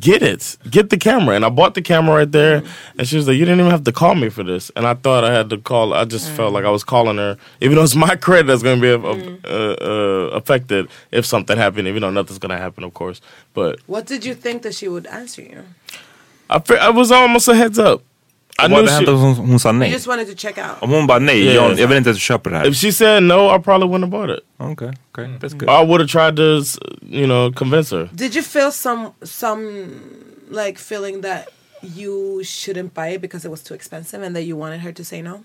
get 0.00 0.22
it, 0.22 0.56
get 0.70 0.88
the 0.88 0.96
camera." 0.96 1.36
And 1.36 1.44
I 1.44 1.50
bought 1.50 1.74
the 1.74 1.82
camera 1.82 2.16
right 2.16 2.32
there, 2.32 2.62
and 2.98 3.06
she 3.06 3.16
was 3.16 3.28
like, 3.28 3.36
"You 3.36 3.44
didn't 3.44 3.60
even 3.60 3.70
have 3.70 3.84
to 3.84 3.92
call 3.92 4.14
me 4.14 4.30
for 4.30 4.42
this." 4.42 4.70
And 4.76 4.86
I 4.86 4.94
thought 4.94 5.24
I 5.24 5.32
had 5.32 5.50
to 5.50 5.58
call. 5.58 5.92
I 5.92 6.04
just 6.06 6.30
felt 6.30 6.54
like 6.54 6.64
I 6.64 6.70
was 6.70 6.84
calling 6.84 7.18
her, 7.18 7.36
even 7.60 7.76
though 7.76 7.84
it's 7.84 7.94
my 7.94 8.16
credit 8.26 8.46
that's 8.46 8.62
going 8.62 8.80
to 8.80 8.98
be 8.98 9.38
uh, 9.44 9.50
uh, 9.50 10.30
affected 10.32 10.88
if 11.10 11.26
something 11.26 11.58
happened. 11.58 11.86
Even 11.88 12.00
though 12.00 12.10
nothing's 12.10 12.38
going 12.38 12.56
to 12.56 12.58
happen, 12.62 12.82
of 12.82 12.94
course. 12.94 13.20
But 13.52 13.78
What 13.86 14.06
did 14.06 14.24
you 14.24 14.34
think 14.34 14.62
that 14.62 14.74
she 14.74 14.88
would 14.88 15.06
answer 15.06 15.42
you? 15.42 15.64
I, 16.48 16.60
fe- 16.60 16.78
I 16.78 16.88
was 16.90 17.10
almost 17.12 17.48
a 17.48 17.54
heads 17.54 17.78
up. 17.78 18.02
I 18.58 18.68
Vad 18.68 18.70
knew 18.70 18.76
hade 18.76 18.90
hänt 18.90 19.06
she, 19.06 19.12
om 19.12 19.20
hon, 19.20 19.34
hon 19.34 19.58
sa 19.58 19.70
You 19.72 19.84
just 19.84 20.06
wanted 20.06 20.28
to 20.28 20.34
check 20.34 20.58
out. 20.58 20.82
Om 20.82 20.90
hon 20.90 21.06
bara 21.06 21.18
nej, 21.18 21.44
Yeah. 21.44 21.54
John, 21.54 21.78
jag 21.78 21.88
vill 21.88 21.98
inte 21.98 22.10
att 22.10 22.16
du 22.16 22.20
köper 22.20 22.50
det 22.50 22.56
här. 22.56 22.66
if 22.66 22.76
she 22.76 22.92
said 22.92 23.22
no, 23.22 23.56
I 23.56 23.58
probably 23.58 23.88
wouldn't 23.88 24.04
have 24.04 24.10
bought 24.10 24.30
it. 24.30 24.44
Okay, 24.58 24.88
okay, 24.88 25.38
that's 25.38 25.54
mm-hmm. 25.54 25.58
good. 25.58 25.68
I 25.68 25.84
would 25.84 26.00
have 26.00 26.10
tried 26.10 26.36
to, 26.36 26.62
you 27.02 27.26
know, 27.26 27.52
convince 27.52 27.96
her. 27.96 28.08
Did 28.12 28.34
you 28.34 28.42
feel 28.42 28.72
some 28.72 29.12
some 29.22 29.86
like 30.50 30.78
feeling 30.78 31.20
that 31.22 31.48
you 31.82 32.42
shouldn't 32.44 32.94
buy 32.94 33.08
it 33.14 33.20
because 33.20 33.44
it 33.44 33.50
was 33.50 33.62
too 33.62 33.74
expensive 33.74 34.22
and 34.22 34.34
that 34.34 34.42
you 34.42 34.56
wanted 34.56 34.80
her 34.80 34.92
to 34.92 35.04
say 35.04 35.22
no? 35.22 35.44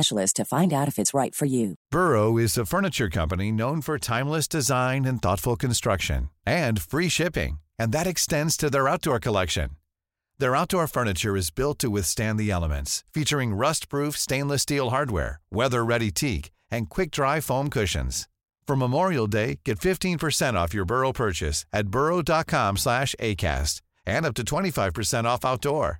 to 0.33 0.45
find 0.45 0.73
out 0.73 0.87
if 0.87 0.97
it's 0.97 1.13
right 1.13 1.35
for 1.35 1.45
you. 1.45 1.75
Burrow 1.91 2.37
is 2.37 2.57
a 2.57 2.65
furniture 2.65 3.09
company 3.09 3.51
known 3.51 3.81
for 3.81 3.97
timeless 3.97 4.47
design 4.47 5.05
and 5.05 5.21
thoughtful 5.21 5.55
construction 5.55 6.29
and 6.45 6.81
free 6.81 7.09
shipping, 7.09 7.59
and 7.79 7.91
that 7.91 8.07
extends 8.07 8.57
to 8.57 8.69
their 8.69 8.87
outdoor 8.87 9.19
collection. 9.19 9.69
Their 10.39 10.55
outdoor 10.55 10.87
furniture 10.87 11.37
is 11.37 11.51
built 11.51 11.77
to 11.79 11.89
withstand 11.89 12.39
the 12.39 12.51
elements, 12.51 13.03
featuring 13.13 13.53
rust-proof 13.53 14.17
stainless 14.17 14.63
steel 14.63 14.89
hardware, 14.89 15.39
weather-ready 15.51 16.11
teak, 16.11 16.49
and 16.71 16.89
quick-dry 16.89 17.41
foam 17.41 17.69
cushions. 17.69 18.27
For 18.67 18.75
Memorial 18.75 19.27
Day, 19.27 19.59
get 19.65 19.79
15% 19.79 20.53
off 20.55 20.73
your 20.73 20.85
Burrow 20.85 21.13
purchase 21.13 21.65
at 21.73 21.87
burrow.com 21.87 22.77
slash 22.77 23.15
ACAST 23.19 23.81
and 24.05 24.25
up 24.25 24.33
to 24.35 24.43
25% 24.43 25.25
off 25.25 25.45
outdoor. 25.45 25.99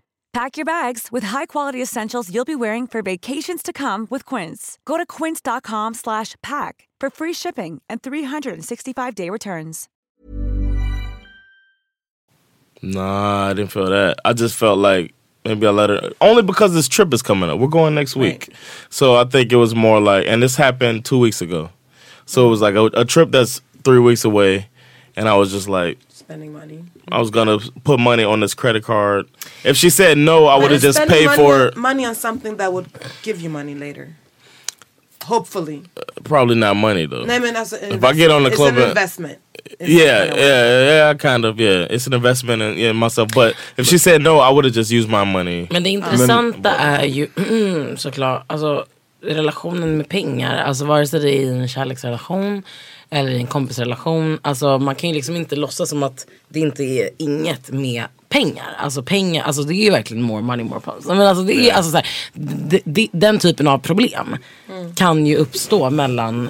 Pack 0.33 0.55
your 0.55 0.65
bags 0.65 1.09
with 1.11 1.23
high-quality 1.23 1.81
essentials 1.81 2.33
you'll 2.33 2.45
be 2.45 2.55
wearing 2.55 2.87
for 2.87 3.01
vacations 3.01 3.61
to 3.61 3.73
come 3.73 4.07
with 4.09 4.25
Quince. 4.25 4.77
Go 4.85 4.95
to 4.97 5.05
quince.com 5.05 5.93
slash 5.93 6.35
pack 6.41 6.87
for 7.01 7.09
free 7.09 7.33
shipping 7.33 7.81
and 7.89 8.01
365-day 8.01 9.29
returns. 9.29 9.89
Nah, 12.81 13.49
I 13.49 13.53
didn't 13.53 13.71
feel 13.71 13.89
that. 13.89 14.17
I 14.23 14.31
just 14.31 14.55
felt 14.55 14.79
like 14.79 15.13
maybe 15.43 15.67
I 15.67 15.69
let 15.69 15.89
her 15.89 16.11
only 16.21 16.43
because 16.43 16.73
this 16.73 16.87
trip 16.87 17.13
is 17.13 17.21
coming 17.21 17.49
up. 17.49 17.59
We're 17.59 17.67
going 17.67 17.93
next 17.93 18.15
week, 18.15 18.53
so 18.89 19.15
I 19.15 19.25
think 19.25 19.51
it 19.51 19.57
was 19.57 19.75
more 19.75 19.99
like, 19.99 20.25
and 20.27 20.41
this 20.41 20.55
happened 20.55 21.03
two 21.03 21.19
weeks 21.19 21.41
ago, 21.41 21.69
so 22.25 22.47
it 22.47 22.49
was 22.49 22.61
like 22.61 22.75
a, 22.75 22.85
a 22.93 23.05
trip 23.05 23.31
that's 23.31 23.61
three 23.83 23.99
weeks 23.99 24.23
away, 24.23 24.67
and 25.15 25.27
I 25.27 25.35
was 25.35 25.51
just 25.51 25.67
like, 25.67 25.99
Spending 26.31 26.53
money. 26.53 26.85
I 27.11 27.19
was 27.19 27.29
gonna 27.29 27.59
put 27.83 27.99
money 27.99 28.23
on 28.23 28.39
this 28.39 28.53
credit 28.53 28.85
card. 28.85 29.25
If 29.65 29.75
she 29.75 29.89
said 29.89 30.17
no, 30.17 30.45
I 30.45 30.55
would 30.55 30.71
have 30.71 30.81
just 30.81 30.97
paid 31.09 31.25
money, 31.25 31.37
for 31.37 31.71
money 31.75 32.05
on 32.05 32.15
something 32.15 32.55
that 32.55 32.71
would 32.71 32.87
give 33.21 33.41
you 33.41 33.49
money 33.49 33.75
later. 33.75 34.15
Hopefully. 35.25 35.81
probably 36.23 36.55
not 36.55 36.77
money 36.77 37.05
though. 37.05 37.25
Nej 37.25 37.39
men 37.39 37.55
alltså 37.55 37.75
If 37.75 38.03
I 38.03 38.13
get 38.13 38.31
on 38.31 38.43
the 38.43 38.49
it's 38.49 38.55
club, 38.55 38.77
an 38.77 38.89
investment. 38.89 39.39
It's 39.79 39.89
yeah, 39.89 40.23
in 40.23 40.33
a 40.33 40.37
yeah, 40.37 41.09
yeah, 41.09 41.13
kind 41.17 41.45
of, 41.45 41.59
yeah. 41.59 41.87
It's 41.89 42.07
an 42.07 42.13
investment 42.13 42.61
in, 42.61 42.77
in 42.77 42.95
myself. 42.95 43.27
But 43.35 43.55
if 43.77 43.87
she 43.87 43.97
said 43.97 44.21
no, 44.21 44.39
I 44.39 44.49
would 44.49 44.65
have 44.65 44.73
just 44.73 44.91
used 44.91 45.09
my 45.09 45.25
money. 45.25 45.67
Men 45.69 45.83
det 45.83 45.97
um, 45.97 46.03
intressanta 46.03 46.75
är 46.75 47.05
ju 47.05 47.27
såklart, 47.97 48.43
alltså 48.47 48.85
relationen 49.21 49.97
med 49.97 50.09
pengar. 50.09 50.63
Alltså 50.63 50.85
vare 50.85 51.07
sig 51.07 51.19
det 51.19 51.29
är 51.29 51.41
i 51.41 51.47
en 51.47 51.67
kärleksrelation 51.67 52.63
eller 53.11 53.31
i 53.31 53.37
en 53.37 53.47
kompisrelation. 53.47 54.39
Alltså 54.41 54.79
man 54.79 54.95
kan 54.95 55.09
ju 55.09 55.15
liksom 55.15 55.35
inte 55.35 55.55
låtsas 55.55 55.89
som 55.89 56.03
att 56.03 56.27
det 56.49 56.59
inte 56.59 56.83
är 56.83 57.09
inget 57.17 57.69
med 57.69 58.03
pengar. 58.29 58.75
Alltså 58.77 59.03
pengar, 59.03 59.43
alltså 59.43 59.63
det 59.63 59.73
är 59.73 59.83
ju 59.83 59.91
verkligen 59.91 60.23
more 60.23 60.41
money 60.41 60.65
more 60.65 60.79
problems. 60.79 61.07
Men 61.07 61.21
alltså 61.21 61.43
det 61.43 61.69
är 61.69 61.73
alltså 61.73 61.91
så 61.91 61.97
här, 61.97 62.07
det, 62.33 62.81
det, 62.83 63.07
den 63.11 63.39
typen 63.39 63.67
av 63.67 63.77
problem 63.77 64.37
kan 64.95 65.25
ju 65.25 65.35
uppstå 65.35 65.89
mellan 65.89 66.49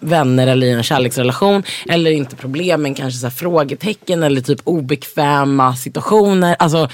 vänner 0.00 0.46
eller 0.46 0.66
i 0.66 0.70
en 0.70 0.82
kärleksrelation. 0.82 1.62
Eller 1.88 2.10
inte 2.10 2.36
problem 2.36 2.82
men 2.82 2.94
kanske 2.94 3.20
så 3.20 3.26
här 3.26 3.30
frågetecken 3.30 4.22
eller 4.22 4.40
typ 4.40 4.60
obekväma 4.64 5.76
situationer. 5.76 6.56
Alltså 6.58 6.88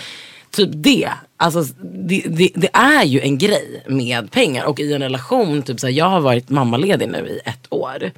typ 0.51 0.71
det. 0.73 1.11
Alltså 1.37 1.63
det, 1.83 2.23
det, 2.27 2.51
det 2.55 2.71
är 2.73 3.05
ju 3.05 3.21
en 3.21 3.39
grej 3.39 3.85
med 3.87 4.31
pengar. 4.31 4.65
Och 4.65 4.81
i 4.81 4.93
en 4.93 5.03
relation, 5.03 5.63
typ 5.63 5.81
så 5.81 5.87
här, 5.87 5.95
jag 5.95 6.09
har 6.09 6.21
varit 6.21 6.51
mammaledig 6.51 7.09
nu 7.09 7.19
i 7.19 7.49
ett 7.49 7.67
år. 7.69 8.13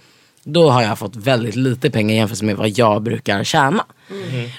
Då 0.49 0.71
har 0.71 0.83
jag 0.83 0.99
fått 0.99 1.17
väldigt 1.17 1.57
lite 1.57 1.91
pengar 1.91 2.15
jämfört 2.15 2.43
med 2.43 2.57
vad 2.57 2.69
jag 2.69 3.03
brukar 3.03 3.45
tjäna. 3.45 3.85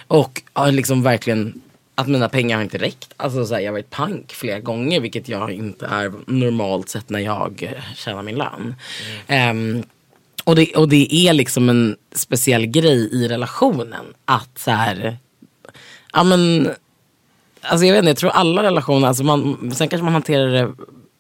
Och 0.08 0.42
har 0.54 0.72
liksom 0.72 1.04
verkligen 1.04 1.62
att 1.96 2.08
mina 2.08 2.30
pengar 2.30 2.56
har 2.56 2.64
inte 2.64 2.78
räckt. 2.78 3.14
Alltså 3.18 3.46
så 3.46 3.54
här, 3.54 3.62
jag 3.62 3.68
har 3.68 3.74
varit 3.74 3.90
pank 3.90 4.34
flera 4.34 4.60
gånger 4.60 5.00
vilket 5.00 5.30
jag 5.30 5.52
inte 5.52 5.86
är 5.86 6.12
normalt 6.28 6.90
sett 6.90 7.10
när 7.10 7.20
jag 7.20 7.64
eh, 7.64 7.84
tjänar 7.96 8.24
min 8.24 8.36
lön. 8.36 8.76
Ehm, 9.28 9.84
och, 10.44 10.56
det, 10.56 10.76
och 10.76 10.90
det 10.90 11.16
är 11.16 11.34
liksom 11.34 11.70
en 11.70 11.96
speciell 12.12 12.66
grej 12.66 13.10
i 13.14 13.28
relationen 13.28 14.06
att 14.26 14.60
så 14.60 14.72
här, 14.72 15.18
ja 16.14 16.24
men, 16.24 16.70
alltså 17.62 17.86
jag 17.86 17.94
vet 17.94 18.00
inte, 18.00 18.10
jag 18.10 18.18
tror 18.18 18.32
alla 18.32 18.64
relationer, 18.64 19.08
alltså 19.08 19.24
man, 19.24 19.72
sen 19.76 19.88
kanske 19.88 20.04
man 20.04 20.14
hanterar 20.14 20.48
det 20.48 20.74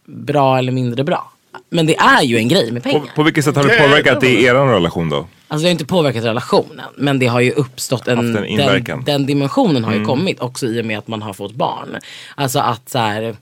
bra 0.05 0.57
eller 0.57 0.71
mindre 0.71 1.03
bra. 1.03 1.31
Men 1.69 1.85
det 1.85 1.95
är 1.97 2.21
ju 2.23 2.37
en 2.37 2.47
grej 2.47 2.71
med 2.71 2.83
pengar. 2.83 2.99
På, 2.99 3.07
på 3.15 3.23
vilket 3.23 3.45
sätt 3.45 3.55
har 3.55 3.63
det 3.63 3.79
påverkat 3.79 4.21
det 4.21 4.29
i 4.29 4.43
er 4.45 4.53
relation 4.53 5.09
då? 5.09 5.27
Alltså 5.47 5.63
det 5.63 5.67
har 5.67 5.71
inte 5.71 5.85
påverkat 5.85 6.23
relationen 6.23 6.85
men 6.97 7.19
det 7.19 7.27
har 7.27 7.39
ju 7.41 7.51
uppstått 7.51 8.07
en, 8.07 8.17
Haft 8.17 8.37
en 8.39 8.45
inverkan. 8.45 8.97
den, 9.03 9.05
den 9.05 9.25
dimensionen 9.25 9.83
har 9.83 9.91
ju 9.91 9.97
Mm. 9.97 10.07
kommit 10.07 10.39
också 10.39 10.65
i 10.65 10.81
och 10.81 10.85
med 10.85 10.97
att 10.97 11.07
man 11.07 11.21
har 11.21 11.33
fått 11.33 11.53
barn. 11.53 11.97
Alltså 12.35 12.59
att 12.59 12.89
så 12.89 12.97
här, 12.99 13.35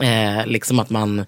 eh, 0.00 0.46
liksom 0.46 0.78
att 0.78 0.90
man 0.90 1.24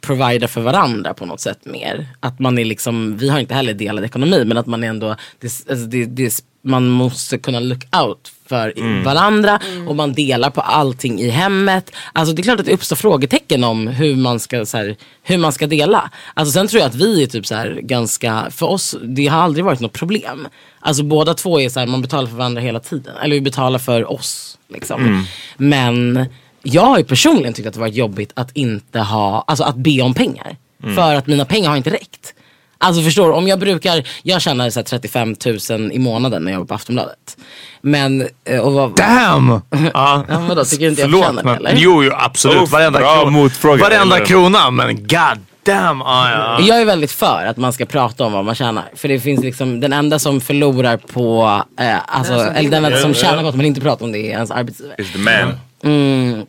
provider 0.00 0.46
för 0.46 0.60
varandra 0.60 1.14
på 1.14 1.26
något 1.26 1.40
sätt 1.40 1.58
mer. 1.64 2.06
Att 2.20 2.38
man 2.38 2.58
är 2.58 2.64
liksom, 2.64 3.16
vi 3.16 3.28
har 3.28 3.38
inte 3.40 3.54
heller 3.54 3.74
delad 3.74 4.04
ekonomi 4.04 4.44
men 4.44 4.56
att 4.56 4.66
man 4.66 4.84
är 4.84 4.88
ändå, 4.88 5.16
det, 5.40 5.46
alltså 5.46 5.86
det, 5.86 6.04
det, 6.06 6.44
man 6.62 6.88
måste 6.88 7.38
kunna 7.38 7.60
look 7.60 7.84
out 7.96 8.32
för 8.52 8.72
Mm. 8.76 9.04
varandra 9.04 9.60
och 9.88 9.96
man 9.96 10.12
delar 10.12 10.50
på 10.50 10.60
allting 10.60 11.20
i 11.20 11.30
hemmet. 11.30 11.92
Alltså 12.12 12.34
det 12.34 12.40
är 12.40 12.44
klart 12.44 12.60
att 12.60 12.66
det 12.66 12.72
uppstår 12.72 12.96
frågetecken 12.96 13.64
om 13.64 13.86
hur 13.86 14.16
man 14.16 14.40
ska, 14.40 14.66
så 14.66 14.76
här, 14.76 14.96
hur 15.22 15.38
man 15.38 15.52
ska 15.52 15.66
dela. 15.66 16.10
Alltså 16.34 16.52
sen 16.52 16.68
tror 16.68 16.80
jag 16.80 16.88
att 16.88 16.94
vi 16.94 17.22
är 17.22 17.26
typ 17.26 17.46
så 17.46 17.54
här 17.54 17.80
ganska, 17.82 18.46
för 18.50 18.66
oss, 18.66 18.96
det 19.02 19.26
har 19.26 19.40
aldrig 19.42 19.64
varit 19.64 19.80
något 19.80 19.92
problem. 19.92 20.48
Alltså 20.80 21.02
båda 21.02 21.34
två 21.34 21.60
är 21.60 21.68
så 21.68 21.80
här, 21.80 21.86
man 21.86 22.02
betalar 22.02 22.28
för 22.28 22.36
varandra 22.36 22.60
hela 22.60 22.80
tiden. 22.80 23.16
Eller 23.22 23.34
vi 23.34 23.40
betalar 23.40 23.78
för 23.78 24.12
oss. 24.12 24.58
Liksom. 24.68 25.02
Mm. 25.02 25.22
Men 25.56 26.26
jag 26.62 26.82
har 26.82 26.98
ju 26.98 27.04
personligen 27.04 27.52
tyckt 27.52 27.68
att 27.68 27.74
det 27.74 27.80
varit 27.80 27.94
jobbigt 27.94 28.32
att 28.34 28.50
inte 28.56 28.98
ha, 28.98 29.44
alltså 29.46 29.64
att 29.64 29.76
be 29.76 30.02
om 30.02 30.14
pengar. 30.14 30.56
Mm. 30.82 30.94
För 30.96 31.14
att 31.14 31.26
mina 31.26 31.44
pengar 31.44 31.68
har 31.70 31.76
inte 31.76 31.90
räckt. 31.90 32.34
Alltså 32.82 33.02
förstår 33.02 33.26
du, 33.28 33.32
om 33.34 33.48
jag 33.48 33.58
brukar, 33.58 34.08
jag 34.22 34.42
tjänar 34.42 34.70
så 34.70 34.78
här 34.80 34.84
35 34.84 35.34
000 35.70 35.92
i 35.92 35.98
månaden 35.98 36.44
när 36.44 36.52
jag 36.52 36.58
jobbar 36.58 36.66
på 36.66 36.74
Aftonbladet. 36.74 37.36
Men, 37.80 38.28
eh, 38.44 38.58
och 38.60 38.72
vad, 38.72 38.96
Damn! 38.96 39.50
Ja. 39.94 40.24
Ja, 40.28 40.38
vadå, 40.48 40.64
tycker 40.64 40.84
du 40.84 40.88
inte 40.88 41.00
jag 41.02 41.10
Förlåt, 41.10 41.24
förtjänar 41.26 41.42
det 41.42 41.48
men, 41.62 41.66
eller? 41.66 41.80
Jo, 41.82 42.04
jo 42.04 42.12
absolut. 42.14 42.62
Uff, 42.62 42.72
varenda 42.72 42.98
bra 42.98 43.14
krona, 43.16 43.30
motfråga. 43.30 43.82
varenda 43.82 44.16
Eller- 44.16 44.26
krona, 44.26 44.70
men 44.70 44.96
god 44.96 45.38
damn. 45.66 46.02
Ah, 46.02 46.30
ja. 46.30 46.60
Jag 46.60 46.80
är 46.80 46.84
väldigt 46.84 47.12
för 47.12 47.44
att 47.46 47.56
man 47.56 47.72
ska 47.72 47.84
prata 47.86 48.24
om 48.24 48.32
vad 48.32 48.44
man 48.44 48.54
tjänar. 48.54 48.84
För 48.96 49.08
det 49.08 49.20
finns 49.20 49.40
liksom, 49.44 49.80
den 49.80 49.92
enda 49.92 50.18
som 50.18 50.40
förlorar 50.40 50.96
på, 50.96 51.62
eh, 51.80 51.96
alltså, 52.06 52.32
eller 52.32 52.70
den 52.70 52.84
enda 52.84 52.98
som 52.98 53.14
tjänar 53.14 53.42
på 53.42 53.48
att 53.48 53.54
man 53.56 53.66
inte 53.66 53.80
pratar 53.80 54.04
om 54.06 54.12
det 54.12 54.18
är 54.18 54.30
ens 54.30 54.50
arbetsgivare. 54.50 54.96
Is 54.98 55.12
the 55.12 55.18
man. 55.18 55.54
Mm. 55.84 56.46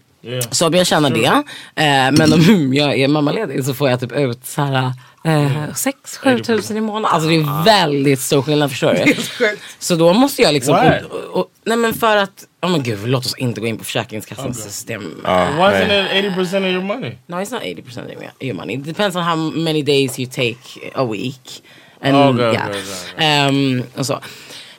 Så 0.52 0.68
om 0.68 0.74
jag 0.74 0.88
tjänar 0.88 1.10
det, 1.10 1.26
eh, 1.26 2.12
men 2.12 2.34
om 2.34 2.74
jag 2.74 3.00
är 3.00 3.08
mammaledig 3.08 3.66
så 3.66 3.74
får 3.74 3.90
jag 3.90 4.00
typ 4.00 4.12
ut 4.12 4.46
så 4.46 4.62
här 4.62 4.86
eh, 5.26 5.68
6-7 5.68 6.44
tusen 6.44 6.78
i 6.78 6.82
månaden. 6.82 7.16
Alltså 7.16 7.30
det 7.30 7.36
är 7.36 7.64
väldigt 7.66 8.20
stor 8.20 8.42
skillnad 8.42 8.70
förstår 8.70 8.94
du. 8.94 9.16
Så 9.80 9.96
då 9.96 10.14
måste 10.14 10.42
jag 10.42 10.54
liksom, 10.54 10.76
och, 11.10 11.40
och, 11.40 11.48
nej 11.66 11.78
men 11.78 11.94
för 11.94 12.18
att, 12.18 12.46
oh 12.62 12.70
men 12.72 12.84
gud 12.84 13.08
låt 13.08 13.26
oss 13.26 13.36
inte 13.38 13.62
gå 13.62 13.68
in 13.68 13.78
på 13.78 13.84
Försäkringskassans 13.84 14.64
system. 14.64 15.22
Ja, 15.24 15.46
Why 15.46 15.62
isn't 15.64 16.20
it 16.28 16.34
80% 16.38 16.58
of 16.58 16.64
your 16.64 16.82
money? 16.84 17.18
No, 17.28 17.36
it's 17.36 17.52
not 17.54 17.62
80% 17.62 18.16
of 18.16 18.24
your- 18.40 18.54
money. 18.54 18.74
It 18.76 18.84
depends 18.86 19.16
on 19.16 19.24
how 19.24 19.36
many 19.36 19.82
days 19.82 20.20
you 20.20 20.30
take 20.32 20.92
a 20.96 21.04
week. 21.06 21.64
And, 22.02 22.16
Okay, 22.18 22.46
okay, 22.48 22.54
yeah. 22.54 22.68
okay, 22.70 22.82
Ehm, 23.18 23.84
och 23.96 24.06
så. 24.06 24.20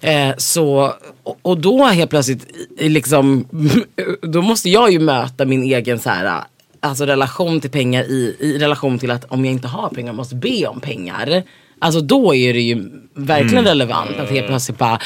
Eh, 0.04 0.34
så, 0.36 0.94
och, 1.22 1.38
och 1.42 1.60
då 1.60 1.84
helt 1.84 2.10
plötsligt, 2.10 2.46
liksom, 2.78 3.48
då 4.22 4.42
måste 4.42 4.70
jag 4.70 4.92
ju 4.92 4.98
möta 4.98 5.44
min 5.44 5.62
egen 5.62 5.98
så 5.98 6.10
här, 6.10 6.44
alltså 6.80 7.06
relation 7.06 7.60
till 7.60 7.70
pengar 7.70 8.02
i, 8.02 8.36
i 8.40 8.58
relation 8.58 8.98
till 8.98 9.10
att 9.10 9.24
om 9.24 9.44
jag 9.44 9.52
inte 9.52 9.68
har 9.68 9.88
pengar 9.88 10.12
måste 10.12 10.34
be 10.34 10.66
om 10.66 10.80
pengar. 10.80 11.42
Alltså 11.78 12.00
då 12.00 12.34
är 12.34 12.52
det 12.54 12.60
ju 12.60 12.90
verkligen 13.14 13.64
Mm. 13.64 13.64
relevant 13.64 14.16
att 14.18 14.30
helt 14.30 14.46
plötsligt 14.46 14.78
bara 14.78 14.98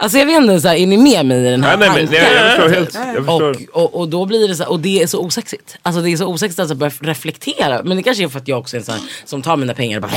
Alltså 0.00 0.18
jag 0.18 0.26
vet 0.26 0.36
inte, 0.36 0.60
så 0.60 0.68
här, 0.68 0.76
är 0.76 0.86
ni 0.86 0.96
med 0.96 1.26
mig 1.26 1.46
i 1.46 1.50
den 1.50 1.62
här 1.64 1.76
Nej, 1.76 1.88
nej, 1.88 2.06
tanken? 2.06 2.22
nej, 2.22 2.34
jag 2.34 2.46
förstår 2.56 2.68
helt. 2.68 2.94
Jag 2.94 3.14
förstår. 3.26 3.56
Och, 3.72 3.82
och, 3.84 4.00
och 4.00 4.08
då 4.08 4.26
blir 4.26 4.48
det 4.48 4.54
så 4.54 4.62
här, 4.62 4.70
och 4.70 4.80
det 4.80 5.02
är 5.02 5.06
så 5.06 5.20
osexigt. 5.24 5.76
Alltså 5.82 6.02
det 6.02 6.10
är 6.10 6.16
så 6.16 6.26
osexigt 6.26 6.60
att 6.70 6.76
börja 6.76 6.92
reflektera. 7.00 7.82
Men 7.84 7.96
det 7.96 8.02
kanske 8.02 8.24
är 8.24 8.28
för 8.28 8.38
att 8.38 8.48
jag 8.48 8.58
också 8.58 8.76
är 8.76 8.78
en 8.78 8.84
sån 8.84 8.94
här 8.94 9.02
som 9.24 9.42
tar 9.42 9.56
mina 9.56 9.74
pengar 9.74 9.96
och 9.98 10.02
bara, 10.02 10.10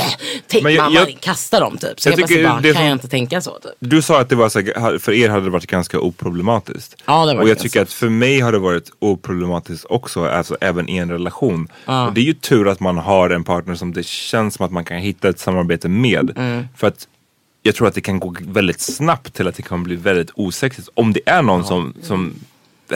take 0.48 0.62
Men 0.62 0.74
jag- 0.74 0.84
mamma, 0.84 0.94
jag- 1.08 1.20
kasta 1.20 1.60
dem 1.60 1.76
typ. 1.78 2.00
Så 2.00 2.08
jag 2.08 2.12
jag, 2.12 2.20
jag 2.20 2.28
tycker 2.28 2.44
bara, 2.48 2.60
det 2.60 2.68
kan 2.68 2.74
som- 2.76 2.84
jag 2.86 2.92
inte 2.94 3.08
tänka 3.08 3.40
så 3.40 3.50
typ. 3.50 3.72
Du 3.78 4.02
sa 4.02 4.20
att 4.20 4.28
det 4.28 4.36
var 4.36 4.48
så, 4.48 4.58
här- 4.60 4.98
för 4.98 5.12
er 5.12 5.28
hade 5.28 5.44
det 5.44 5.50
varit 5.50 5.66
ganska 5.66 6.00
oproblematiskt. 6.00 6.94
Ja, 7.06 7.12
det 7.12 7.18
har 7.18 7.26
varit 7.26 7.36
och 7.36 7.40
jag 7.42 7.46
ganska- 7.48 7.62
tycker 7.62 7.82
att 7.82 7.92
för 7.92 8.08
mig 8.08 8.40
har 8.40 8.52
det 8.52 8.58
varit 8.58 8.90
oproblematiskt 8.98 9.86
också, 9.88 10.24
alltså 10.26 10.56
även 10.60 10.88
i 10.88 10.96
en 10.96 11.10
relation. 11.10 11.68
Och 11.86 12.12
det 12.12 12.20
är 12.20 12.24
ju 12.24 12.34
tur 12.34 12.68
att 12.68 12.80
man 12.80 12.98
har 12.98 13.30
en 13.30 13.44
partner 13.44 13.74
som 13.74 13.92
det 13.92 14.06
känns 14.06 14.54
som 14.54 14.66
att 14.66 14.72
man 14.72 14.84
kan 14.84 14.96
hitta 14.98 15.28
ett 15.28 15.38
samarbete 15.38 15.88
med. 15.88 16.30
Mm. 16.36 16.64
För 16.76 16.86
att 16.86 17.08
jag 17.62 17.74
tror 17.74 17.88
att 17.88 17.94
det 17.94 18.00
kan 18.00 18.20
gå 18.20 18.34
väldigt 18.40 18.80
snabbt 18.80 19.34
till 19.34 19.48
att 19.48 19.54
det 19.54 19.62
kan 19.62 19.82
bli 19.82 19.96
väldigt 19.96 20.30
osexigt. 20.34 20.88
Om 20.94 21.12
det 21.12 21.20
är 21.26 21.42
någon 21.42 21.64
som, 21.64 21.94
som 22.02 22.34
rä- 22.34 22.34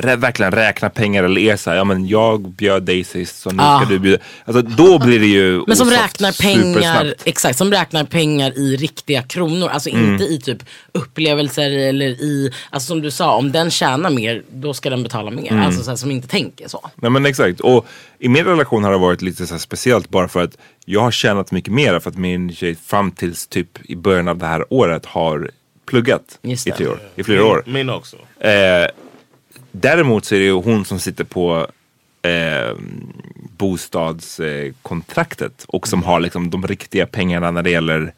verkligen 0.03 0.53
räknar 0.53 0.88
pengar 0.88 1.24
eller 1.24 1.40
är 1.40 1.57
såhär, 1.57 1.76
ja 1.76 1.84
men 1.84 2.07
jag 2.09 2.40
bjöd 2.49 2.82
dig 2.82 3.05
sist 3.05 3.38
så 3.40 3.51
nu 3.51 3.62
Ja. 3.62 3.80
ska 3.80 3.92
du 3.92 3.99
bjuda. 3.99 4.22
Alltså 4.44 4.62
då 4.62 4.99
blir 4.99 5.20
det 5.20 5.26
ju 5.26 5.62
Men 5.66 5.76
som 5.76 5.90
räknar 5.90 6.42
pengar, 6.42 6.74
supersnabbt. 6.74 7.22
exakt, 7.24 7.59
som 7.59 7.70
räknar 7.70 8.05
pengar 8.05 8.59
i 8.59 8.76
riktiga 8.76 9.22
kronor. 9.22 9.68
Alltså 9.68 9.90
Mm. 9.90 10.12
inte 10.12 10.24
i 10.24 10.40
typ 10.40 10.59
upplevelser 10.92 11.70
eller 11.70 12.07
i, 12.07 12.53
alltså 12.70 12.86
som 12.86 13.03
du 13.03 13.11
sa, 13.11 13.34
om 13.36 13.53
den 13.53 13.70
tjänar 13.70 14.11
mer, 14.11 14.42
då 14.53 14.74
ska 14.74 14.90
den 14.90 15.03
betala 15.03 15.30
mer. 15.30 15.51
Mm. 15.53 15.66
Alltså 15.66 15.82
så 15.82 15.90
här, 15.90 15.97
som 15.97 16.11
inte 16.11 16.28
tänker 16.28 16.68
så. 16.68 16.90
Nej 16.97 17.11
men 17.11 17.26
exakt. 17.26 17.61
Och 17.61 17.86
i 18.18 18.28
min 18.28 18.44
relation 18.44 18.84
har 18.84 18.92
det 18.92 18.99
varit 18.99 19.22
lite 19.22 19.47
så 19.47 19.59
speciellt 19.59 20.09
bara 20.11 20.28
för 20.28 20.42
att 20.42 20.57
jag 20.84 21.01
har 21.01 21.11
tjänat 21.11 21.51
mycket 21.53 21.72
mer 21.72 21.99
för 21.99 22.11
att 22.11 22.16
min 22.18 22.53
tjej 22.55 22.76
fram 22.86 23.11
tills 23.11 23.47
typ 23.47 23.68
i 23.90 23.97
början 23.97 24.28
av 24.28 24.38
det 24.38 24.47
här 24.47 24.64
året 24.70 25.07
har 25.07 25.51
pluggat 25.90 26.38
i, 26.42 26.57
tre 26.57 26.86
år, 26.86 26.99
i 27.16 27.22
flera 27.24 27.44
år. 27.44 27.62
Min 27.66 27.90
också. 27.90 28.16
Eh, 28.40 28.51
däremot 29.81 30.24
så 30.24 30.35
är 30.35 30.39
det 30.39 30.45
ju 30.45 30.53
hon 30.53 30.85
som 30.85 30.99
sitter 30.99 31.24
på 31.24 31.66
eh, 32.22 32.74
bostadskontraktet 33.57 35.64
och 35.68 35.89
som 35.89 36.03
har 36.03 36.20
liksom 36.20 36.51
de 36.51 36.66
riktiga 36.66 37.07
pengarna 37.07 37.51
när 37.51 37.62
det 37.62 37.70
gäller 37.70 38.12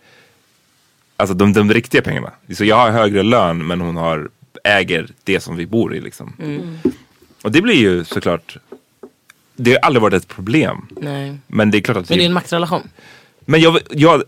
Alltså 1.20 1.34
de, 1.34 1.52
de 1.52 1.72
riktiga 1.72 2.02
pengarna. 2.02 2.30
Så 2.54 2.64
jag 2.64 2.76
har 2.76 2.90
högre 2.90 3.22
lön 3.22 3.66
men 3.66 3.80
hon 3.80 3.96
har, 3.96 4.28
äger 4.64 5.08
det 5.24 5.40
som 5.40 5.56
vi 5.56 5.66
bor 5.66 5.94
i 5.94 6.00
liksom. 6.00 6.32
Och 7.42 7.42
Och 7.42 7.52
det 7.52 7.62
blir 7.62 7.74
ju 7.74 8.04
såklart, 8.04 8.56
det 9.56 9.70
har 9.72 9.78
aldrig 9.78 10.02
varit 10.02 10.14
ett 10.14 10.28
problem. 10.28 10.86
Nej. 11.00 11.36
Men 11.46 11.70
det 11.70 11.78
är 11.78 11.82
klart 11.82 11.96
att 11.96 12.08
Men 12.08 12.18
det 12.18 12.24
är 12.24 12.26
en 12.26 12.32
maktrelation. 12.32 12.88
men 13.40 13.60
jag, 13.60 13.78
jag, 13.90 14.22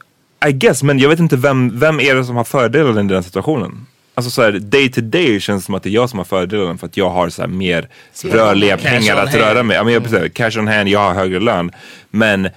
I 0.49 0.53
guess, 0.53 0.83
men 0.83 0.99
jag 0.99 1.09
vet 1.09 1.19
inte 1.19 1.37
vem, 1.37 1.79
vem 1.79 2.01
är 2.01 2.15
det 2.15 2.25
som 2.25 2.37
har 2.37 2.45
fördelen 2.45 3.11
i 3.11 3.13
den 3.13 3.23
situationen? 3.23 3.87
Alltså 4.21 4.31
såhär, 4.31 4.53
day 4.53 4.91
to 4.93 5.01
day 5.01 5.41
känns 5.41 5.63
det 5.63 5.67
som 5.67 5.75
att 5.75 5.83
det 5.83 5.89
är 5.89 5.93
jag 5.93 6.11
som 6.11 6.19
har 6.19 6.25
fördelen 6.25 6.79
för 6.79 6.87
att 6.87 6.97
jag 6.97 7.11
har 7.11 7.29
så 7.29 7.43
här 7.43 7.49
mer 7.49 7.89
rörliga 8.25 8.77
Cash 8.77 8.89
pengar 8.91 9.17
att 9.17 9.29
hand. 9.29 9.41
röra 9.43 9.63
mig. 9.63 9.77
Ja, 9.77 9.85
men 9.85 9.95
jag, 9.95 10.05
precis, 10.05 10.33
cash 10.35 10.59
on 10.61 10.69
hand, 10.69 10.89
jag 10.89 11.01
har 11.01 11.15
högre 11.15 11.41
lön. 11.41 11.71
Men 12.11 12.47
eh, 12.47 12.51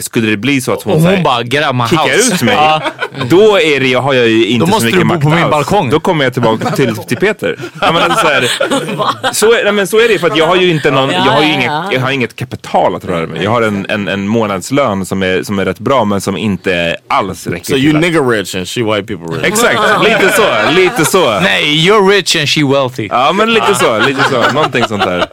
skulle 0.00 0.30
det 0.30 0.36
bli 0.36 0.60
så 0.60 0.72
att 0.72 0.82
hon, 0.82 0.92
Och 0.94 1.00
så 1.00 1.06
här, 1.08 1.14
hon 1.14 1.22
bara, 1.24 1.88
kickar 1.88 2.16
house. 2.16 2.34
ut 2.34 2.42
mig. 2.42 2.56
då 3.30 3.60
är 3.60 3.80
det, 3.80 3.88
jag 3.88 4.00
har 4.00 4.14
jag 4.14 4.28
ju 4.28 4.46
inte 4.46 4.60
Då 4.60 4.66
så 4.66 4.70
måste 4.70 4.86
mycket 4.86 5.00
du 5.00 5.04
bo 5.04 5.14
makt 5.14 5.22
på 5.22 5.28
min 5.28 5.38
alls. 5.38 5.50
balkong. 5.50 5.90
Då 5.90 6.00
kommer 6.00 6.24
jag 6.24 6.32
tillbaka 6.32 6.70
till, 6.76 6.96
till 6.96 7.16
Peter. 7.16 7.56
Ja, 7.80 7.92
men 7.92 8.02
alltså, 8.02 8.26
så, 8.26 8.32
här, 8.32 9.32
så, 9.32 9.52
är, 9.52 9.64
nej, 9.64 9.72
men 9.72 9.86
så 9.86 9.98
är 10.00 10.08
det 10.08 10.18
för 10.18 10.26
att 10.30 10.36
jag 10.36 10.46
har 10.46 10.56
ju 10.56 10.70
inte 10.70 10.90
någon, 10.90 11.10
Ja, 11.10 11.16
jag 11.26 11.32
har 11.32 11.42
ju 11.42 11.52
inget, 11.52 11.64
ja. 11.64 11.88
jag 11.92 12.00
har 12.00 12.10
inget 12.10 12.36
kapital 12.36 12.94
att 12.94 13.04
röra 13.04 13.26
mig. 13.26 13.44
Jag 13.44 13.50
har 13.50 13.62
en, 13.62 13.86
en, 13.88 14.08
en 14.08 14.28
månadslön 14.28 15.06
som 15.06 15.22
är, 15.22 15.42
som 15.42 15.58
är 15.58 15.64
rätt 15.64 15.78
bra 15.78 16.04
men 16.04 16.20
som 16.20 16.36
inte 16.36 16.96
alls 17.08 17.46
räcker 17.46 17.64
So 17.64 17.76
you 17.76 17.98
nigger 17.98 18.28
rich 18.28 18.54
and 18.54 18.68
she 18.68 18.82
white 18.82 19.02
people 19.16 19.36
rich. 19.36 19.46
Exakt, 19.46 19.80
lite 20.04 20.32
så, 20.36 20.72
lite 20.76 21.04
så. 21.04 21.40
Nej, 21.40 21.88
you're 21.88 22.08
rich 22.10 22.36
and 22.36 22.48
she 22.48 22.64
wealthy. 22.64 23.06
Ja 23.10 23.32
men 23.32 23.52
lite 23.54 23.74
så, 23.74 23.98
lite 23.98 24.22
så, 24.30 24.52
någonting 24.52 24.84
sånt 24.88 25.02
där. 25.02 25.26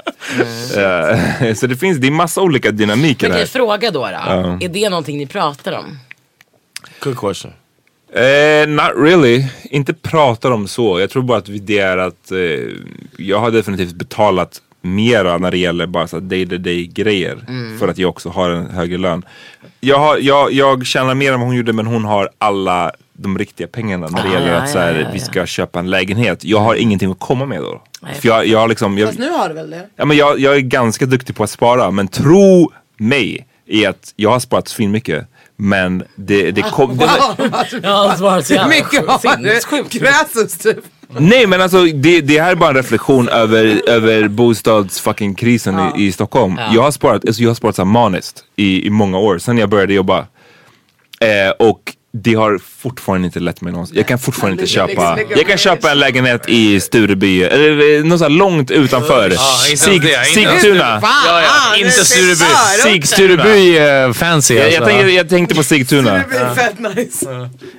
Eh, 1.48 1.54
så 1.54 1.68
det 1.68 1.76
finns, 1.76 1.98
det 1.98 2.08
är 2.08 2.12
massa 2.12 2.42
olika 2.42 2.72
dynamiker 2.72 3.28
Men 3.28 3.32
här. 3.38 3.44
okej, 3.44 3.52
fråga 3.52 3.92
då. 3.92 4.00
då. 4.00 4.10
Ja. 4.12 4.58
Är 4.62 4.70
det 4.70 4.90
någonting 4.90 5.18
ni 5.18 5.26
pratar 5.28 5.72
om? 5.78 6.00
Good 7.00 7.20
question. 7.20 7.52
Eh, 8.14 8.68
not 8.68 8.92
really. 8.96 9.46
Inte 9.64 9.94
pratar 9.94 10.52
om 10.52 10.68
så. 10.68 11.00
Jag 11.00 11.10
tror 11.10 11.24
bara 11.24 11.38
att 11.38 11.50
vi- 11.50 11.60
det 11.60 11.80
är 11.80 11.98
att 11.98 12.32
eh, 12.32 12.38
jag 13.18 13.40
har 13.40 13.52
definitivt 13.52 13.94
betalat 13.94 14.62
mera 14.82 15.38
när 15.38 15.52
det 15.52 15.58
gäller 15.58 15.88
bara 15.88 16.08
så 16.08 16.20
day 16.20 16.50
to 16.50 16.58
day 16.58 16.86
grejer. 16.86 17.38
Mm. 17.48 17.80
För 17.80 17.88
att 17.88 17.98
jag 17.98 18.10
också 18.10 18.30
har 18.30 18.50
en 18.50 18.70
högre 18.70 18.98
lön. 18.98 19.26
Jag, 19.80 20.00
har, 20.00 20.18
jag, 20.18 20.52
jag 20.54 20.86
tjänar 20.86 21.14
mer 21.16 21.34
än 21.34 21.40
vad 21.40 21.48
hon 21.48 21.56
gjorde 21.58 21.74
men 21.74 21.88
hon 21.88 22.06
har 22.06 22.30
alla 22.38 22.92
de 23.14 23.38
riktiga 23.38 23.68
pengarna 23.68 24.08
när 24.08 24.24
det 24.24 24.30
Ah, 24.30 24.34
gäller 24.34 24.54
ja, 24.54 24.58
att 24.62 24.70
så 24.70 24.80
här, 24.80 24.94
ja, 24.94 25.00
ja. 25.02 25.08
vi 25.14 25.20
ska 25.20 25.46
köpa 25.46 25.80
en 25.80 25.90
lägenhet. 25.90 26.44
Jag 26.44 26.60
har 26.60 26.76
ingenting 26.76 27.12
att 27.12 27.20
komma 27.20 27.46
med 27.46 27.62
då. 27.62 27.82
Nej, 28.02 28.14
För 28.14 28.28
jag, 28.28 28.48
jag, 28.48 28.60
har 28.60 28.68
liksom, 28.68 28.98
jag, 28.98 29.08
Fast 29.08 29.20
nu 29.20 29.30
har 29.30 29.50
du 29.50 29.56
väl 29.56 29.70
det? 29.70 29.88
Ja, 29.96 30.06
men 30.06 30.18
jag, 30.18 30.40
jag 30.40 30.56
är 30.56 30.60
ganska 30.60 31.06
duktig 31.06 31.36
på 31.36 31.44
att 31.44 31.50
spara, 31.50 31.92
men 31.92 32.08
tro 32.08 32.72
mig 32.98 33.48
i 33.66 33.86
att 33.86 34.14
jag 34.16 34.30
har 34.30 34.40
sparat 34.40 34.68
svinmycket. 34.68 35.28
Men 35.58 36.04
det, 36.16 36.52
det 36.52 36.62
kom... 36.62 36.98
Det, 36.98 37.08
så 37.70 38.54
jävla 38.54 39.22
sinnessjukt. 39.22 39.92
du. 39.92 40.00
Gräsus 40.00 40.58
typ. 40.58 40.78
nej 41.08 41.48
men 41.48 41.62
alltså 41.62 41.84
det, 41.84 42.22
det 42.22 42.42
här 42.42 42.52
är 42.52 42.56
bara 42.56 42.70
en 42.70 42.76
reflektion 42.76 43.30
över, 43.30 43.90
över 43.90 44.28
bostadsfucking-krisen 44.28 45.92
i, 45.98 46.06
i 46.06 46.12
Stockholm. 46.12 46.56
Ja. 46.58 46.70
Jag 46.74 46.82
har 46.82 46.92
sparat, 46.92 47.26
alltså 47.28 47.42
jag 47.42 47.50
har 47.50 47.56
sparat 47.56 47.76
så 47.76 47.82
här 47.82 47.92
maniskt 47.92 48.44
i, 48.56 48.88
i 48.88 48.90
många 48.90 49.18
år, 49.18 49.38
sen 49.38 49.58
jag 49.58 49.70
började 49.70 49.94
jobba. 49.94 50.28
Eh, 51.20 51.50
och 51.60 51.97
det 52.14 52.34
har 52.34 52.60
fortfarande 52.78 53.26
inte 53.26 53.40
lett 53.40 53.62
mig 53.62 53.72
någonstans. 53.72 53.98
Jag 53.98 54.08
kan 54.08 54.20
fortfarande 54.20 54.62
inte 54.62 54.74
köpa, 54.74 55.20
jag 55.36 55.48
kan 55.48 55.58
köpa 55.58 55.92
en 55.92 56.00
lägenhet 56.00 56.50
i 56.50 56.80
Stureby, 56.80 57.44
eller 57.44 57.98
eh, 57.98 58.04
något 58.04 58.20
så 58.20 58.26
här 58.26 58.30
långt 58.30 58.72
utanför. 58.72 59.30
Sig, 59.30 59.78
Sigtuna. 59.78 61.00
Ja. 61.04 61.76
Inte 61.78 61.92
Stureby. 61.92 62.36
Sigtuna. 62.84 63.06
Stureby 63.06 63.78
är 63.78 64.14
fancy 64.14 64.56
Jag, 64.56 64.76
alltså. 64.76 64.92
jag, 64.92 65.30
tänkte, 65.30 65.56
på 65.56 65.64
Sigtuna. 65.64 66.24
Nice. 66.96 67.30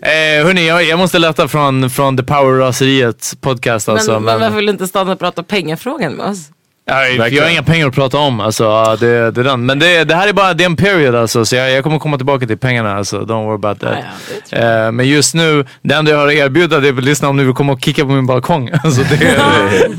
Eh, 0.03 0.45
hörni, 0.47 0.67
jag, 0.67 0.99
måste 0.99 1.19
lätta 1.19 1.49
från, 1.49 1.91
från 1.91 2.17
The 2.17 2.23
Power-raseriet 2.23 3.35
podcast 3.41 3.89
alltså. 3.89 4.13
Men, 4.13 4.23
men 4.23 4.41
varför 4.41 4.57
vill 4.57 4.67
du 4.67 4.73
inte 4.73 4.87
stanna 4.87 5.13
och 5.13 5.19
prata 5.19 5.43
pengafrågan 5.43 6.13
med 6.13 6.27
oss? 6.27 6.51
Nej, 6.89 7.35
jag 7.35 7.43
har 7.43 7.51
inga 7.51 7.63
pengar 7.63 7.89
att 7.89 7.95
prata 7.95 8.19
om. 8.19 8.41
Alltså, 8.41 8.65
ja, 8.65 8.97
det, 9.01 9.31
det 9.31 9.41
är 9.41 9.45
den. 9.45 9.67
Men 9.67 9.79
det, 9.79 10.05
det 10.05 10.15
här 10.15 10.29
är 10.29 10.33
bara 10.33 10.55
det 10.55 10.65
är 10.65 10.67
en 10.67 10.77
period 10.77 11.15
alltså, 11.15 11.45
så 11.45 11.57
jag, 11.57 11.71
jag 11.71 11.85
kommer 11.85 11.99
komma 11.99 12.17
tillbaka 12.17 12.47
till 12.47 12.59
pengarna. 12.59 12.97
Alltså, 12.97 13.21
don't 13.21 13.45
worry 13.45 13.55
about 13.55 13.81
that. 13.81 14.05
Eh, 14.53 14.93
men 14.93 15.09
just 15.09 15.35
nu, 15.35 15.67
det 15.83 15.95
enda 15.95 16.11
jag 16.11 16.19
har 16.19 16.27
att 16.27 16.33
erbjuda 16.33 16.81
det 16.81 16.89
är 16.89 16.93
att 16.99 17.05
lyssna 17.05 17.29
om 17.29 17.37
ni 17.37 17.45
vill 17.45 17.55
komma 17.55 17.73
och 17.73 17.81
kicka 17.85 18.03
på 18.05 18.11
min 18.11 18.27
balkong. 18.27 18.71
Alltså, 18.85 19.03
det, 19.03 19.41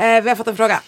Eh, 0.00 0.22
vi 0.22 0.28
har 0.28 0.36
fått 0.36 0.46
en 0.46 0.56
fråga. 0.56 0.80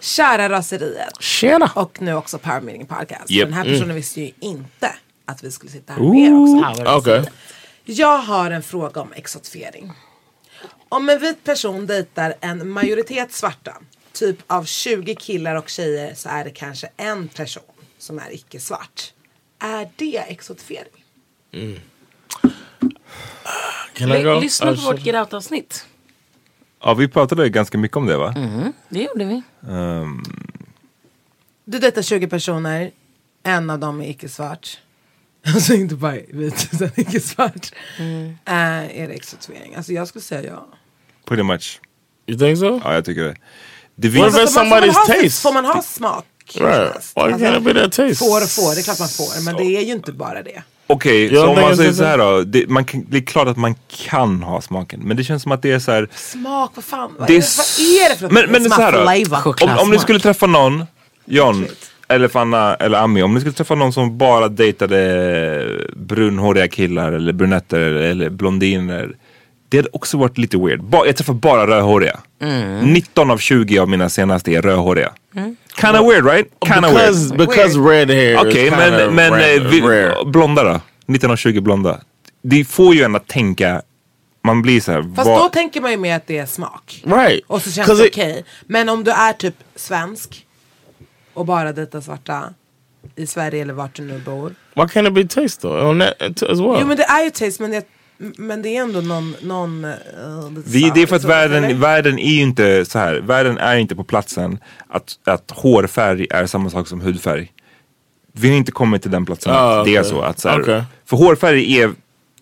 Kära 0.00 0.48
raseriet. 0.48 1.22
Tjena. 1.22 1.70
Och 1.74 1.96
nu 2.00 2.14
också 2.14 2.38
Power 2.38 2.60
Meeting 2.60 2.86
Podcast. 2.86 3.30
Yep. 3.30 3.44
Den 3.48 3.52
här 3.54 3.64
personen 3.64 3.82
Mm. 3.82 3.96
visste 3.96 4.20
ju 4.20 4.30
inte 4.40 4.90
att 5.26 5.44
vi 5.44 5.50
skulle 5.50 5.72
sitta 5.72 5.92
här 5.92 6.00
med 6.00 6.32
också. 6.32 6.96
Okay. 6.98 7.24
Jag 7.88 8.18
har 8.18 8.50
en 8.50 8.62
fråga 8.62 9.00
om 9.00 9.12
exotifiering. 9.12 9.92
Om 10.88 11.08
en 11.08 11.18
vit 11.20 11.44
person 11.44 11.86
dejtar 11.86 12.34
en 12.40 12.68
majoritet 12.70 13.32
svarta, 13.32 13.76
typ 14.12 14.38
av 14.46 14.64
20 14.64 15.14
killar 15.14 15.54
och 15.54 15.68
tjejer 15.68 16.14
så 16.14 16.28
är 16.28 16.44
det 16.44 16.50
kanske 16.50 16.88
en 16.96 17.28
person 17.28 17.62
som 17.98 18.18
är 18.18 18.34
icke-svart. 18.34 19.12
Är 19.58 19.88
det 19.96 20.16
exotifiering? 20.18 21.04
Go? 23.98 24.04
L- 24.04 24.40
lyssna 24.40 24.66
på 24.74 24.80
vårt 24.80 24.96
shit. 24.96 25.06
Get 25.06 25.14
Out-avsnitt. 25.16 25.86
Ja, 26.82 26.94
vi 26.94 27.08
pratade 27.08 27.48
ganska 27.48 27.78
mycket 27.78 27.96
om 27.96 28.06
det 28.06 28.16
va? 28.16 28.34
Mm, 28.36 28.72
det 28.88 29.02
gjorde 29.02 29.24
vi. 29.24 29.42
Ehm, 29.70 30.22
Du 31.64 31.78
dejtar 31.78 32.02
20 32.02 32.28
personer, 32.28 32.90
en 33.42 33.70
av 33.70 33.78
dem 33.78 34.00
är 34.00 34.10
icke-svart. 34.10 34.78
Alltså 35.54 35.74
inte 35.74 35.94
bara 35.94 36.12
vit 36.28 36.68
utan 36.72 36.90
icke-svart. 36.96 37.72
Eh, 37.98 38.54
är 39.00 39.08
det 39.08 39.14
exotifiering? 39.14 39.74
Alltså 39.74 39.92
jag 39.92 40.08
skulle 40.08 40.22
säga 40.22 40.42
ja. 40.50 40.66
pretty 41.28 41.42
much. 41.42 41.80
You 42.26 42.38
think 42.38 42.58
so? 42.58 42.80
Ja, 42.84 42.94
jag 42.94 43.04
tycker 43.04 43.22
det. 43.24 43.36
det 43.96 44.08
What 44.08 44.32
it's 44.34 44.46
somebody's 44.46 44.52
Får 44.52 44.62
man 44.62 44.84
ha- 44.94 45.06
taste? 45.06 45.42
Får 45.42 45.52
man 45.52 45.64
ha 45.64 45.82
smak? 45.82 46.24
Right. 46.54 47.12
Why 47.16 47.22
can't 47.22 47.56
it 47.58 47.64
be 47.64 47.74
that 47.74 47.92
taste? 47.92 48.14
Får 48.14 48.42
och 48.42 48.48
får, 48.50 48.74
det 48.74 48.80
är 48.80 48.82
klart 48.82 48.98
man 48.98 49.08
får. 49.08 49.44
Men 49.44 49.56
det 49.56 49.76
är 49.76 49.80
ju 49.82 49.92
inte 49.92 50.12
bara 50.12 50.42
det. 50.42 50.62
Okej, 50.86 51.34
Jag 51.34 51.44
så 51.44 51.48
om 51.50 51.60
man 51.60 51.76
säger 51.76 51.92
så- 51.92 52.04
här 52.04 52.18
då. 52.18 52.42
Det, 52.42 52.68
man 52.68 52.84
kan, 52.84 53.06
det 53.10 53.16
är 53.16 53.22
klart 53.22 53.48
att 53.48 53.56
man 53.56 53.74
kan 53.88 54.42
ha 54.42 54.60
smaken. 54.60 55.00
Men 55.00 55.16
det 55.16 55.24
känns 55.24 55.42
som 55.42 55.52
att 55.52 55.62
det 55.62 55.72
är 55.72 55.78
så 55.78 55.92
här. 55.92 56.08
Smak, 56.14 56.70
vad 56.74 56.84
fan? 56.84 57.14
Vad, 57.18 57.28
Det 57.28 57.36
är, 57.36 57.40
vad 57.58 58.04
är 58.04 58.08
det 58.08 58.16
för 58.16 58.22
något? 58.22 58.32
Men, 58.32 58.50
men 58.50 58.62
det 58.62 58.68
är 58.68 58.70
så 58.70 58.82
här 58.82 58.92
då. 59.60 59.66
Om, 59.72 59.78
om 59.78 59.90
du 59.90 59.98
skulle 59.98 60.18
träffa 60.20 60.46
någon, 60.46 60.84
John, 61.24 61.66
eller 62.08 62.28
Fanna 62.28 62.74
eller 62.74 62.98
Ami. 62.98 63.22
Om 63.22 63.34
ni 63.34 63.40
skulle 63.40 63.52
träffa 63.54 63.74
någon 63.74 63.92
som 63.92 64.18
bara 64.18 64.48
dejtade 64.48 65.86
brunhåriga 65.96 66.68
killar 66.68 67.12
eller 67.12 67.32
brunetter 67.32 67.80
eller 67.80 68.30
blondiner. 68.30 69.12
Det 69.68 69.76
hade 69.76 69.88
också 69.92 70.16
varit 70.18 70.38
lite 70.38 70.56
weird. 70.58 70.82
Ba, 70.82 71.06
jag 71.06 71.16
träffar 71.16 71.34
bara 71.34 71.66
rödhåriga. 71.66 72.20
Mm. 72.42 72.80
19 72.92 73.30
av 73.30 73.38
20 73.38 73.78
av 73.78 73.88
mina 73.88 74.08
senaste 74.08 74.50
är 74.52 74.62
rödhåriga. 74.62 75.12
Kinda 75.80 76.02
weird 76.02 76.26
right? 76.26 76.46
Kinda 76.66 76.88
Because- 76.88 77.36
weird. 77.36 77.48
because 77.48 77.78
red 77.78 78.10
hair 78.10 78.32
is 78.34 78.38
Okej, 78.40 78.70
kinda 78.70 78.90
men, 78.90 79.14
men 79.14 79.32
rare- 79.32 79.54
eh, 79.56 79.62
vi, 79.62 79.80
rare. 79.80 80.24
blonda 80.24 80.64
då? 80.64 80.80
19 81.06 81.30
av 81.30 81.36
20 81.36 81.60
blonda. 81.60 82.00
Det 82.42 82.64
får 82.64 82.94
ju 82.94 83.02
en 83.02 83.16
att 83.16 83.26
tänka, 83.26 83.82
man 84.44 84.62
blir 84.62 84.80
så 84.80 84.92
här. 84.92 85.14
Fast 85.16 85.28
vad- 85.28 85.40
då 85.40 85.48
tänker 85.48 85.80
man 85.80 85.90
ju 85.90 85.96
mer 85.96 86.16
att 86.16 86.26
det 86.26 86.38
är 86.38 86.46
smak. 86.46 87.02
Right. 87.06 87.40
Och 87.46 87.62
så 87.62 87.70
känns 87.70 87.98
det 87.98 88.06
okej. 88.08 88.44
Men 88.66 88.88
om 88.88 89.04
du 89.04 89.10
är 89.10 89.32
typ 89.32 89.54
svensk 89.76 90.45
och 91.36 91.46
bara 91.46 91.72
dejtar 91.72 92.00
svarta 92.00 92.54
i 93.16 93.26
Sverige 93.26 93.62
eller 93.62 93.74
vart 93.74 93.94
du 93.94 94.02
nu 94.02 94.18
bor. 94.18 94.54
Why 94.74 94.82
can't 94.82 95.08
it 95.08 95.14
be 95.14 95.24
taste 95.24 95.60
though? 95.62 95.90
On 95.90 95.98
that 95.98 96.42
as 96.42 96.60
well. 96.60 96.76
Jo 96.80 96.86
men 96.86 96.96
det 96.96 97.04
är 97.04 97.24
ju 97.24 97.30
taste 97.30 97.62
men 97.62 97.70
det, 97.70 97.86
men 98.38 98.62
det 98.62 98.76
är 98.76 98.82
ändå 98.82 99.00
någon... 99.00 99.34
någon 99.42 99.84
uh, 99.84 99.94
Vi, 100.66 100.90
det 100.94 101.02
är 101.02 101.06
för 101.06 101.16
att 101.16 101.24
eller? 101.24 101.48
världen, 101.48 101.80
världen 101.80 102.18
är 102.18 102.30
ju 102.30 102.42
inte 102.42 102.84
så 102.84 102.98
här. 102.98 103.14
Världen 103.14 103.58
är 103.58 103.76
inte 103.76 103.96
på 103.96 104.04
platsen 104.04 104.58
att, 104.88 105.18
att 105.24 105.50
hårfärg 105.50 106.26
är 106.30 106.46
samma 106.46 106.70
sak 106.70 106.88
som 106.88 107.00
hudfärg. 107.00 107.52
Vi 108.32 108.48
har 108.48 108.56
inte 108.56 108.72
kommit 108.72 109.02
till 109.02 109.10
den 109.10 109.26
platsen 109.26 109.52
Ah, 109.52 109.80
att 109.80 109.84
det 109.84 109.96
är 109.96 110.02
så. 110.02 110.20
Att 110.20 110.38
så 110.38 110.48
här, 110.48 110.60
Okej. 110.60 110.84
För 111.04 111.16
hårfärg 111.16 111.80
är 111.80 111.92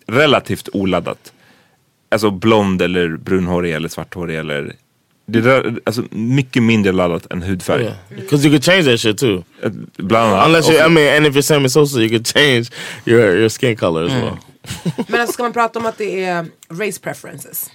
relativt 0.07 0.69
oladdat. 0.73 1.33
Alltså 2.11 2.31
blond 2.31 2.81
eller 2.81 3.17
brunhårig 3.17 3.73
eller 3.73 3.89
svarthårig 3.89 4.37
eller 4.37 4.75
det 5.27 5.39
är 5.39 5.43
där, 5.43 5.79
alltså, 5.83 6.03
mycket 6.11 6.63
mindre 6.63 6.91
laddat 6.91 7.33
än 7.33 7.43
hudfärg. 7.43 7.91
Because 8.15 8.47
you 8.47 8.51
could 8.51 8.63
change 8.63 8.83
that 8.83 8.99
shit 8.99 9.17
too. 9.17 9.43
Bland 9.97 10.33
annat. 10.33 10.45
Unless 10.47 10.69
you, 10.69 10.85
I 10.85 10.89
mean, 10.89 11.17
and 11.17 11.25
if 11.27 11.33
you're 11.35 11.41
Sammy 11.41 11.69
Sosa, 11.69 11.99
you 11.99 12.09
could 12.09 12.27
change 12.27 12.69
your 13.05 13.35
your 13.37 13.49
skin 13.49 13.75
color 13.75 14.05
as 14.05 14.11
Mm. 14.11 14.21
well. 14.23 14.37
Men 15.07 15.21
alltså 15.21 15.33
ska 15.33 15.43
man 15.43 15.53
prata 15.53 15.79
om 15.79 15.85
att 15.85 15.97
det 15.97 16.23
är 16.23 16.45
race 16.69 16.99
preferences? 17.01 17.71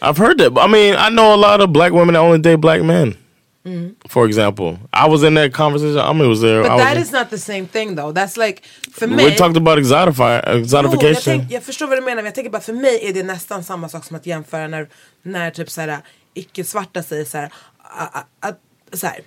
I've 0.00 0.18
heard 0.18 0.38
that. 0.38 0.52
But 0.54 0.64
I 0.64 0.68
mean, 0.68 0.94
I 0.94 1.08
know 1.10 1.32
a 1.32 1.36
lot 1.36 1.60
of 1.60 1.70
black 1.70 1.92
women 1.92 2.14
that 2.14 2.20
only 2.22 2.38
date 2.38 2.56
black 2.56 2.82
men. 2.82 3.16
Mm. 3.64 3.94
For 4.08 4.26
example, 4.26 4.78
I 4.92 5.08
was 5.08 5.22
in 5.22 5.34
that 5.34 5.52
conversation. 5.52 5.98
I 5.98 6.12
mean, 6.12 6.28
was 6.28 6.40
there. 6.40 6.62
But 6.62 6.78
that 6.78 6.96
in- 6.96 7.02
is 7.02 7.12
not 7.12 7.30
the 7.30 7.38
same 7.38 7.66
thing 7.66 7.96
though. 7.96 8.12
That's 8.12 8.36
like, 8.36 8.62
för 8.94 9.06
we 9.06 9.16
mig... 9.16 9.36
talked 9.36 9.56
about 9.56 9.78
exotify, 9.78 10.40
Jo, 10.46 10.50
jag, 10.50 10.60
exotification. 10.60 11.38
tänk, 11.38 11.52
jag 11.52 11.62
förstår 11.62 11.86
vad 11.86 11.98
du 11.98 12.02
menar 12.02 12.16
men 12.16 12.24
jag 12.24 12.34
tänker 12.34 12.50
bara 12.50 12.62
för 12.62 12.72
mig 12.72 13.08
är 13.08 13.12
det 13.12 13.22
nästan 13.22 13.64
samma 13.64 13.88
sak 13.88 14.04
som 14.04 14.16
att 14.16 14.26
jämföra 14.26 14.68
när, 14.68 14.88
när 15.22 15.50
typ 15.50 15.70
såhär 15.70 15.98
icke-svarta 16.34 17.02
säger 17.02 17.24
såhär 17.24 17.52
att, 17.78 18.26
att, 18.40 18.58
så 18.92 19.06
här, 19.06 19.20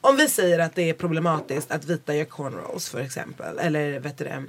om 0.00 0.16
vi 0.16 0.28
säger 0.28 0.58
att 0.58 0.74
det 0.74 0.90
är 0.90 0.94
problematiskt 0.94 1.70
att 1.70 1.84
vita 1.84 2.14
gör 2.14 2.24
cornrows 2.24 2.88
för 2.88 3.00
exempel 3.00 3.58
eller 3.58 4.00
vet 4.00 4.18
du 4.18 4.24
det, 4.24 4.42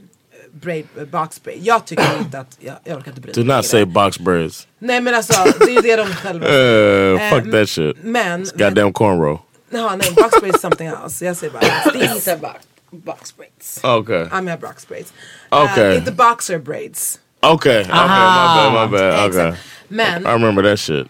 braid, 0.61 0.85
uh, 0.97 1.03
box 1.05 1.43
braid. 1.43 1.59
Jag 1.63 1.85
tycker 1.85 2.17
inte 2.19 2.39
att, 2.39 2.57
jag, 2.59 2.75
jag 2.83 2.97
orkar 2.97 3.11
inte 3.11 3.21
bry 3.21 3.31
Do 3.31 3.39
mig 3.39 3.47
not 3.47 3.53
längre. 3.53 3.63
say 3.63 3.85
box 3.85 4.19
braids. 4.19 4.67
Nej 4.79 5.01
men 5.01 5.15
alltså, 5.15 5.43
det 5.59 5.65
är 5.65 5.69
ju 5.69 5.81
det 5.81 5.95
de 5.95 6.05
själva 6.15 6.47
Uh, 6.47 7.21
Eh, 7.21 7.29
fuck 7.29 7.51
that 7.51 7.69
shit. 7.69 7.97
Men, 8.03 8.45
It's 8.45 8.57
goddamn 8.57 8.93
cornrow. 8.93 9.39
Ja, 9.69 9.95
nej, 9.95 10.11
box 10.11 10.39
braids 10.39 10.55
is 10.55 10.61
something 10.61 10.87
else. 10.87 11.25
Jag 11.25 11.37
säger 11.37 11.53
bara, 11.53 11.61
these 11.93 12.31
are 12.31 12.39
box, 12.39 12.59
box 12.91 13.35
braids. 13.37 13.79
Okay. 13.83 14.21
I 14.39 14.41
mean 14.41 14.59
box 14.59 14.87
braids. 14.87 15.13
Okay. 15.49 15.89
Uh, 15.91 15.97
inte 15.97 16.11
boxer 16.11 16.57
braids. 16.59 17.19
Okay. 17.41 17.81
Okay. 17.81 17.91
My 17.91 18.07
bad. 18.07 18.91
My 18.91 18.97
bad. 18.97 19.13
Okay. 19.13 19.47
Exakt. 19.47 19.57
Men- 19.87 20.21
I 20.25 20.29
remember 20.29 20.63
that 20.63 20.79
shit. 20.79 21.07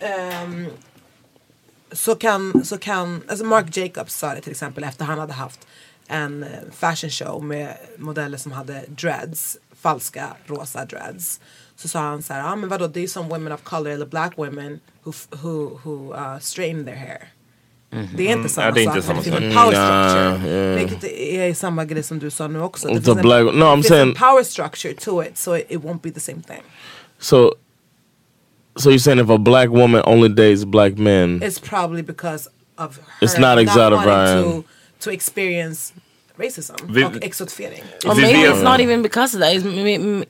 Ehm, 0.00 0.66
så 1.92 2.14
kan, 2.14 2.64
så 2.64 2.78
kan, 2.78 3.22
alltså 3.28 3.44
Mark 3.44 3.76
Jacobs 3.76 4.14
sa 4.14 4.34
det 4.34 4.40
till 4.40 4.50
exempel 4.52 4.84
efter 4.84 5.04
han 5.04 5.18
hade 5.18 5.32
haft 5.32 5.66
en 6.08 6.42
eh, 6.42 6.48
fashion 6.72 7.10
show 7.10 7.44
med 7.44 7.76
modeller 7.98 8.38
som 8.38 8.52
hade 8.52 8.82
dreads, 8.88 9.56
falska 9.82 10.26
rosa 10.46 10.84
dreads. 10.84 11.40
Så 11.76 11.88
sa 11.88 12.00
han 12.00 12.22
så 12.22 12.32
här, 12.32 12.52
ah, 12.52 12.56
men 12.56 12.68
vadå 12.68 12.86
det 12.86 13.00
är 13.02 13.08
som 13.08 13.28
women 13.28 13.52
of 13.52 13.62
color 13.62 13.90
eller 13.90 14.06
black 14.06 14.32
women 14.38 14.80
who, 15.04 15.12
who, 15.42 15.80
who 15.84 16.14
uh, 16.14 16.38
straighten 16.40 16.84
their 16.84 16.96
hair. 16.96 17.28
Det 18.16 18.28
är 18.28 18.36
inte 18.36 18.48
samma 18.48 18.66
Ja, 18.66 18.72
det 18.72 18.80
är 18.80 18.84
inte 18.84 19.02
sak. 19.02 19.04
samma 19.04 19.22
för 19.22 19.30
det 19.30 19.40
finns 19.40 19.54
sak. 19.54 19.66
en 19.66 19.72
power 19.72 19.74
Mm, 19.74 20.38
structure. 20.38 20.54
yeah. 20.56 20.78
Vilket 20.88 21.04
är 21.04 21.54
samma 21.54 21.84
grej 21.84 22.02
som 22.02 22.18
du 22.18 22.30
sa 22.30 22.48
nu 22.48 22.60
också. 22.60 22.88
Det 22.88 22.94
finns 22.94 23.08
en- 23.08 23.16
black- 23.22 23.54
no, 23.54 23.64
I'm 23.64 23.82
saying- 23.82 24.02
en 24.08 24.14
power 24.14 24.42
structure 24.44 24.94
to 24.94 25.22
it 25.24 25.38
so 25.38 25.56
it, 25.56 25.70
won't 25.70 26.00
be 26.02 26.10
the 26.10 26.20
same 26.20 26.42
thing. 26.42 26.62
So, 27.18 27.54
so 28.76 28.90
you're 28.90 28.98
saying 28.98 29.20
if 29.20 29.30
a 29.30 29.38
black 29.38 29.68
woman 29.70 30.02
only 30.04 30.28
dates 30.28 30.64
black 30.64 30.98
men, 30.98 31.42
It's 31.42 31.60
probably 31.68 32.02
because 32.02 32.50
of 32.78 32.96
her 32.96 33.26
It's 33.26 33.38
not 33.40 33.58
exotifying. 33.58 34.06
wanting 34.44 34.62
to, 34.62 34.68
to 35.04 35.10
experience 35.10 35.92
racism 36.36 36.74
Vi- 36.88 37.04
och 37.04 37.12
exotifiering. 37.24 37.82
Or 38.06 38.14
maybe 38.14 38.38
it's 38.38 38.62
not 38.62 38.80
even 38.80 39.02
because 39.02 39.36
of 39.36 39.42
that. 39.42 39.52
It's, 39.54 39.64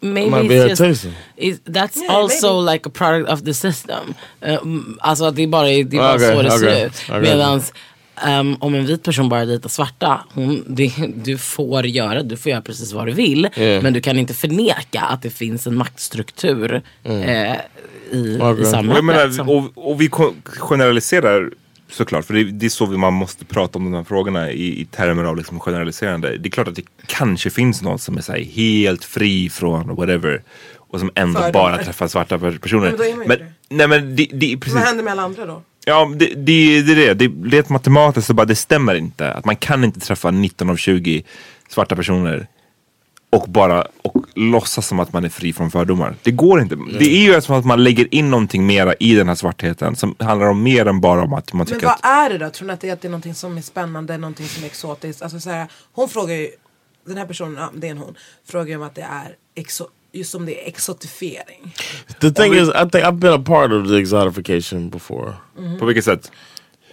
maybe 0.00 0.30
might 0.30 0.50
it's 0.50 0.68
just 0.68 0.82
tasting. 0.82 1.12
It, 1.36 1.60
that's 1.64 1.96
Yeah, 2.02 2.14
also 2.16 2.60
maybe. 2.60 2.72
like 2.72 2.88
a 2.88 2.90
product 2.94 3.30
of 3.30 3.44
the 3.44 3.54
system. 3.54 4.14
Uh, 4.42 4.48
mm, 4.54 4.98
alltså 5.00 5.24
att 5.24 5.36
det 5.36 5.42
är 5.42 5.46
bara, 5.46 5.66
det 5.66 5.80
är 5.80 5.84
bara 5.84 6.14
Okay, 6.14 6.36
så 6.36 6.42
det 6.42 6.48
okay, 6.48 6.58
ser 6.58 6.86
ut. 6.86 6.92
okay. 7.08 7.20
Medans 7.20 7.72
um, 8.26 8.56
om 8.60 8.74
en 8.74 8.86
vit 8.86 9.02
person 9.02 9.28
bara 9.28 9.44
dejtar 9.44 9.68
svarta, 9.68 10.20
hon, 10.34 10.64
det, 10.68 10.92
du 11.16 11.38
får 11.38 11.86
göra, 11.86 12.22
du 12.22 12.36
får 12.36 12.50
göra 12.50 12.62
precis 12.62 12.92
vad 12.92 13.06
du 13.06 13.12
vill. 13.12 13.48
Yeah. 13.56 13.82
Men 13.82 13.92
du 13.92 14.00
kan 14.00 14.18
inte 14.18 14.34
förneka 14.34 15.00
att 15.00 15.22
det 15.22 15.30
finns 15.30 15.66
en 15.66 15.76
maktstruktur 15.76 16.82
eh, 17.04 17.12
i, 17.12 18.36
Okay. 18.40 18.60
i 18.60 18.62
Och, 18.62 18.66
samhället. 18.66 18.94
jag 18.96 19.04
menar, 19.04 19.30
som- 19.30 19.48
och, 19.48 19.70
och 19.90 20.00
vi 20.00 20.10
generaliserar 20.58 21.50
såklart, 21.90 22.24
för 22.24 22.34
det, 22.34 22.44
det 22.44 22.66
är 22.66 22.70
så 22.70 22.86
vi- 22.86 22.96
man 22.96 23.12
måste 23.12 23.44
prata 23.44 23.78
om 23.78 23.84
de 23.84 23.94
här 23.96 24.04
frågorna 24.04 24.50
i, 24.50 24.80
i 24.80 24.84
termer 24.84 25.24
av 25.24 25.36
liksom 25.36 25.60
generaliserande. 25.60 26.36
Det 26.38 26.48
är 26.48 26.50
klart 26.50 26.68
att 26.68 26.74
det 26.74 26.84
kanske 27.06 27.50
finns 27.50 27.82
någon 27.82 27.98
som 27.98 28.16
är 28.16 28.20
så 28.20 28.32
helt 28.32 29.04
fri 29.04 29.48
från 29.50 29.94
whatever 29.96 30.42
och 30.76 31.00
som 31.00 31.10
ändå 31.14 31.40
Fördomar. 31.40 31.52
bara 31.52 31.84
träffar 31.84 32.08
svarta 32.08 32.38
per- 32.38 32.58
personer. 32.58 32.94
Men 32.98 33.26
Men, 33.28 33.38
nej 33.68 33.88
men 33.88 34.16
det, 34.16 34.26
det 34.32 34.56
precis. 34.56 34.74
Vad 34.74 34.82
händer 34.82 35.04
med 35.04 35.12
alla 35.12 35.22
andra 35.22 35.46
då? 35.46 35.62
Ja, 35.86 36.12
det, 36.16 36.26
det, 36.26 36.82
det 36.82 36.92
är 36.92 37.14
det. 37.14 37.28
det. 37.28 37.56
Rent 37.56 37.68
matematiskt 37.68 38.26
så 38.26 38.34
bara, 38.34 38.44
det 38.46 38.54
stämmer 38.54 38.94
inte. 38.94 39.32
Att 39.32 39.44
man 39.44 39.56
kan 39.56 39.84
inte 39.84 40.00
träffa 40.00 40.30
19 40.30 40.70
av 40.70 40.76
20 40.76 41.22
svarta 41.68 41.96
personer 41.96 42.46
och 43.30 43.48
bara 43.48 43.86
och 44.02 44.14
låtsas 44.34 44.86
som 44.86 45.00
att 45.00 45.12
man 45.12 45.24
är 45.24 45.28
fri 45.28 45.52
från 45.52 45.70
fördomar. 45.70 46.14
Det 46.22 46.30
går 46.30 46.60
inte. 46.60 46.76
Det 46.98 47.04
är 47.04 47.34
ju 47.34 47.40
som 47.40 47.54
att 47.54 47.64
man 47.64 47.84
lägger 47.84 48.14
in 48.14 48.30
någonting 48.30 48.66
mera 48.66 48.94
i 48.94 49.14
den 49.14 49.28
här 49.28 49.34
svartheten 49.34 49.96
som 49.96 50.14
handlar 50.18 50.46
om 50.46 50.62
mer 50.62 50.86
än 50.86 51.00
bara 51.00 51.22
om 51.22 51.32
att 51.32 51.52
man 51.52 51.58
Men 51.58 51.66
tycker 51.66 51.86
vad 51.86 51.94
att... 51.94 52.04
är 52.04 52.30
det 52.30 52.38
då? 52.38 52.50
Tror 52.50 52.66
ni 52.66 52.72
att 52.72 52.80
det 52.80 52.88
är, 52.88 52.92
att 52.92 53.00
det 53.00 53.08
är 53.08 53.10
någonting 53.10 53.34
som 53.34 53.56
är 53.56 53.62
spännande, 53.62 54.18
någonting 54.18 54.46
som 54.46 54.62
är 54.62 54.66
exotiskt? 54.66 55.22
Alltså 55.22 55.40
så 55.40 55.50
här, 55.50 55.66
hon 55.92 56.08
frågar 56.08 56.34
ju, 56.34 56.48
den 57.06 57.16
här 57.16 57.26
personen, 57.26 57.54
ja, 57.56 57.70
det 57.74 57.86
är 57.86 57.90
en 57.90 57.98
hon, 57.98 58.14
frågar 58.46 58.66
ju 58.66 58.76
om 58.76 58.82
att 58.82 58.94
det 58.94 59.02
är 59.02 59.36
exo, 59.54 59.86
just 60.12 60.30
som 60.30 60.46
det 60.46 60.64
är 60.64 60.68
exotifiering. 60.68 61.74
the 62.20 62.30
thing 62.30 62.54
is, 62.54 62.68
I 62.68 62.90
think 62.92 63.04
I've 63.04 63.18
been 63.18 63.32
a 63.32 63.42
part 63.46 63.72
of 63.72 63.88
the 63.88 63.96
exotification 63.96 64.90
before. 64.90 65.32
På 65.78 65.86
vilket 65.86 66.04
sätt? 66.04 66.32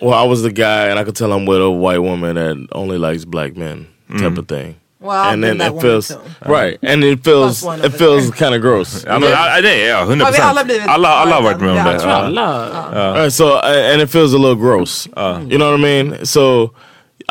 Well, 0.01 0.25
I 0.25 0.27
was 0.27 0.43
the 0.43 0.49
guy, 0.49 0.91
and 0.91 0.99
I 0.99 1.03
could 1.03 1.15
tell 1.15 1.31
I'm 1.31 1.45
with 1.45 1.61
a 1.61 1.71
white 1.71 1.99
woman 1.99 2.35
that 2.35 2.77
only 2.77 2.97
likes 2.97 3.25
black 3.25 3.55
men, 3.55 3.87
type 4.19 4.39
of 4.41 4.47
thing. 4.47 4.75
Well, 5.05 5.33
and 5.33 5.43
then 5.43 5.61
it 5.61 5.81
feels 5.81 6.07
too. 6.07 6.15
right, 6.45 6.77
and 6.83 7.03
it 7.03 7.23
feels 7.23 7.63
it 7.85 7.93
feels 7.97 8.31
kind 8.31 8.55
of 8.55 8.61
gross. 8.61 9.03
Ja, 9.07 9.19
men, 9.19 9.29
ja, 9.29 9.61
det 9.61 9.83
är 9.85 9.89
jag, 9.89 10.01
100 10.01 10.25
Har 10.25 10.31
vi 10.31 10.37
procent. 10.37 10.89
alla 10.89 11.07
Alla, 11.07 11.35
har 11.35 11.41
varit 11.41 11.59
med 11.61 11.69
om 11.69 11.75
det. 11.75 12.15
alla. 12.15 13.31
So 13.31 13.43
uh, 13.45 13.93
and 13.93 14.01
it 14.01 14.11
feels 14.11 14.33
a 14.33 14.37
little 14.37 14.55
gross. 14.55 15.07
You 15.49 15.57
know 15.57 15.71
what 15.71 15.79
I 15.79 15.81
mean? 16.03 16.25
So 16.25 16.69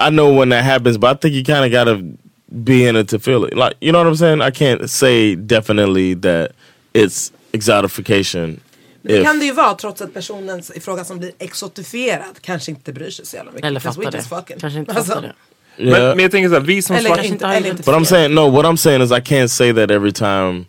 I 0.06 0.10
know 0.10 0.38
when 0.40 0.50
that 0.50 0.64
happens, 0.64 0.98
but 0.98 1.10
I 1.10 1.14
think 1.20 1.34
you 1.34 1.44
kind 1.44 1.64
of 1.64 1.70
gotta 1.72 2.00
be 2.48 2.88
in 2.88 2.96
it 2.96 3.08
to 3.08 3.18
feel 3.18 3.44
it. 3.44 3.54
Like 3.56 3.74
you 3.80 3.92
know 3.92 3.98
what 4.04 4.06
I'm 4.10 4.16
saying? 4.16 4.40
I 4.42 4.50
can't 4.50 4.90
say 4.90 5.34
definitely 5.36 6.14
that 6.14 6.50
it's 6.92 7.32
exotification. 7.52 8.60
Det 9.02 9.24
kan 9.24 9.38
det 9.38 9.44
ju 9.44 9.52
vara 9.52 9.74
trots 9.74 10.02
att 10.02 10.14
personen 10.14 10.62
i 10.74 10.80
fråga 10.80 11.04
som 11.04 11.18
blir 11.18 11.32
exotifierad 11.38 12.40
kanske 12.40 12.70
inte 12.70 12.92
bryr 12.92 13.10
sig 13.10 13.26
så 13.26 13.36
jävla 13.36 13.52
mycket. 13.52 13.66
Eller 13.66 13.80
we 13.80 13.92
fattar 13.92 14.10
det. 14.10 14.54
Kanske 14.60 14.78
inte 14.78 14.92
Alltså, 14.92 15.12
fattar 15.12 15.22
det. 15.28 15.34
Yeah. 15.78 15.92
Men, 15.92 16.16
men 16.16 16.18
jag 16.18 16.30
tänker 16.30 16.48
så 16.48 16.54
här, 16.54 16.60
vi 16.60 16.82
som 16.82 16.96
Eller 16.96 17.08
svarta... 17.08 17.22
kanske 17.22 17.32
inte, 17.34 17.46
eller 17.46 17.70
inte 17.70 17.82
But 17.82 17.94
I'm 17.94 18.04
saying 18.04 18.34
no. 18.34 18.50
What 18.50 18.64
I'm 18.64 18.76
saying 18.76 19.02
is 19.02 19.10
I 19.10 19.20
can't 19.20 19.48
say 19.48 19.72
that 19.72 19.90
every 19.90 20.12
time 20.12 20.64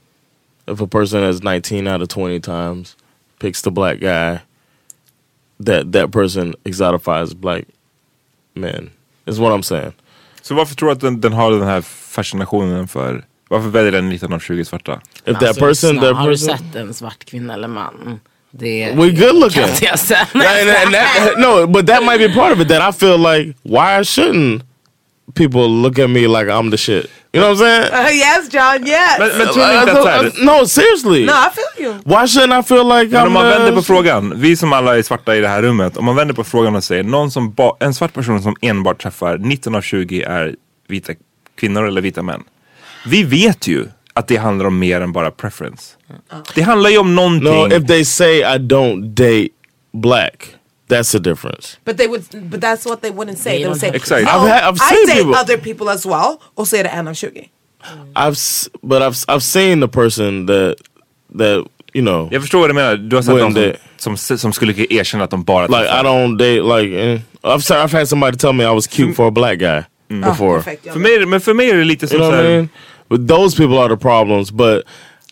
if 0.68 0.82
a 0.82 0.88
person 0.88 1.24
has 1.24 1.44
19 1.44 1.88
out 1.88 2.02
of 2.02 2.10
20 2.10 2.40
times 2.40 2.96
picks 3.40 3.62
the 3.62 3.72
black 3.72 4.00
guy, 4.00 4.40
that 5.66 5.92
that 5.92 6.12
person 6.12 6.56
exotifies 6.64 7.36
black 7.36 7.66
men. 8.54 8.92
Is 9.26 9.40
what 9.40 9.52
I'm 9.52 9.62
saying. 9.62 9.94
Så 10.42 10.56
varför 10.56 10.76
tror 10.76 10.90
du 10.90 10.94
att 10.94 11.02
den, 11.02 11.22
den 11.22 11.34
har 11.34 11.52
den 11.52 11.68
här 11.68 11.82
fascinationen 11.82 12.88
för... 12.88 13.26
Varför 13.50 13.70
väljer 13.70 13.92
den 13.92 14.10
19 14.10 14.34
av 14.34 14.40
20 14.40 14.66
svarta? 14.66 15.02
If 15.26 15.34
that 15.40 15.44
Alltså, 15.44 15.66
person, 15.66 15.90
snart, 15.90 16.04
that 16.04 16.16
har 16.16 16.30
du 16.30 16.34
person, 16.34 16.58
sett 16.58 16.76
en 16.76 16.94
svart 16.94 17.26
kvinna 17.26 17.54
eller 17.54 17.68
man? 17.68 18.20
Det 18.52 18.92
we 18.96 19.12
good 19.12 19.36
looking. 19.36 19.62
kan 19.62 19.70
inte 19.70 19.86
jag 19.86 20.00
säga. 20.00 20.28
Yeah, 20.36 20.62
and, 20.62 20.70
and 20.70 20.94
that, 20.94 21.40
no, 21.40 21.68
but 21.68 21.88
that 21.88 22.04
might 22.04 22.20
be 22.20 22.34
part 22.34 22.54
of 22.54 22.60
it. 22.60 22.68
That 22.68 22.96
I 22.96 22.98
feel 23.00 23.18
like 23.18 23.58
why 23.64 24.04
shouldn't 24.04 24.62
people 25.34 25.68
look 25.82 26.00
at 26.00 26.10
me 26.10 26.28
like 26.28 26.48
I'm 26.52 26.72
the 26.72 26.78
shit? 26.78 27.10
You 27.34 27.42
know 27.42 27.50
what 27.54 27.58
I'm 27.58 27.58
saying? 27.58 27.94
Uh, 28.06 28.12
yes 28.12 28.54
John, 28.54 28.88
yes! 28.88 29.20
Men, 29.20 29.38
men 29.38 29.48
tror 29.54 29.68
ni 29.68 29.80
inte 29.80 29.92
att 29.92 30.04
så 30.04 30.10
här, 30.10 30.24
don't- 30.24 30.42
I- 30.42 30.46
no, 30.46 30.66
seriously. 30.68 31.26
no, 31.26 31.32
I 31.32 31.50
feel 31.56 31.86
you. 31.86 31.94
Why 32.06 32.16
shouldn't 32.26 32.60
I 32.60 32.64
feel 32.64 32.84
like 32.88 33.12
Men 33.12 33.22
I'm 33.24 33.28
om 33.28 33.34
man 33.34 33.46
vänder 33.46 33.72
på 33.72 33.82
frågan, 33.82 34.34
vi 34.36 34.56
som 34.58 34.74
alla 34.74 34.98
är 34.98 35.04
svarta 35.04 35.36
i 35.36 35.40
det 35.42 35.48
här 35.48 35.62
rummet, 35.62 35.98
om 35.98 36.06
man 36.06 36.16
vänder 36.16 36.34
på 36.34 36.44
frågan 36.44 36.76
och 36.76 36.84
säger 36.84 37.04
någon 37.04 37.32
som 37.32 37.52
ba, 37.54 37.78
en 37.80 37.94
svart 37.94 38.14
person 38.14 38.42
som 38.42 38.56
enbart 38.62 39.02
träffar 39.02 39.38
19 39.38 39.76
av 39.76 39.82
20 39.82 40.22
är 40.22 40.56
vita 40.88 41.14
kvinnor 41.60 41.88
eller 41.88 42.02
vita 42.02 42.22
män. 42.22 42.44
Vi 43.06 43.24
vet 43.24 43.68
ju 43.68 43.86
att 44.14 44.28
det 44.28 44.36
handlar 44.38 44.66
om 44.66 44.80
mer 44.80 45.02
än 45.02 45.12
bara 45.12 45.32
preference. 45.32 45.84
Det 46.56 46.62
handlar 46.62 46.90
ju 46.90 46.98
om 46.98 47.16
någonting. 47.16 47.70
No, 47.70 47.74
if 47.74 47.88
they 47.88 48.06
say 48.06 48.40
I 48.40 48.58
don't 48.58 49.02
date 49.14 49.50
black, 49.94 50.48
that's 50.90 51.12
the 51.12 51.20
difference. 51.20 51.78
But 51.86 51.98
they 51.98 52.08
would, 52.08 52.24
but 52.50 52.62
that's 52.62 52.86
what 52.86 53.02
they 53.02 53.12
wouldn't 53.12 53.38
say. 53.38 53.52
They 53.52 53.58
They 53.64 53.68
would 53.70 53.74
don't 53.74 53.80
say, 53.80 53.88
have- 53.88 53.96
Exakt. 53.96 54.22
I've 54.28 54.48
had- 54.50 54.64
I've 54.70 54.82
I 54.82 54.96
seen 54.96 55.06
date 55.08 55.18
people- 55.24 55.36
other 55.36 55.58
people 55.58 55.90
as 55.94 56.06
well. 56.06 56.38
Och 56.56 56.68
så 56.68 56.76
är 56.76 56.84
det 56.84 56.90
en 56.90 57.08
av 57.08 57.14
20. 57.14 57.50
I've 58.16 58.32
s- 58.34 58.70
but 58.82 59.02
I've 59.02 59.26
I've 59.28 59.40
seen 59.44 59.82
the 59.82 59.88
person 59.88 60.48
that 60.48 60.76
that 61.38 61.66
you 61.94 62.02
know 62.06 62.30
Jag 62.32 62.42
förstår 62.42 62.60
vad 62.60 62.70
du 62.70 62.74
menar. 62.74 62.96
Du 62.96 63.16
har 63.16 63.24
sett 63.24 63.34
When 63.36 63.44
någon 63.44 63.54
som, 63.98 64.16
they- 64.16 64.18
som, 64.28 64.38
som 64.38 64.54
skulle 64.54 64.74
erkänna 64.90 65.24
att 65.24 65.30
de 65.30 65.44
bara 65.44 65.68
like 65.68 65.90
I 65.90 66.04
don't 66.04 66.38
date 66.38 66.80
like 66.82 66.96
eh, 67.14 67.20
I've 67.44 67.60
sorry, 67.60 67.82
I've 67.82 67.98
had 67.98 68.08
somebody 68.10 68.38
tell 68.38 68.54
me 68.54 68.64
I 68.64 68.74
was 68.74 68.88
cute 68.88 69.14
for 69.14 69.28
a 69.28 69.32
black 69.32 69.60
guy 69.60 69.82
before. 70.22 70.58
Perfekt, 70.62 70.94
För 70.94 71.00
mig, 71.00 71.26
men 71.26 71.42
för 71.42 71.54
mig 71.54 71.70
är 71.70 71.76
det 71.78 71.84
lite 71.84 72.06
You 72.06 72.18
know 72.18 72.32
what 72.32 72.40
I 72.40 72.44
mean? 72.48 72.70
But 73.10 73.28
those 73.28 73.58
people 73.58 73.78
are 73.80 73.90
the 73.96 74.02
problems. 74.02 74.52
But 74.52 74.84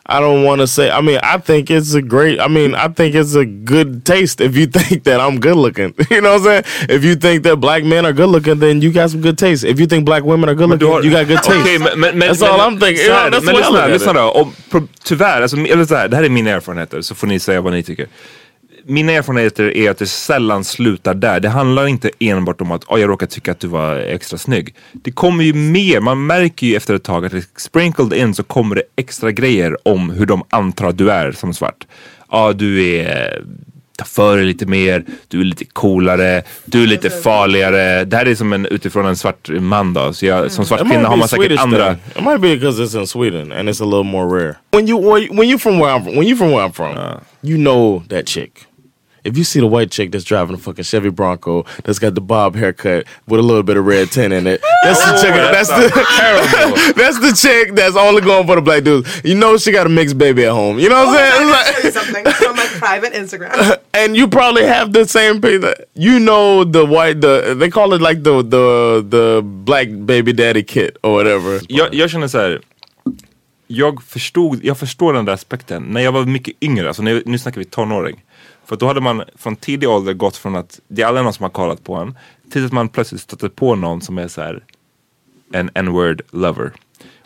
I 0.05 0.19
don't 0.19 0.43
want 0.43 0.59
to 0.59 0.67
say. 0.67 0.89
I 0.91 0.99
mean, 1.01 1.19
I 1.23 1.37
think 1.37 1.71
it's 1.71 1.93
a 1.93 2.01
great. 2.01 2.37
I 2.41 2.49
mean, 2.49 2.75
I 2.75 2.89
think 2.89 3.15
it's 3.15 3.35
a 3.35 3.45
good 3.45 4.03
taste 4.05 4.41
if 4.41 4.57
you 4.57 4.67
think 4.77 5.03
that 5.05 5.21
I'm 5.21 5.39
good 5.39 5.55
looking. 5.55 5.93
You 6.11 6.19
know 6.21 6.33
what 6.37 6.41
I'm 6.41 6.63
saying? 6.63 6.63
If 6.89 7.03
you 7.05 7.15
think 7.15 7.43
that 7.43 7.55
black 7.61 7.83
men 7.85 8.05
are 8.05 8.11
good 8.13 8.29
looking, 8.29 8.59
then 8.59 8.81
you 8.81 8.91
got 8.91 9.11
some 9.11 9.21
good 9.21 9.37
taste. 9.37 9.63
If 9.63 9.79
you 9.79 9.87
think 9.87 10.05
black 10.05 10.23
women 10.23 10.49
are 10.49 10.55
good 10.55 10.69
looking, 10.69 10.87
har- 10.89 11.03
you 11.03 11.11
got 11.11 11.27
good 11.27 11.41
taste. 11.43 11.59
Okej, 11.67 11.79
men, 11.79 11.99
men, 11.99 12.17
men, 12.19 12.27
That's 12.29 12.41
all 12.41 12.57
men- 12.57 12.73
I'm 12.73 12.79
thinking. 12.79 13.09
här, 13.11 13.31
that's 13.31 13.45
men 13.45 13.55
lyssna, 13.55 13.87
lyssna 13.87 14.13
då. 14.13 14.51
Pro, 14.69 14.87
tyvärr, 15.03 15.41
alltså, 15.41 15.57
eller 15.57 15.85
så 15.85 15.95
här, 15.95 16.07
det 16.07 16.15
här 16.15 16.23
är 16.23 16.29
mina 16.29 16.49
erfarenheter 16.51 17.01
så 17.01 17.15
får 17.15 17.27
ni 17.27 17.39
säga 17.39 17.61
vad 17.61 17.73
ni 17.73 17.83
tycker. 17.83 18.07
Mina 18.85 19.11
erfarenheter 19.11 19.77
är 19.77 19.91
att 19.91 19.97
det 19.97 20.07
sällan 20.07 20.63
slutar 20.63 21.13
där. 21.13 21.39
Det 21.39 21.49
handlar 21.49 21.87
inte 21.87 22.11
enbart 22.19 22.61
om 22.61 22.71
att 22.71 22.83
oh, 22.83 22.99
jag 22.99 23.09
råkar 23.09 23.27
tycka 23.27 23.51
att 23.51 23.59
du 23.59 23.67
var 23.67 23.95
extra 23.95 24.37
snygg. 24.37 24.75
Det 24.91 25.11
kommer 25.11 25.43
ju 25.43 25.53
mer, 25.53 25.99
man 25.99 26.25
märker 26.25 26.67
ju 26.67 26.75
efter 26.75 26.93
ett 26.93 27.03
tag 27.03 27.25
att 27.25 27.31
det 27.31 27.59
sprinkled 27.59 28.13
in 28.13 28.35
så 28.35 28.43
kommer 28.43 28.75
det 28.75 28.83
extra 28.95 29.31
grejer 29.31 29.87
om 29.87 30.09
hur 30.09 30.25
de 30.25 30.43
antar 30.49 30.87
att 30.87 30.97
du 30.97 31.11
är 31.11 31.31
som 31.31 31.53
svart. 31.53 31.87
Ja, 32.31 32.53
du 32.53 32.85
är 32.85 33.43
ta 33.97 34.05
för 34.05 34.37
dig 34.37 34.45
lite 34.45 34.65
mer, 34.65 35.05
du 35.27 35.39
är 35.39 35.43
lite 35.43 35.65
coolare, 35.65 36.43
du 36.65 36.83
är 36.83 36.87
lite 36.87 37.09
farligare. 37.09 38.05
Det 38.05 38.17
här 38.17 38.25
är 38.25 38.35
som 38.35 38.53
en 38.53 38.65
utifrån 38.65 39.05
en 39.05 39.15
svart 39.15 39.49
man 39.49 39.93
då. 39.93 40.13
Så 40.13 40.25
jag, 40.25 40.51
som 40.51 40.65
svart 40.65 40.79
kvinna 40.79 41.07
har 41.07 41.17
man 41.17 41.27
säkert 41.27 41.45
Swedish 41.45 41.63
andra. 41.63 41.95
thing. 41.95 42.03
It 42.15 42.23
might 42.23 42.41
be 42.41 42.55
because 42.55 42.83
it's 42.83 42.99
in 42.99 43.07
Sweden 43.07 43.51
and 43.51 43.69
it's 43.69 43.81
a 43.81 43.85
little 43.85 44.03
more 44.03 44.39
rare. 44.39 44.55
When 44.71 44.87
you 44.87 44.97
when 45.31 45.49
you 45.49 45.57
from 45.59 45.79
where 45.79 45.95
I'm 45.95 46.03
from, 46.03 46.15
when 46.15 46.27
you 46.27 46.37
from 46.37 46.51
where 46.51 46.67
I'm 46.67 46.73
from, 46.73 46.97
you 47.41 47.57
know 47.57 48.03
that 48.09 48.27
chick. 48.27 48.51
If 49.23 49.37
you 49.37 49.43
see 49.43 49.59
the 49.59 49.67
white 49.67 49.91
chick 49.91 50.11
that's 50.11 50.23
driving 50.25 50.55
a 50.55 50.57
fucking 50.57 50.83
Chevy 50.83 51.09
Bronco 51.09 51.63
that's 51.83 51.99
got 51.99 52.15
the 52.15 52.21
bob 52.21 52.55
haircut 52.55 53.05
with 53.27 53.39
a 53.39 53.43
little 53.43 53.63
bit 53.63 53.77
of 53.77 53.85
red 53.85 54.11
tint 54.11 54.33
in 54.33 54.47
it, 54.47 54.61
that's 54.83 54.99
the 54.99 55.11
chick. 55.21 55.33
that 55.33 55.51
That's 55.51 55.69
sounds 55.69 55.91
the 55.91 56.93
that's 57.01 57.19
the 57.19 57.33
chick 57.33 57.75
that's 57.75 57.95
only 57.95 58.21
going 58.21 58.45
for 58.47 58.55
the 58.55 58.61
black 58.61 58.83
dudes. 58.83 59.21
You 59.23 59.35
know 59.35 59.57
she 59.57 59.71
got 59.71 59.85
a 59.85 59.89
mixed 59.89 60.17
baby 60.17 60.45
at 60.45 60.51
home. 60.51 60.79
You 60.79 60.89
know 60.89 61.05
what 61.05 61.09
I'm 61.09 61.13
oh, 61.13 61.17
saying? 61.17 61.33
Oh, 61.35 61.43
It's 61.43 61.51
like- 61.51 61.75
tell 61.75 61.83
you 61.83 61.91
something 61.91 62.33
from 62.33 62.55
my 62.55 62.65
private 62.79 63.13
Instagram. 63.13 63.77
and 63.93 64.15
you 64.17 64.27
probably 64.27 64.63
have 64.65 64.93
the 64.93 65.05
same 65.07 65.41
people. 65.41 65.73
You 65.93 66.19
know 66.19 66.63
the 66.63 66.85
white 66.85 67.21
the 67.21 67.55
they 67.57 67.69
call 67.69 67.93
it 67.93 68.01
like 68.01 68.23
the 68.23 68.41
the 68.43 69.05
the 69.09 69.41
black 69.43 69.87
baby 70.05 70.33
daddy 70.33 70.63
kit 70.63 70.97
or 71.03 71.13
whatever. 71.13 71.61
Jag, 71.69 71.93
jag 71.93 72.09
känner 72.09 72.27
så 72.27 72.37
här. 72.37 72.61
Jag 73.67 74.03
förstod, 74.03 74.59
jag 74.65 74.77
förstår 74.77 75.13
den 75.13 75.25
där 75.25 75.33
aspekten. 75.33 75.83
När 75.83 76.01
jag 76.01 76.11
var 76.11 76.25
mycket 76.25 76.55
yngre, 76.61 76.87
alltså 76.87 77.03
när, 77.03 77.23
nu 77.25 77.37
snackar 77.37 77.59
vi 77.59 77.65
tonåring. 77.65 78.23
För 78.65 78.75
då 78.75 78.87
hade 78.87 79.01
man 79.01 79.23
från 79.37 79.55
tidig 79.55 79.89
ålder 79.89 80.13
gått 80.13 80.37
från 80.37 80.55
att 80.55 80.79
det 80.87 81.01
är 81.01 81.05
aldrig 81.05 81.23
någon 81.23 81.33
som 81.33 81.43
har 81.43 81.49
kollat 81.49 81.83
på 81.83 81.95
en. 81.95 82.17
Till 82.51 82.65
att 82.65 82.71
man 82.71 82.89
plötsligt 82.89 83.21
stöter 83.21 83.49
på 83.49 83.75
någon 83.75 84.01
som 84.01 84.17
är 84.17 84.27
så 84.27 84.41
här 84.41 84.63
en 85.53 85.69
n-word 85.73 86.21
lover. 86.31 86.71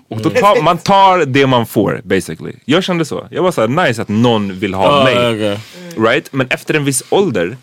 Och 0.09 0.21
då 0.21 0.29
tar, 0.29 0.61
man 0.63 0.77
tar 0.77 1.25
det 1.25 1.47
man 1.47 1.65
får 1.65 2.01
basically. 2.03 2.53
Jag 2.65 2.83
kände 2.83 3.05
så. 3.05 3.27
Jag 3.31 3.43
var 3.43 3.51
så 3.51 3.61
här 3.61 3.67
nice 3.67 4.01
att 4.01 4.09
någon 4.09 4.59
vill 4.59 4.73
ha 4.73 4.87
Ah, 5.01 5.03
mig. 5.03 5.15
okej. 5.33 5.59
Right? 5.97 6.33
Men 6.33 6.47
efter 6.49 6.73
en 6.73 6.85
viss 6.85 7.03
ålder, 7.09 7.57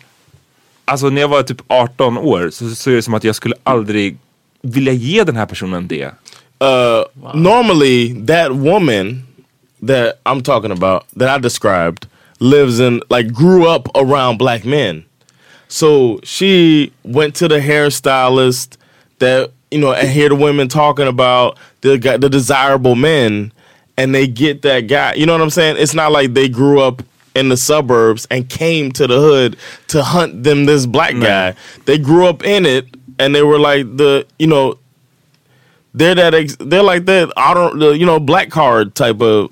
alltså 0.85 1.09
när 1.09 1.21
jag 1.21 1.27
var 1.27 1.43
typ 1.43 1.61
18 1.67 2.17
år 2.17 2.49
så, 2.49 2.69
så 2.69 2.91
är 2.91 2.95
det 2.95 3.01
som 3.01 3.13
att 3.13 3.23
jag 3.23 3.35
skulle 3.35 3.55
aldrig 3.63 4.17
vilja 4.61 4.93
ge 4.93 5.23
den 5.23 5.35
här 5.35 5.45
personen 5.45 5.87
det. 5.87 6.05
Uh, 6.05 7.31
Normally, 7.33 8.25
that 8.25 8.51
woman 8.51 9.23
that 9.87 10.21
I'm 10.23 10.41
talking 10.43 10.71
about, 10.71 11.03
that 11.19 11.39
I 11.39 11.41
described, 11.41 12.05
lives 12.39 12.79
in 12.79 13.01
like 13.09 13.33
grew 13.33 13.67
up 13.67 13.87
around 13.95 14.37
black 14.37 14.65
men. 14.65 15.05
So 15.67 16.19
she 16.23 16.93
went 17.03 17.35
to 17.35 17.47
the 17.47 17.59
hairstylist 17.59 18.77
that 19.19 19.51
you 19.71 19.79
know, 19.79 19.91
and 19.93 20.07
hear 20.07 20.29
the 20.29 20.35
women 20.35 20.67
talking 20.67 21.07
about 21.07 21.57
the 21.81 21.97
guy, 21.97 22.17
the 22.17 22.29
desirable 22.29 22.95
men, 22.95 23.51
and 23.97 24.13
they 24.13 24.27
get 24.27 24.61
that 24.61 24.81
guy. 24.81 25.13
You 25.15 25.25
know 25.25 25.33
what 25.33 25.41
I'm 25.41 25.49
saying? 25.49 25.77
It's 25.79 25.93
not 25.93 26.11
like 26.11 26.33
they 26.33 26.47
grew 26.47 26.81
up 26.81 27.01
in 27.35 27.49
the 27.49 27.57
suburbs 27.57 28.25
and 28.31 28.49
came 28.49 28.91
to 28.93 29.07
the 29.07 29.19
hood 29.19 29.57
to 29.87 30.03
hunt 30.03 30.43
them 30.43 30.65
this 30.65 30.85
black 30.85 31.13
guy. 31.19 31.55
They 31.85 31.97
grew 31.97 32.27
up 32.27 32.43
in 32.45 32.65
it, 32.65 32.85
and 33.19 33.35
they 33.35 33.43
were 33.43 33.59
like 33.59 33.97
the 33.97 34.25
you 34.39 34.47
know 34.47 34.79
they're 35.97 36.15
that 36.15 36.33
ex- 36.33 36.57
they're 36.57 36.93
like 36.93 37.05
that 37.05 37.29
auto 37.35 37.79
the, 37.79 37.85
you 37.97 38.05
know 38.05 38.19
black 38.19 38.49
card 38.49 38.93
type 38.93 39.21
of 39.23 39.29
you 39.29 39.47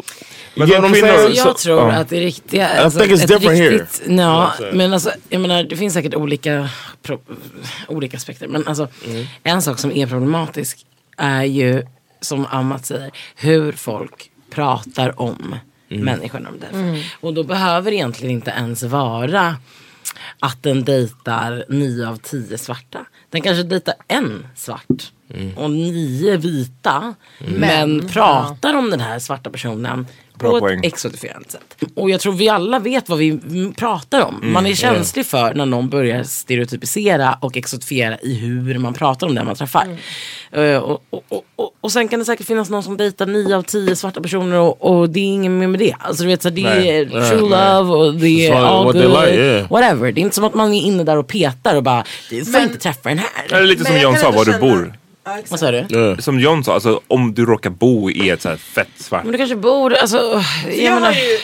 Men 0.56 0.68
get 0.68 0.76
de 0.76 0.82
what 0.82 0.92
I'm 0.92 0.94
kvinnor- 0.96 1.18
saying? 1.18 1.36
Så 1.36 1.48
jag 1.48 1.58
tror 1.58 1.90
att 1.90 2.10
det 2.10 2.20
riktiga... 2.20 2.88
I 2.88 2.92
think 2.92 3.12
it's 3.12 3.28
different 3.28 3.60
here. 3.60 3.70
riktigt, 3.70 4.02
Ja, 4.08 4.14
Yeah, 4.14 4.52
so- 4.72 4.76
men 4.76 4.94
alltså, 4.94 5.12
jag 5.30 5.42
menar, 5.42 5.64
det 5.64 5.78
finns 5.78 5.94
säkert 5.94 6.16
olika, 6.16 6.70
pro, 7.04 7.20
olika 7.88 8.18
aspekter. 8.18 8.48
Men 8.48 8.68
alltså, 8.68 8.88
Mm. 9.08 9.26
en 9.44 9.62
sak 9.62 9.80
som 9.80 9.92
är 9.92 10.08
problematisk 10.08 10.86
är 11.18 11.44
ju, 11.44 11.84
som 12.22 12.46
Amat 12.46 12.86
säger, 12.86 13.12
hur 13.36 13.72
folk 13.72 14.32
pratar 14.50 15.22
om 15.22 15.56
Mm. 15.90 16.06
människorna. 16.06 16.50
Mm. 16.74 17.02
Och 17.20 17.34
då 17.34 17.44
behöver 17.44 17.92
det 17.92 17.98
egentligen 17.98 18.32
inte 18.34 18.52
ens 18.52 18.84
vara 18.84 19.56
att 20.40 20.64
den 20.64 20.84
dejtar 20.84 21.66
nio 21.70 22.08
av 22.08 22.16
tio 22.18 22.58
svarta. 22.58 23.06
Den 23.30 23.42
kanske 23.42 23.64
dejtar 23.64 23.94
en 24.08 24.48
svart 24.56 25.12
Mm. 25.34 25.58
och 25.58 25.72
nio 25.72 26.38
vita. 26.38 27.16
Men 27.40 28.08
pratar 28.08 28.74
om 28.78 28.90
den 28.90 29.00
här 29.00 29.20
svarta 29.20 29.50
personen 29.50 30.08
Bra 30.40 30.52
på 30.52 30.60
poäng. 30.60 30.80
ett 30.80 30.86
exotifierande 30.86 31.50
sätt. 31.50 31.76
Och 31.96 32.10
jag 32.10 32.20
tror 32.20 32.34
vi 32.34 32.50
alla 32.50 32.80
vet 32.80 33.10
vad 33.10 33.18
vi 33.20 33.30
mm, 33.30 33.74
pratar 33.74 34.22
om. 34.22 34.36
Mm, 34.36 34.54
Man 34.54 34.66
är 34.66 34.74
känslig 34.76 35.26
för 35.26 35.54
när 35.54 35.66
någon 35.66 35.90
börjar 35.90 36.24
stereotypisera 36.24 37.38
och 37.42 37.58
exotifiera 37.58 38.18
i 38.22 38.34
hur 38.34 38.78
man 38.80 38.94
pratar 38.94 39.28
om 39.28 39.36
den 39.36 39.46
man 39.46 39.56
träffar. 39.56 39.98
Eh, 40.52 40.78
och, 40.78 41.04
och, 41.10 41.24
och, 41.30 41.44
och, 41.56 41.72
och 41.82 41.92
sen 41.92 42.08
kan 42.08 42.20
det 42.20 42.26
säkert 42.26 42.48
finnas 42.48 42.70
någon 42.70 42.84
som 42.84 42.98
dejtar 42.98 43.26
nio 43.26 43.56
av 43.58 43.62
tio 43.62 43.96
svarta 43.96 44.22
personer 44.22 44.58
och, 44.60 44.82
och 45.00 45.10
det 45.10 45.20
är 45.20 45.24
inget 45.24 45.52
mer 45.52 45.68
med 45.68 45.80
det. 45.80 45.96
Alltså 46.00 46.24
du 46.24 46.28
vet 46.30 46.42
så 46.42 46.50
det 46.50 46.64
Nej. 46.64 46.90
är 46.90 47.06
Nej, 47.06 47.30
true 47.30 47.50
nej. 47.50 47.74
love 47.80 47.94
och 47.94 48.14
det 48.14 48.48
är 48.48 48.54
all 48.56 48.86
what 48.86 48.94
good. 48.96 49.04
like, 49.26 49.36
yeah. 49.36 49.70
Whatever. 49.72 50.12
Det 50.12 50.22
är 50.22 50.24
inte 50.24 50.36
som 50.36 50.44
att 50.44 50.54
man 50.56 50.74
är 50.74 50.82
inne 50.82 51.04
där 51.04 51.18
och 51.18 51.28
petar 51.28 51.76
och 51.76 51.84
bara 51.84 52.04
du 52.30 52.46
får 52.46 52.52
Men- 52.52 52.64
inte 52.64 52.78
träffa 52.78 53.10
den 53.10 53.18
här. 53.18 53.28
Eller 53.58 53.68
lite 53.68 53.86
som 53.86 53.94
Men 53.94 54.04
John 54.04 54.16
sa, 54.18 54.32
var 54.32 54.46
du 54.46 54.52
känna- 54.52 54.66
bor. 54.66 54.94
Ja. 55.24 55.42
Vad 55.50 55.60
sa 55.60 55.72
du? 55.72 56.16
Som 56.20 56.40
John 56.40 56.64
sa, 56.64 56.74
alltså 56.74 57.02
om 57.08 57.34
du 57.34 57.46
råkar 57.46 57.70
bo 57.70 58.12
i 58.12 58.30
ett 58.30 58.42
så 58.42 58.50
här 58.50 58.58
fett 58.58 58.90
svart. 58.98 59.24
Men 59.24 59.32
du 59.32 59.38
kanske 59.38 59.56
bor, 59.56 59.94
alltså. 59.94 60.44
Jag, 60.66 60.76
Jag 60.76 60.92
har 60.92 61.00
menar, 61.00 61.14
ju, 61.14 61.40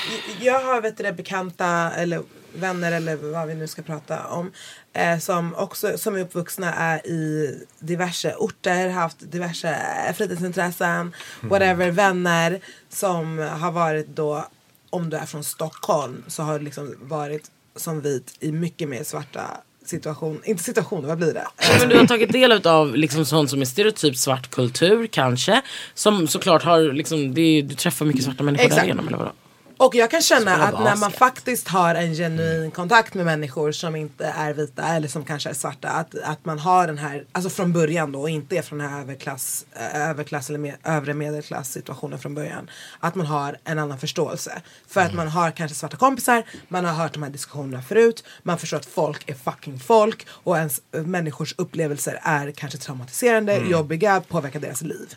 jag 0.46 0.60
har 0.60 0.82
vet 0.82 0.98
du, 0.98 1.12
bekanta 1.12 1.92
eller 1.92 2.22
vänner 2.54 2.92
eller 2.92 3.16
vad 3.16 3.48
vi 3.48 3.56
nu 3.56 3.68
ska 3.68 3.82
prata 3.82 4.28
om. 4.28 4.52
Eh, 4.94 5.20
som 5.20 5.56
också 5.56 5.98
som 5.98 6.16
är 6.16 6.20
uppvuxna 6.20 6.74
är 6.74 7.08
i 7.08 7.56
diverse 7.80 8.34
orter, 8.38 8.90
haft 8.90 9.18
diverse 9.32 9.76
fritidsintressen, 10.18 11.14
whatever, 11.42 11.92
vänner 11.92 12.60
som 12.90 13.38
har 13.38 13.72
varit 13.72 14.08
då, 14.08 14.46
om 14.90 15.10
du 15.10 15.18
är 15.18 15.26
från 15.26 15.44
Stockholm, 15.44 16.24
så 16.28 16.44
har 16.44 16.60
du 16.60 16.66
liksom 16.66 16.96
varit 17.02 17.52
som 17.76 18.02
vit 18.02 18.36
i 18.40 18.52
mycket 18.52 18.90
mer 18.90 19.04
svarta 19.04 19.42
situation, 19.90 20.42
inte 20.46 20.64
situationer, 20.64 21.08
vad 21.08 21.18
blir 21.18 21.34
det? 21.34 21.48
Men 21.80 21.90
du 21.90 21.98
har 21.98 22.06
tagit 22.06 22.32
del 22.32 22.68
av 22.68 22.96
liksom 22.96 23.26
sånt 23.26 23.50
som 23.50 23.62
är 23.62 23.66
stereotyp 23.66 24.18
svart 24.18 24.50
kultur 24.50 25.08
kanske. 25.08 25.62
Som 25.94 26.28
såklart 26.28 26.64
har 26.64 26.94
liksom, 26.94 27.34
det 27.34 27.62
du 27.62 27.76
träffar 27.76 28.06
mycket 28.06 28.24
svarta 28.24 28.44
människor 28.44 28.66
Exakt. 28.66 28.82
därigenom 28.82 29.08
eller 29.08 29.18
vadå? 29.18 29.32
Och 29.80 29.96
jag 29.96 30.12
kan 30.12 30.22
känna 30.22 30.56
att 30.56 30.84
när 30.84 30.96
man 30.96 31.12
faktiskt 31.12 31.68
har 31.68 31.96
en 31.96 32.14
genuin 32.14 32.72
kontakt 32.72 33.14
med 33.14 33.26
människor 33.26 33.72
som 33.72 33.96
inte 33.96 34.26
är 34.26 34.54
vita 34.54 34.84
eller 34.84 35.08
som 35.08 35.26
kanske 35.26 35.50
är 35.50 35.54
svarta. 35.54 35.90
Att, 35.90 36.16
att 36.24 36.46
man 36.46 36.60
har 36.60 36.88
den 36.88 36.98
här, 36.98 37.26
alltså 37.32 37.50
från 37.50 37.74
början 37.74 38.12
då 38.12 38.22
och 38.22 38.30
inte 38.30 38.58
är 38.58 38.62
från 38.62 38.80
den 38.80 38.90
här 38.90 39.02
överklass, 39.02 39.66
eh, 39.74 40.10
överklass 40.10 40.50
eller 40.50 40.60
med, 40.60 40.76
övre 40.84 41.14
medelklass 41.14 41.72
situationen 41.72 42.20
från 42.20 42.36
början. 42.36 42.70
Att 43.00 43.16
man 43.16 43.26
har 43.26 43.58
en 43.64 43.80
annan 43.80 44.00
förståelse. 44.00 44.62
För 44.88 45.02
att 45.02 45.14
man 45.14 45.28
har 45.28 45.52
kanske 45.52 45.76
svarta 45.76 45.98
kompisar, 45.98 46.44
man 46.68 46.86
har 46.86 46.94
hört 46.94 47.14
de 47.14 47.24
här 47.24 47.30
diskussionerna 47.30 47.82
förut. 47.82 48.24
Man 48.44 48.58
förstår 48.58 48.78
att 48.78 48.86
folk 48.86 49.30
är 49.30 49.36
fucking 49.36 49.80
folk 49.80 50.28
och 50.30 50.58
ens 50.58 50.82
eh, 50.96 51.02
människors 51.02 51.56
upplevelser 51.58 52.20
är 52.24 52.52
kanske 52.52 52.78
traumatiserande, 52.78 53.58
jobbiga, 53.58 54.22
påverkar 54.22 54.60
deras 54.60 54.82
liv. 54.82 55.16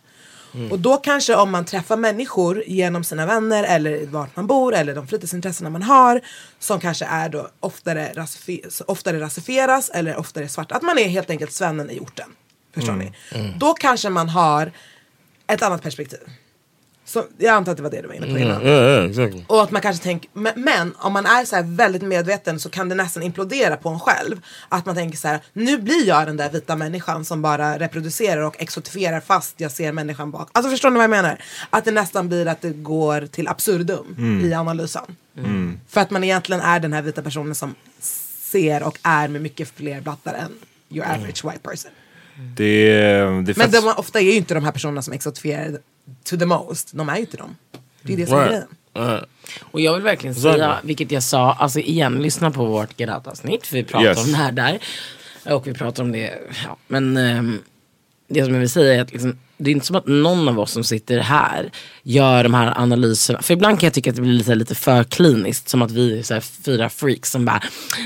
Och 0.70 0.78
då 0.78 0.96
kanske 0.96 1.34
om 1.36 1.50
man 1.50 1.64
träffar 1.64 1.96
människor 1.96 2.62
genom 2.66 3.04
sina 3.04 3.26
vänner 3.26 3.64
eller 3.64 4.06
vart 4.06 4.36
man 4.36 4.46
bor 4.46 4.74
eller 4.74 4.94
de 4.94 5.06
fritidsintressena 5.06 5.70
man 5.70 5.82
har 5.82 6.20
som 6.58 6.80
kanske 6.80 7.04
är 7.04 7.28
då 7.28 7.48
oftare, 7.60 8.12
rasifi- 8.14 8.82
oftare 8.86 9.20
rasifieras 9.20 9.90
eller 9.94 10.16
oftare 10.16 10.48
svart. 10.48 10.72
Att 10.72 10.82
man 10.82 10.98
är 10.98 11.08
helt 11.08 11.30
enkelt 11.30 11.52
svennen 11.52 11.90
i 11.90 11.98
orten. 12.00 12.28
Förstår 12.74 12.92
ni? 12.92 13.12
Då 13.58 13.74
kanske 13.74 14.08
man 14.10 14.28
har 14.28 14.72
ett 15.46 15.62
annat 15.62 15.82
perspektiv. 15.82 16.20
Så 17.12 17.24
jag 17.38 17.54
antar 17.54 17.72
att 17.72 17.76
det 17.76 17.82
var 17.82 17.90
det 17.90 18.02
du 18.02 18.08
var 18.08 18.14
inne 18.14 18.26
på 18.26 18.38
innan. 18.38 18.62
Yeah, 18.62 18.84
yeah, 18.84 19.10
exactly. 19.10 19.44
Och 19.46 19.62
att 19.62 19.70
man 19.70 19.82
kanske 19.82 20.02
tänker, 20.02 20.30
men, 20.32 20.52
men 20.56 20.94
om 20.98 21.12
man 21.12 21.26
är 21.26 21.44
så 21.44 21.56
här 21.56 21.62
väldigt 21.62 22.02
medveten 22.02 22.60
så 22.60 22.70
kan 22.70 22.88
det 22.88 22.94
nästan 22.94 23.22
implodera 23.22 23.76
på 23.76 23.88
en 23.88 24.00
själv. 24.00 24.40
Att 24.68 24.86
man 24.86 24.94
tänker 24.94 25.18
så 25.18 25.28
här, 25.28 25.40
nu 25.52 25.78
blir 25.78 26.08
jag 26.08 26.26
den 26.26 26.36
där 26.36 26.50
vita 26.50 26.76
människan 26.76 27.24
som 27.24 27.42
bara 27.42 27.78
reproducerar 27.78 28.42
och 28.42 28.62
exotifierar 28.62 29.20
fast 29.20 29.60
jag 29.60 29.70
ser 29.70 29.92
människan 29.92 30.30
bak. 30.30 30.48
Alltså 30.52 30.70
förstår 30.70 30.90
ni 30.90 30.96
vad 30.96 31.04
jag 31.04 31.10
menar? 31.10 31.38
Att 31.70 31.84
det 31.84 31.90
nästan 31.90 32.28
blir 32.28 32.46
att 32.46 32.60
det 32.60 32.70
går 32.70 33.26
till 33.26 33.48
absurdum 33.48 34.40
i 34.44 34.54
analysen. 34.54 35.16
För 35.88 36.00
att 36.00 36.10
man 36.10 36.24
egentligen 36.24 36.62
är 36.62 36.80
den 36.80 36.92
här 36.92 37.02
vita 37.02 37.22
personen 37.22 37.54
som 37.54 37.74
ser 38.52 38.82
och 38.82 38.98
är 39.02 39.28
med 39.28 39.42
mycket 39.42 39.72
fler 39.76 40.00
blattar 40.00 40.34
än 40.34 40.52
your 40.90 41.06
average 41.06 41.44
white 41.44 41.58
person. 41.62 41.90
Det, 42.56 42.88
det 43.42 43.56
Men 43.56 43.70
de, 43.70 43.94
ofta 43.96 44.20
är 44.20 44.24
ju 44.24 44.32
inte 44.32 44.54
de 44.54 44.64
här 44.64 44.72
personerna 44.72 45.02
som 45.02 45.12
exotifierar 45.12 45.78
to 46.24 46.36
the 46.36 46.46
most. 46.46 46.90
De 46.92 47.08
är 47.08 47.14
ju 47.14 47.20
inte 47.20 47.36
de. 47.36 47.56
Det 48.02 48.12
är 48.12 48.16
det 48.16 48.26
som 48.26 48.38
är 48.38 48.46
grejen. 48.46 48.66
Right. 48.94 49.24
Och 49.60 49.80
jag 49.80 49.94
vill 49.94 50.02
verkligen 50.02 50.34
säga, 50.34 50.78
vilket 50.82 51.10
jag 51.10 51.22
sa, 51.22 51.52
alltså 51.52 51.78
igen, 51.78 52.22
lyssna 52.22 52.50
på 52.50 52.64
vårt. 52.64 52.96
För 52.96 53.72
vi 53.72 53.84
pratar 53.84 54.04
Yes. 54.06 54.24
om 54.24 54.30
det 54.32 54.36
här 54.38 54.52
där. 54.52 54.78
Och 55.44 55.66
vi 55.66 55.74
pratar 55.74 56.02
om 56.02 56.12
det, 56.12 56.38
ja, 56.64 56.76
men 56.88 57.16
ehm, 57.16 57.62
det 58.32 58.44
som 58.44 58.52
jag 58.54 58.60
vill 58.60 58.70
säga 58.70 58.94
är 58.94 59.00
att 59.00 59.12
liksom, 59.12 59.38
det 59.56 59.70
är 59.70 59.72
inte 59.72 59.86
som 59.86 59.96
att 59.96 60.06
någon 60.06 60.48
av 60.48 60.60
oss 60.60 60.70
som 60.70 60.84
sitter 60.84 61.18
här 61.18 61.70
gör 62.02 62.42
de 62.42 62.54
här 62.54 62.78
analyserna. 62.80 63.42
För 63.42 63.54
ibland 63.54 63.80
kan 63.80 63.86
jag 63.86 63.94
tycka 63.94 64.10
att 64.10 64.16
det 64.16 64.22
blir 64.22 64.32
lite, 64.32 64.54
lite 64.54 64.74
för 64.74 65.04
kliniskt. 65.04 65.68
Som 65.68 65.82
att 65.82 65.90
vi 65.90 66.18
är 66.18 66.22
så 66.22 66.34
här 66.34 66.40
fyra 66.40 66.88
freaks 66.88 67.30
som 67.30 67.44
bara, 67.44 67.62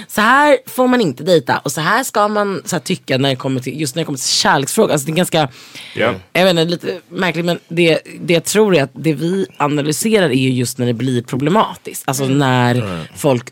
så 0.08 0.20
här 0.20 0.58
får 0.66 0.86
man 0.88 1.00
inte 1.00 1.22
dejta. 1.24 1.58
Och 1.58 1.72
så 1.72 1.80
här 1.80 2.04
ska 2.04 2.28
man 2.28 2.62
så 2.64 2.78
tycka 2.78 3.18
när 3.18 3.28
det 3.28 3.36
kommer 3.36 3.60
till, 3.60 3.80
just 3.80 3.94
när 3.94 4.00
det 4.02 4.04
kommer 4.04 4.18
till 4.18 4.28
kärleksfrågor. 4.28 4.92
Alltså 4.92 5.06
det 5.06 5.12
är 5.12 5.16
ganska, 5.16 5.48
Ja. 5.94 6.14
jag 6.32 6.44
vet 6.44 6.50
inte, 6.50 6.64
lite 6.64 7.00
märkligt 7.08 7.44
men 7.44 7.58
det, 7.68 8.00
det 8.20 8.34
jag 8.34 8.44
tror 8.44 8.76
är 8.76 8.82
att 8.82 8.90
det 8.92 9.12
vi 9.14 9.46
analyserar 9.56 10.30
är 10.30 10.34
ju 10.34 10.50
just 10.50 10.78
när 10.78 10.86
det 10.86 10.94
blir 10.94 11.22
problematiskt. 11.22 12.02
Alltså 12.06 12.24
när 12.24 13.06
folk 13.16 13.44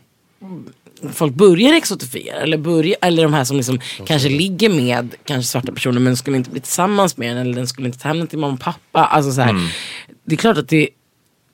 folk 1.13 1.33
börjar 1.33 1.73
exotifiera 1.73 2.37
eller, 2.37 2.57
börjar, 2.57 2.95
eller 3.01 3.23
de 3.23 3.33
här 3.33 3.43
som 3.43 3.57
liksom 3.57 3.79
kanske 4.05 4.29
ligger 4.29 4.69
med 4.69 5.15
kanske 5.25 5.51
svarta 5.51 5.71
personer 5.71 5.99
men 5.99 6.17
skulle 6.17 6.37
inte 6.37 6.49
bli 6.49 6.59
tillsammans 6.59 7.17
med 7.17 7.29
den 7.29 7.37
eller 7.37 7.55
den 7.55 7.67
skulle 7.67 7.87
inte 7.87 7.99
ta 7.99 8.07
hem 8.07 8.17
den 8.19 8.27
till 8.27 8.39
mamma 8.39 8.53
och 8.53 8.59
pappa. 8.59 9.05
Alltså 9.05 9.31
så 9.31 9.41
här, 9.41 9.53
Det 10.25 10.35
är 10.35 10.37
klart 10.37 10.57
att 10.57 10.69
det 10.69 10.89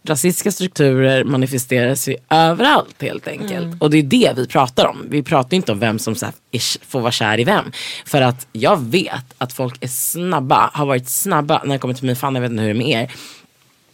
rasistiska 0.07 0.51
strukturer 0.51 1.23
manifesterar 1.23 1.95
sig 1.95 2.17
överallt 2.29 3.01
helt 3.01 3.27
enkelt. 3.27 3.81
Och 3.81 3.89
det 3.89 3.97
är 3.97 4.03
det 4.03 4.33
vi 4.35 4.47
pratar 4.47 4.87
om. 4.87 5.05
Vi 5.09 5.23
pratar 5.23 5.57
inte 5.57 5.71
om 5.71 5.79
vem 5.79 5.99
som 5.99 6.15
så 6.15 6.25
här, 6.25 6.35
är, 6.51 6.85
får 6.85 7.01
vara 7.01 7.11
kär 7.11 7.39
i 7.39 7.43
vem. 7.43 7.71
För 8.05 8.21
att 8.21 8.47
jag 8.51 8.81
vet 8.81 9.25
att 9.37 9.53
folk 9.53 9.83
är 9.83 9.87
snabba, 9.87 10.69
har 10.73 10.85
varit 10.85 11.09
snabba 11.09 11.61
när 11.65 11.75
det 11.75 11.79
kommer 11.79 11.93
till 11.93 12.05
min 12.05 12.15
fan, 12.15 12.35
jag 12.35 12.41
vet 12.41 12.51
inte 12.51 12.63
hur 12.63 12.73
det 12.73 12.79
är 12.79 12.85
med 12.85 13.03
er 13.03 13.11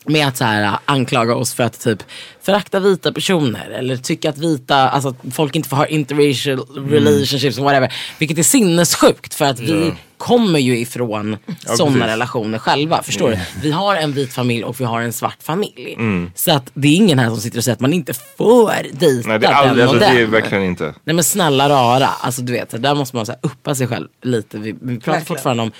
med 0.09 0.27
att 0.27 0.37
så 0.37 0.43
här, 0.43 0.77
anklaga 0.85 1.35
oss 1.35 1.53
för 1.53 1.63
att 1.63 1.79
typ 1.83 2.03
förakta 2.41 2.79
vita 2.79 3.11
personer 3.13 3.69
eller 3.69 3.97
tycka 3.97 4.29
att 4.29 4.37
vita, 4.37 4.75
alltså 4.89 5.09
att 5.09 5.33
folk 5.33 5.55
inte 5.55 5.69
får 5.69 5.77
ha 5.77 5.85
interracial 5.87 6.59
relationships 6.89 7.57
och 7.57 7.63
whatever. 7.63 7.93
Vilket 8.19 8.37
är 8.37 8.43
sinnessjukt 8.43 9.33
för 9.33 9.45
att 9.45 9.59
vi 9.59 9.87
Ja. 9.87 9.95
kommer 10.17 10.59
ju 10.59 10.77
ifrån 10.79 11.37
Ja, 11.67 11.75
sådana 11.75 12.07
relationer 12.07 12.57
själva. 12.59 13.03
Förstår 13.03 13.27
Mm. 13.27 13.39
du? 13.55 13.61
Vi 13.61 13.71
har 13.71 13.95
en 13.95 14.11
vit 14.13 14.33
familj 14.33 14.63
och 14.63 14.79
vi 14.81 14.85
har 14.85 15.01
en 15.01 15.13
svart 15.13 15.43
familj. 15.43 15.93
Mm. 15.97 16.31
Så 16.35 16.51
att 16.51 16.71
det 16.73 16.87
är 16.87 16.95
ingen 16.95 17.19
här 17.19 17.27
som 17.29 17.37
sitter 17.37 17.57
och 17.57 17.63
säger 17.63 17.73
att 17.75 17.79
man 17.79 17.93
inte 17.93 18.13
får 18.37 18.71
dejta 18.99 19.29
Nej, 19.29 19.39
det 19.39 19.45
är, 19.47 19.49
den 19.49 19.53
aldrig, 19.53 19.85
och 19.87 19.93
alltså, 19.93 20.09
det 20.09 20.17
är 20.17 20.21
den. 20.21 20.31
verkligen 20.31 20.63
inte. 20.63 20.93
Nej 21.03 21.15
men 21.15 21.23
snälla 21.23 21.69
rara, 21.69 22.07
alltså 22.07 22.41
du 22.41 22.53
vet, 22.53 22.81
där 22.83 22.95
måste 22.95 23.15
man 23.15 23.25
så 23.25 23.31
här, 23.31 23.39
uppa 23.43 23.75
sig 23.75 23.87
själv 23.87 24.07
lite. 24.23 24.57
Vi, 24.57 24.71
vi 24.71 24.77
pratar 24.77 24.91
Verkligen. 25.11 25.25
fortfarande 25.25 25.63
om 25.63 25.71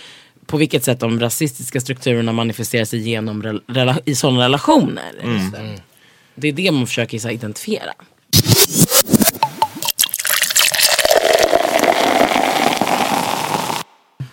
på 0.48 0.58
vilket 0.58 0.84
sätt 0.84 1.00
de 1.00 1.20
rasistiska 1.20 1.82
strukturerna 1.82 2.32
manifesterar 2.32 2.86
sig 2.86 3.00
genom 3.00 3.62
i 4.06 4.16
sådana 4.16 4.46
relationer. 4.46 5.14
Mm. 5.24 5.80
Det 6.36 6.48
är 6.48 6.54
det 6.54 6.72
man 6.72 6.88
försöker 6.88 7.20
så 7.20 7.28
här, 7.28 7.36
identifiera. 7.36 7.94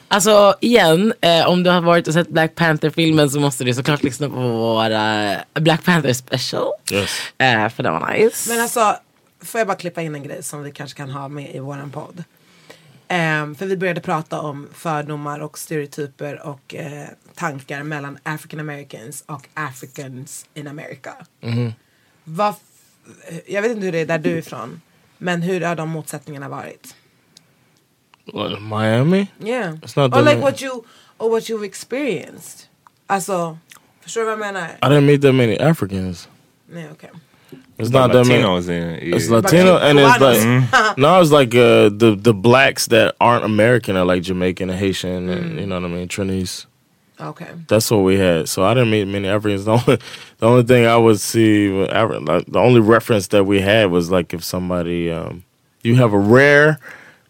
Alltså 0.09 0.55
igen, 0.61 1.13
eh, 1.21 1.49
om 1.49 1.63
du 1.63 1.71
har 1.71 1.81
varit 1.81 2.09
och 2.09 2.15
sett 2.15 2.29
Black 2.29 2.55
Panther-filmen 2.55 3.31
så 3.31 3.41
måste 3.41 3.65
du 3.65 3.75
såklart 3.75 4.03
lyssna 4.03 4.29
på 4.29 4.41
våra 4.41 5.37
Black 5.55 5.85
Panther 5.85 6.13
special. 6.13 6.69
Yes. 6.93 7.11
Eh, 7.39 7.69
för 7.69 7.83
det 7.83 7.91
var 7.91 8.13
nice. 8.13 8.51
Men 8.51 8.61
alltså, 8.61 8.97
får 9.45 9.61
jag 9.61 9.67
bara 9.69 9.77
klippa 9.77 10.03
in 10.03 10.15
en 10.15 10.23
grej 10.23 10.43
som 10.43 10.63
vi 10.63 10.73
kanske 10.73 10.97
kan 10.97 11.11
ha 11.11 11.29
med 11.29 11.55
i 11.55 11.59
våran 11.59 11.91
podd. 11.91 12.25
Ehm, 13.15 13.55
för 13.55 13.67
vi 13.67 13.77
började 13.77 14.01
prata 14.01 14.41
om 14.41 14.69
fördomar 14.73 15.41
och 15.41 15.59
stereotyper 15.59 16.47
och 16.47 16.75
eh, 16.75 17.09
tankar 17.35 17.83
mellan 17.83 18.19
African 18.23 18.61
Americans 18.61 19.25
och 19.27 19.49
Africans 19.55 20.47
in 20.55 20.69
America. 20.69 21.15
Mhm. 21.41 21.73
Vad 22.25 22.55
f- 22.55 23.41
jag 23.47 23.63
vet 23.63 23.71
inte 23.71 23.85
hur 23.85 23.93
det 23.93 23.99
är 23.99 24.07
där 24.07 24.19
du 24.19 24.31
är 24.33 24.37
ifrån. 24.39 24.81
Men 25.19 25.43
hur 25.43 25.61
har 25.61 25.77
de 25.77 25.89
motsättningarna 25.89 26.49
varit? 26.49 26.95
What, 28.33 28.63
Miami? 28.63 29.27
Yeah. 29.45 29.75
It's 29.75 30.01
not 30.01 30.17
or 30.17 30.23
like 30.23 30.41
what 30.41 30.63
you 30.63 30.83
or 31.19 31.31
what 31.31 31.43
you've 31.51 31.65
experienced. 31.65 32.67
Alltså, 33.07 33.59
förstår 34.01 34.21
du 34.21 34.25
vad 34.25 34.33
jag 34.33 34.39
menar? 34.39 34.69
I 34.69 34.85
didn't 34.85 35.01
meet 35.01 35.23
that 35.23 35.35
many 35.35 35.59
Africans. 35.59 36.29
Nej, 36.67 36.89
okej. 36.93 37.11
It's 37.79 37.91
not 37.91 38.13
that 38.13 38.27
many. 38.27 38.43
Latinos 38.43 38.69
in- 38.69 39.13
i- 39.13 39.17
It's 39.17 39.29
Latino 39.29 39.79
and 39.79 39.99
it's 39.99 40.21
like 40.21 40.39
Mm. 40.39 40.97
no, 40.99 41.21
it's 41.21 41.31
like 41.33 41.55
uh, 41.55 41.89
the 41.89 42.17
the 42.21 42.33
blacks 42.33 42.87
that 42.89 43.15
aren't 43.21 43.45
American 43.45 43.97
are 43.97 44.05
like 44.05 44.23
Jamaican 44.23 44.71
and 44.71 44.79
Haitian 44.79 45.29
and 45.29 45.59
you 45.59 45.67
know 45.67 45.81
what 45.81 45.91
I 45.91 45.95
mean, 45.95 46.09
Trinese. 46.09 46.67
Okay. 47.21 47.47
That's 47.69 47.91
what 47.91 47.99
we 47.99 48.19
had. 48.19 48.49
So 48.49 48.65
I 48.65 48.75
didn't 48.75 48.91
meet 48.91 49.07
many 49.07 49.29
Africans. 49.29 49.65
The 49.67 49.73
only, 49.73 49.99
the 50.39 50.47
only 50.47 50.63
thing 50.65 50.85
I 50.87 50.97
would 50.97 51.21
see, 51.21 51.69
Afri- 51.69 52.27
like, 52.27 52.47
the 52.47 52.59
only 52.59 52.81
reference 52.81 53.29
that 53.29 53.45
we 53.45 53.61
had 53.61 53.91
was 53.91 54.11
like 54.11 54.35
if 54.35 54.43
somebody, 54.45 55.11
um, 55.13 55.45
you 55.83 55.95
have 55.97 56.13
a 56.13 56.19
rare 56.19 56.79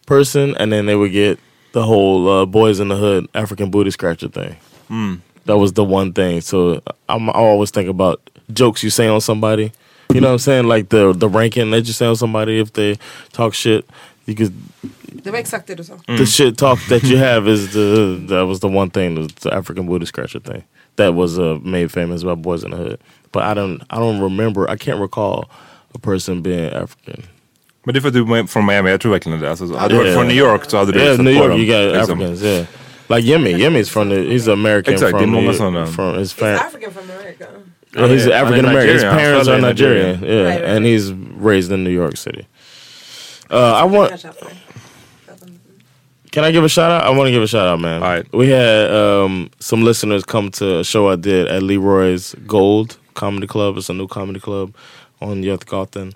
person, 0.06 0.54
and 0.58 0.72
then 0.72 0.86
they 0.86 0.96
would 0.96 1.12
get 1.12 1.38
the 1.72 1.82
whole 1.82 2.28
uh, 2.28 2.46
boys 2.46 2.80
in 2.80 2.88
the 2.88 2.96
hood 2.96 3.28
African 3.34 3.70
booty 3.70 3.90
scratcher 3.90 4.28
thing. 4.28 4.56
Mm. 4.90 5.20
That 5.46 5.58
was 5.58 5.72
the 5.74 5.84
one 5.84 6.12
thing. 6.12 6.40
So 6.40 6.80
I'm, 7.08 7.28
I 7.30 7.32
always 7.34 7.70
think 7.70 7.88
about 7.88 8.20
jokes 8.52 8.82
you 8.82 8.90
say 8.90 9.06
on 9.06 9.20
somebody. 9.20 9.70
You 10.12 10.20
know 10.20 10.28
what 10.28 10.32
I'm 10.32 10.38
saying? 10.38 10.68
Like 10.68 10.88
the 10.88 11.12
the 11.12 11.28
ranking 11.28 11.70
that 11.70 11.86
you 11.86 11.92
say 11.92 12.06
on 12.06 12.16
somebody 12.16 12.60
if 12.60 12.72
they 12.72 12.96
talk 13.32 13.54
shit. 13.54 13.84
You 14.26 14.34
could 14.36 14.52
Det 15.24 15.30
var 15.30 15.38
exakt 15.38 15.66
det 15.66 15.74
du 15.76 15.84
sa. 15.84 15.92
the 16.06 16.26
shit 16.26 16.58
talk 16.58 16.78
that 16.88 17.02
you 17.04 17.18
have 17.18 17.48
is 17.52 17.72
the 17.72 18.16
that 18.28 18.46
was 18.46 18.60
the 18.60 18.68
one 18.68 18.90
thing 18.90 19.14
the, 19.14 19.34
the 19.40 19.54
African 19.54 19.86
booty 19.86 20.06
scratcher 20.06 20.40
thing 20.40 20.62
that 20.96 21.14
was 21.14 21.38
uh, 21.38 21.58
made 21.62 21.88
famous 21.90 22.22
by 22.24 22.34
Boys 22.34 22.64
in 22.64 22.70
the 22.70 22.76
Hood. 22.76 22.98
But 23.32 23.42
I 23.42 23.54
don't 23.54 23.82
I 23.90 23.96
don't 23.98 24.20
remember 24.22 24.68
I 24.70 24.76
can't 24.76 25.00
recall 25.00 25.44
a 25.94 25.98
person 25.98 26.42
being 26.42 26.72
African. 26.72 27.22
Men 27.84 27.92
det 27.94 27.98
är 27.98 28.00
för 28.00 28.08
att 28.08 28.14
du 28.14 28.20
är 28.38 28.46
från 28.46 28.66
Miami, 28.66 28.90
jag 28.90 29.00
tror 29.00 29.12
verkligen 29.12 29.40
det. 29.40 29.50
Alltså, 29.50 29.76
hade 29.76 29.94
du 29.94 29.98
varit 29.98 30.14
från 30.14 30.28
New 30.28 30.36
York 30.36 30.70
så 30.70 30.76
hade 30.76 30.92
du 30.92 30.98
yeah, 30.98 31.14
stött 31.14 31.24
New 31.24 31.34
på 31.38 31.44
York 31.44 31.50
dem, 31.50 31.60
you 31.60 31.66
got 31.86 31.96
liksom. 31.96 32.18
Africans 32.20 32.42
yeah. 32.42 32.66
Like 33.08 33.22
Yemi, 33.28 33.50
Yemi's 33.54 33.90
from 33.90 34.08
the 34.08 34.16
he's 34.16 34.48
American 34.52 34.94
Exakt, 34.94 35.12
det 35.18 35.24
är 35.24 35.26
from 35.26 35.46
the- 35.46 35.54
sådana. 35.54 35.86
from 35.86 36.18
his 36.18 36.32
fam- 36.34 36.56
African 36.56 36.90
from 36.92 37.02
America. 37.10 37.44
Yeah, 37.94 38.08
he's 38.08 38.26
Yeah, 38.26 38.40
African 38.42 38.64
American. 38.64 38.94
His 38.94 39.02
parents 39.04 39.48
are 39.48 39.60
Nigerian. 39.60 40.20
Nigerian. 40.20 40.38
Yeah, 40.38 40.50
Right, 40.52 40.60
right, 40.62 40.70
and 40.76 40.84
he's 40.84 41.12
raised 41.12 41.70
in 41.72 41.84
New 41.84 41.90
York 41.90 42.16
City. 42.16 42.46
Uh, 43.50 43.74
I 43.74 43.84
want. 43.84 44.24
Can 46.32 46.42
I 46.42 46.50
give 46.50 46.64
a 46.64 46.68
shout 46.68 46.90
out? 46.90 47.04
I 47.04 47.10
want 47.10 47.28
to 47.28 47.30
give 47.30 47.42
a 47.42 47.46
shout 47.46 47.68
out, 47.68 47.78
man. 47.80 48.02
All 48.02 48.08
right. 48.08 48.32
We 48.32 48.48
had 48.48 48.90
um, 48.90 49.50
some 49.60 49.82
listeners 49.84 50.24
come 50.24 50.50
to 50.52 50.80
a 50.80 50.84
show 50.84 51.08
I 51.08 51.14
did 51.16 51.46
at 51.46 51.62
Leroy's 51.62 52.34
Gold 52.46 52.98
Comedy 53.14 53.46
Club. 53.46 53.76
It's 53.76 53.88
a 53.88 53.94
new 53.94 54.08
comedy 54.08 54.40
club 54.40 54.74
on 55.20 55.42
Götgatan. 55.42 56.12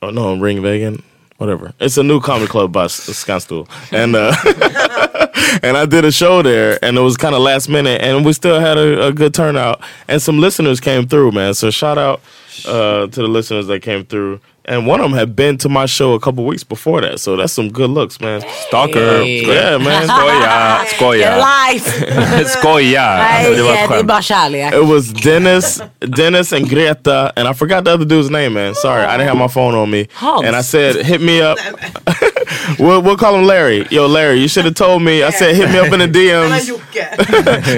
Oh 0.00 0.08
no, 0.10 0.34
Ringvägen. 0.36 1.02
Whatever. 1.36 1.74
It's 1.80 1.98
a 1.98 2.02
new 2.02 2.20
comedy 2.20 2.46
club 2.48 2.72
by 2.72 2.84
S- 2.84 3.08
Skanstuhl. 3.10 3.68
And 3.92 4.16
uh, 4.16 4.34
and 5.62 5.76
I 5.76 5.86
did 5.86 6.04
a 6.04 6.12
show 6.12 6.42
there, 6.42 6.78
and 6.84 6.96
it 6.96 7.00
was 7.00 7.16
kind 7.16 7.34
of 7.34 7.40
last 7.42 7.68
minute, 7.68 8.00
and 8.02 8.24
we 8.24 8.32
still 8.32 8.60
had 8.60 8.78
a, 8.78 9.06
a 9.08 9.12
good 9.12 9.34
turnout, 9.34 9.80
and 10.08 10.20
some 10.22 10.38
listeners 10.40 10.80
came 10.80 11.06
through, 11.08 11.32
man. 11.32 11.54
So 11.54 11.70
shout 11.70 11.98
out 11.98 12.20
uh, 12.66 13.06
to 13.06 13.22
the 13.22 13.28
listeners 13.28 13.66
that 13.66 13.80
came 13.82 14.04
through. 14.04 14.40
And 14.66 14.86
one 14.86 15.00
of 15.00 15.10
them 15.10 15.18
had 15.18 15.34
been 15.34 15.56
to 15.58 15.68
my 15.68 15.86
show 15.86 16.12
a 16.12 16.20
couple 16.20 16.44
weeks 16.44 16.62
before 16.64 17.00
that, 17.00 17.18
so 17.18 17.34
that's 17.36 17.52
some 17.52 17.70
good 17.70 17.90
looks, 17.90 18.20
man. 18.20 18.42
Stalker. 18.68 19.22
yeah, 19.22 19.78
man. 19.78 20.06
Skoja, 20.08 20.84
skoja. 20.86 21.18
Your 21.18 21.38
life! 21.38 22.46
skoja. 22.46 23.16
Nej, 23.16 23.46
Alltså, 23.46 23.54
det 23.54 23.62
var 23.62 23.72
ett 23.72 23.78
det 23.78 23.84
är 23.84 23.88
skämt. 23.88 24.06
bara 24.06 24.22
kärlek. 24.22 24.74
It 24.74 24.84
was 24.86 25.12
Dennis, 25.12 25.82
Dennis 26.16 26.52
and 26.52 26.68
Greta, 26.68 27.32
and 27.36 27.48
I 27.48 27.54
forgot 27.54 27.84
the 27.84 27.90
other 27.94 28.04
dude's 28.04 28.30
name, 28.30 28.50
man. 28.50 28.74
Sorry, 28.74 29.02
I 29.02 29.16
didn't 29.18 29.28
have 29.28 29.38
my 29.38 29.48
phone 29.48 29.74
on 29.74 29.90
me. 29.90 30.06
Hans. 30.14 30.46
And 30.46 30.54
I 30.56 30.62
said, 30.62 30.96
hit 31.06 31.20
me 31.20 31.40
up. 31.42 31.58
we'll, 32.78 33.02
we'll 33.02 33.16
call 33.16 33.34
him 33.36 33.44
Larry. 33.44 33.86
Yo, 33.90 34.06
Larry, 34.06 34.40
you 34.40 34.48
should 34.48 34.64
have 34.64 34.74
told 34.74 35.02
me. 35.02 35.22
I 35.22 35.30
said, 35.30 35.54
hit 35.54 35.70
me 35.70 35.78
up 35.78 35.92
in 35.92 36.00
the 36.00 36.06
DMs. 36.08 36.66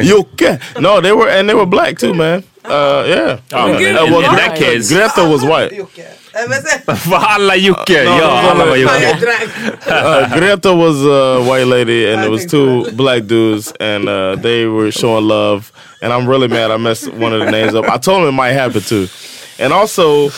Jocke. 0.04 0.60
No, 0.80 1.00
they 1.00 1.12
were, 1.12 1.28
and 1.28 1.48
they 1.48 1.54
were 1.54 1.66
black 1.66 1.98
too, 1.98 2.14
man. 2.14 2.44
Uh, 2.64 3.04
yeah. 3.06 3.40
Oh, 3.52 3.72
Uh, 3.74 3.78
in- 3.78 3.96
uh, 3.96 4.04
in- 4.04 4.12
well, 4.12 4.20
in 4.30 4.36
that 4.36 4.56
case- 4.56 4.88
Greta 4.90 5.24
was 5.28 5.42
white. 5.44 5.72
För 6.96 7.16
alla 7.16 7.56
Jocke. 7.56 8.04
No, 8.04 8.18
Ja, 8.18 8.50
alla 8.50 8.64
var. 8.66 8.76
Jocke. 8.76 9.16
uh, 9.86 10.28
Greta 10.38 10.72
was 10.74 11.04
a 11.04 11.40
white 11.42 11.66
lady, 11.66 12.06
and 12.12 12.24
it 12.24 12.30
was 12.30 12.46
two 12.46 12.90
black 12.92 13.22
dudes, 13.26 13.72
and 13.80 14.08
uh, 14.08 14.36
they 14.36 14.66
were 14.66 14.90
showing 14.90 15.26
love. 15.28 15.70
And 16.00 16.12
I'm 16.12 16.26
really 16.28 16.48
mad 16.48 16.70
I 16.70 16.78
messed 16.78 17.12
one 17.12 17.32
of 17.34 17.40
the 17.40 17.50
names 17.50 17.74
up. 17.74 17.84
I 17.84 17.98
told 17.98 18.22
him 18.22 18.28
it 18.28 18.32
might 18.32 18.52
happen 18.52 18.80
too. 18.80 19.08
And 19.58 19.72
also, 19.72 20.28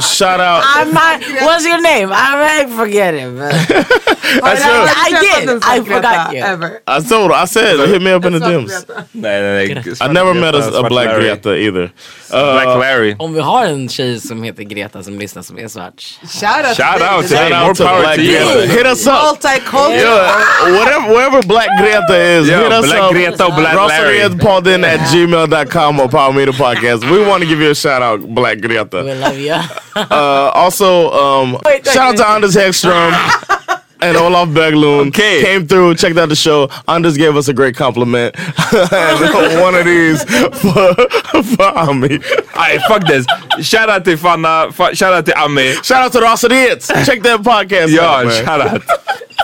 shout 0.00 0.40
out. 0.40 0.62
I 0.64 0.84
might, 0.84 1.42
what's 1.42 1.64
your 1.64 1.80
name? 1.80 2.10
I 2.12 2.64
might 2.66 2.76
forget 2.76 3.14
it. 3.14 3.34
But 3.34 3.52
I, 4.44 4.54
said, 4.56 4.86
I 4.96 5.20
did. 5.20 5.62
I 5.62 5.80
forgot 5.80 6.34
you. 6.34 6.42
Ever. 6.42 6.82
I 6.86 7.00
told 7.00 7.30
her, 7.30 7.36
I 7.36 7.44
said, 7.46 7.78
hit 7.88 8.02
me 8.02 8.10
up 8.10 8.24
in 8.24 8.34
the 8.34 8.38
DMs. 8.40 8.84
Nej, 9.14 9.40
nej, 9.42 9.74
nej. 9.74 9.96
I 10.00 10.12
never 10.12 10.34
met 10.34 10.54
a, 10.54 10.68
a 10.78 10.88
black 10.88 11.08
Larry. 11.08 11.22
Greta 11.24 11.56
either. 11.56 11.92
Uh, 12.32 12.52
Black 12.52 12.66
Larry. 12.78 13.16
Om 13.18 13.34
vi 13.34 13.40
har 13.40 13.64
en 13.64 13.88
tjej 13.88 14.20
som 14.20 14.42
heter 14.42 14.62
Greta 14.62 15.02
som 15.02 15.18
lyssnar 15.18 15.42
som 15.42 15.58
är 15.58 15.68
svart. 15.68 16.00
Shout 16.20 16.66
out 16.68 16.76
Shout 16.76 16.98
to 16.98 17.14
out 17.14 17.22
to 17.22 17.28
Shout 17.28 17.38
hey, 17.38 17.52
out 17.52 17.62
more 17.66 17.74
to 17.74 17.84
power 17.84 18.00
Black 18.00 18.16
to 18.16 18.22
you. 18.22 18.38
Greta. 18.38 18.72
Hit 18.72 18.86
us 18.86 19.06
up. 19.06 19.12
Multicultural. 19.12 19.94
Yeah, 19.96 20.78
whatever, 20.78 21.08
wherever 21.14 21.42
Black 21.46 21.68
Greta 21.80 22.16
is, 22.38 22.48
Yeah, 22.48 22.62
hit 22.62 22.72
us 22.72 22.86
Black 22.86 23.02
up. 23.02 23.12
Greta 23.12 23.46
och 23.46 23.54
Black 23.54 23.74
Larry. 23.74 24.22
Rosariapaulden 24.22 24.84
at 24.84 25.00
gmail.com 25.12 26.00
or 26.00 26.08
Power 26.08 26.32
Meter 26.32 26.52
Podcast. 26.52 27.04
We 27.10 27.24
want 27.30 27.42
to 27.42 27.48
give 27.48 27.60
you 27.64 27.70
a 27.70 27.74
shout 27.74 28.02
out, 28.02 28.20
Black 28.34 28.58
Greta. 28.58 29.02
We 29.04 29.14
love 29.14 29.38
you. 29.38 29.54
Uh, 29.96 30.50
also, 30.54 31.10
um, 31.10 31.52
Wait, 31.52 31.60
wait, 31.64 31.86
shout 31.86 32.08
out 32.12 32.16
to. 32.16 32.28
Anders 32.28 32.54
Hegstrom 32.56 33.12
and 34.00 34.16
Olaf 34.16 34.48
Berglund. 34.48 35.08
Okay. 35.08 35.42
Came 35.42 35.66
through, 35.66 35.94
checked 35.96 36.16
out 36.18 36.28
the 36.28 36.36
show. 36.36 36.68
Anders 36.86 37.16
gave 37.16 37.36
us 37.36 37.48
a 37.48 37.52
great 37.52 37.76
compliment. 37.76 38.34
and 38.92 39.60
one 39.60 39.74
of 39.74 39.84
these 39.84 40.22
for, 40.24 40.94
for 41.56 41.78
Ami. 41.78 42.18
Nej, 42.56 42.78
fuck 42.88 43.06
this. 43.06 43.26
Shoutout 43.60 44.04
till 44.04 44.16
Fanna, 44.16 44.70
fa- 44.72 44.94
shoutout 44.94 45.24
till 45.24 45.34
Ami. 45.36 45.74
Shout 45.82 46.04
out 46.04 46.12
to 46.12 46.20
Rosariets. 46.20 46.88
Check 47.06 47.22
that 47.22 47.42
podcast 47.42 47.88
Ja, 47.92 48.20
out, 48.20 48.26
man. 48.26 48.44
shoutout. 48.44 48.82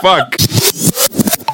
Fuck. 0.02 1.44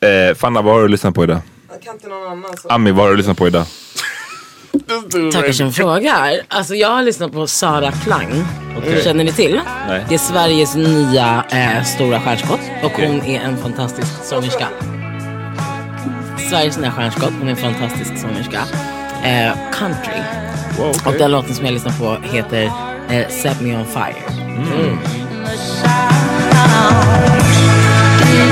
Eh, 0.00 0.34
Fanna, 0.34 0.62
vad 0.62 0.74
har 0.74 0.82
du 0.82 0.88
lyssnat 0.88 1.14
på 1.14 1.24
idag? 1.24 1.38
Kan 1.84 1.94
inte 1.94 2.08
någon 2.08 2.26
annan 2.32 2.56
så. 2.56 2.68
Ami, 2.68 2.90
vad 2.90 3.04
har 3.04 3.10
du 3.10 3.16
lyssnat 3.16 3.38
på 3.38 3.46
idag? 3.46 3.64
Tackar 5.32 5.52
som 5.52 5.72
frågar. 5.72 6.40
Alltså 6.48 6.74
jag 6.74 6.88
har 6.88 7.02
lyssnat 7.02 7.32
på 7.32 7.46
Sara 7.46 7.92
Klang. 7.92 8.44
Känner 9.04 9.24
ni 9.24 9.32
till? 9.32 9.60
Nej. 9.88 10.04
Det 10.08 10.14
är 10.14 10.18
Sveriges 10.18 10.74
nya 10.74 11.44
eh, 11.50 11.84
stora 11.84 12.20
stjärnskott. 12.20 12.60
Och 12.82 12.90
hon 12.90 13.22
är 13.22 13.40
en 13.40 13.56
fantastisk 13.56 14.24
sångerska. 14.24 14.68
Sveriges 16.50 16.78
nya 16.78 16.90
stjärnskott. 16.90 17.32
Hon 17.38 17.48
är 17.48 17.50
en 17.50 17.56
fantastisk 17.56 18.18
sångerska. 18.18 18.60
Eh, 19.24 19.52
country. 19.72 20.20
Wow, 20.78 20.90
okay. 20.90 21.12
Och 21.12 21.18
den 21.18 21.30
låten 21.30 21.54
som 21.54 21.64
jag 21.64 21.74
lyssnar 21.74 21.92
på 21.92 22.26
heter 22.26 22.62
eh, 23.10 23.28
Set 23.28 23.60
Me 23.60 23.76
On 23.76 23.86
Fire. 23.86 24.22
Mm. 24.28 24.98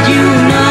Did 0.06 0.61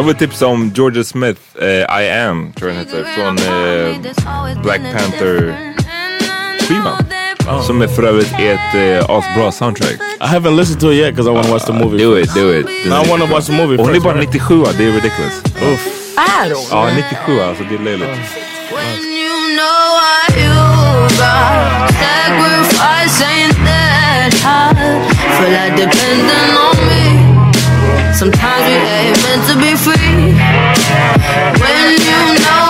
Jag 0.00 0.04
vill 0.06 0.14
tipsa 0.14 0.46
om 0.46 0.72
Georgia 0.74 1.04
Smith, 1.04 1.40
eh, 1.60 1.66
I 2.02 2.10
am, 2.10 2.52
tror 2.52 2.70
jag 2.70 2.78
den 2.78 2.86
heter, 2.86 3.04
från 3.04 3.38
eh, 3.38 3.96
Black 4.62 4.80
Panther-skivan. 4.80 7.04
Som 7.62 7.82
är 7.82 7.86
för 7.86 8.02
övrigt 8.02 8.32
ett 8.32 8.74
eh, 8.74 9.10
asbra 9.10 9.52
soundtrack. 9.52 9.96
I 10.20 10.24
haven't 10.24 10.56
listened 10.56 10.80
to 10.80 10.92
it 10.92 10.98
yet 10.98 11.14
because 11.14 11.30
I 11.30 11.34
want 11.34 11.46
to 11.46 11.52
watch 11.52 11.64
the 11.64 11.72
movie. 11.72 11.98
Do 12.04 12.18
it, 12.18 12.34
do 12.34 12.58
it. 12.58 12.66
No, 12.86 12.94
I 12.94 13.08
want 13.10 13.22
to 13.22 13.26
watch 13.28 13.46
the 13.46 13.52
movie 13.52 13.78
Och 13.78 13.86
Hon 13.86 13.94
är 13.96 14.00
bara 14.00 14.14
right? 14.14 14.32
97, 14.32 14.64
det 14.78 14.84
är 14.84 14.92
ridiculous. 14.92 15.42
Uff. 15.44 15.86
Är 16.16 16.50
hon? 16.54 16.64
Ja, 16.70 16.88
97 16.96 17.40
alltså, 17.40 17.64
det 17.64 17.74
är 17.74 17.78
löjligt. 17.78 18.08
Ain't 23.22 23.54
that 23.64 24.32
hard 24.42 24.76
Feel 25.36 25.50
like 25.50 25.76
depending 25.76 26.56
on 26.56 26.76
me 26.88 27.29
Sometimes 28.20 28.66
we 28.66 28.74
ain't 28.74 29.16
meant 29.22 29.48
to 29.48 29.56
be 29.56 29.74
free. 29.80 30.36
When 31.58 31.96
you 32.04 32.38
know 32.44 32.69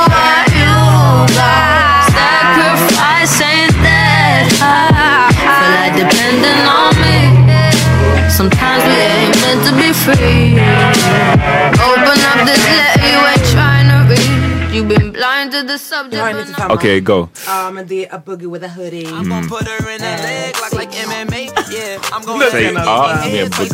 blind 15.88 16.10
to 16.10 16.12
the 16.12 16.12
subject 16.12 16.14
Jag 16.14 16.22
har 16.22 16.30
en 16.30 16.36
95 16.36 16.70
Okej, 16.70 17.00
go. 17.00 17.28
Ja 17.46 17.70
men 17.70 17.86
det 17.86 18.06
är 18.06 18.14
A 18.14 18.22
Boogie 18.26 18.48
with 18.48 18.64
a 18.64 18.68
Hoodie. 18.76 19.06
Mm. 19.06 19.48
Put 19.48 19.68
her 19.68 19.94
in 19.94 20.02
a 20.02 20.16
leg 20.26 20.54
like, 20.62 20.76
like 20.80 20.92
MMA. 21.06 21.42
Yeah, 21.70 22.12
I'm 22.12 22.22
Säg 22.50 22.62
ja, 22.62 22.72
med 22.72 22.84
bugg. 22.84 23.70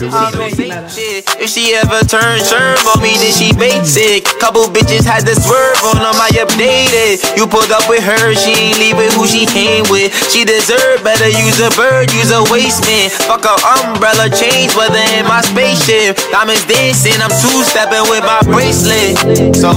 If 1.41 1.51
she 1.51 1.75
ever 1.83 2.01
turn 2.05 2.39
sherm 2.51 2.81
on 2.93 3.03
me, 3.03 3.13
then 3.23 3.33
she 3.33 3.53
basic. 3.53 4.25
Couple 4.41 4.65
bitches 4.77 5.05
had 5.05 5.23
to 5.27 5.35
swerve 5.35 5.81
on 5.91 5.99
them, 6.05 6.19
I 6.21 6.31
updated. 6.45 7.15
You 7.37 7.47
pulled 7.47 7.73
up 7.73 7.89
with 7.89 8.05
her, 8.05 8.35
she 8.35 8.53
ain't 8.53 8.79
leaving 8.79 9.11
who 9.17 9.27
she 9.27 9.47
came 9.47 9.85
with. 9.91 10.13
She 10.33 10.45
deserve 10.45 11.03
better, 11.05 11.29
use 11.29 11.61
a 11.61 11.71
bird, 11.81 12.13
use 12.13 12.31
a 12.31 12.43
waste 12.53 12.85
man. 12.87 13.11
Fuck 13.29 13.45
a 13.45 13.55
umbrella, 13.77 14.29
change 14.29 14.75
weather 14.77 15.07
in 15.17 15.25
my 15.27 15.41
spaceship. 15.41 16.17
Diamonds 16.31 16.65
dancing, 16.67 17.19
I'm 17.25 17.33
two 17.41 17.63
stepping 17.65 18.05
with 18.11 18.25
my 18.25 18.41
bracelet. 18.53 19.17
So, 19.57 19.73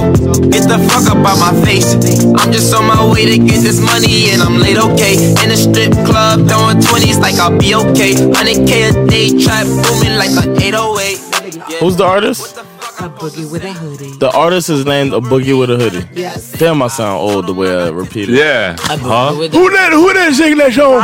get 0.52 0.68
the 0.68 0.78
fuck 0.90 1.06
up 1.12 1.20
out 1.26 1.38
my 1.38 1.52
face. 1.64 2.19
I'm 2.38 2.52
just 2.52 2.74
on 2.74 2.86
my 2.86 3.02
way 3.12 3.24
to 3.26 3.38
get 3.38 3.60
this 3.62 3.80
money 3.80 4.30
and 4.30 4.42
I'm 4.42 4.58
late, 4.58 4.78
okay. 4.78 5.14
In 5.42 5.50
a 5.50 5.56
strip 5.56 5.92
club, 6.06 6.48
throwing 6.48 6.78
20s 6.78 7.18
like 7.20 7.36
I'll 7.36 7.56
be 7.56 7.74
okay. 7.74 8.14
100k 8.14 8.72
a 8.90 9.06
day, 9.06 9.26
trap 9.42 9.66
booming 9.66 10.16
like 10.18 10.32
a 10.42 10.44
808. 10.62 11.80
Who's 11.80 11.96
the 11.96 12.04
artist? 12.04 12.56
A 13.00 13.08
Boogie 13.08 13.50
with 13.50 13.64
a 13.64 13.72
Hoodie. 13.72 14.12
The 14.18 14.30
artist 14.30 14.68
is 14.68 14.84
named 14.84 15.14
A 15.14 15.20
Boogie 15.20 15.58
with 15.58 15.70
a 15.70 15.76
Hoodie. 15.76 16.06
Yes. 16.14 16.52
Damn, 16.52 16.82
I 16.82 16.88
sound 16.88 17.18
old 17.18 17.46
the 17.46 17.54
way 17.54 17.74
I 17.74 17.88
repeat 17.88 18.28
it. 18.28 18.34
Yeah. 18.34 18.76
Huh? 18.78 19.32
Who 19.32 19.48
that? 19.70 19.92
Who 19.92 20.12
that 20.12 20.34
sing 20.34 20.58
that 20.58 20.72
song? 20.74 21.00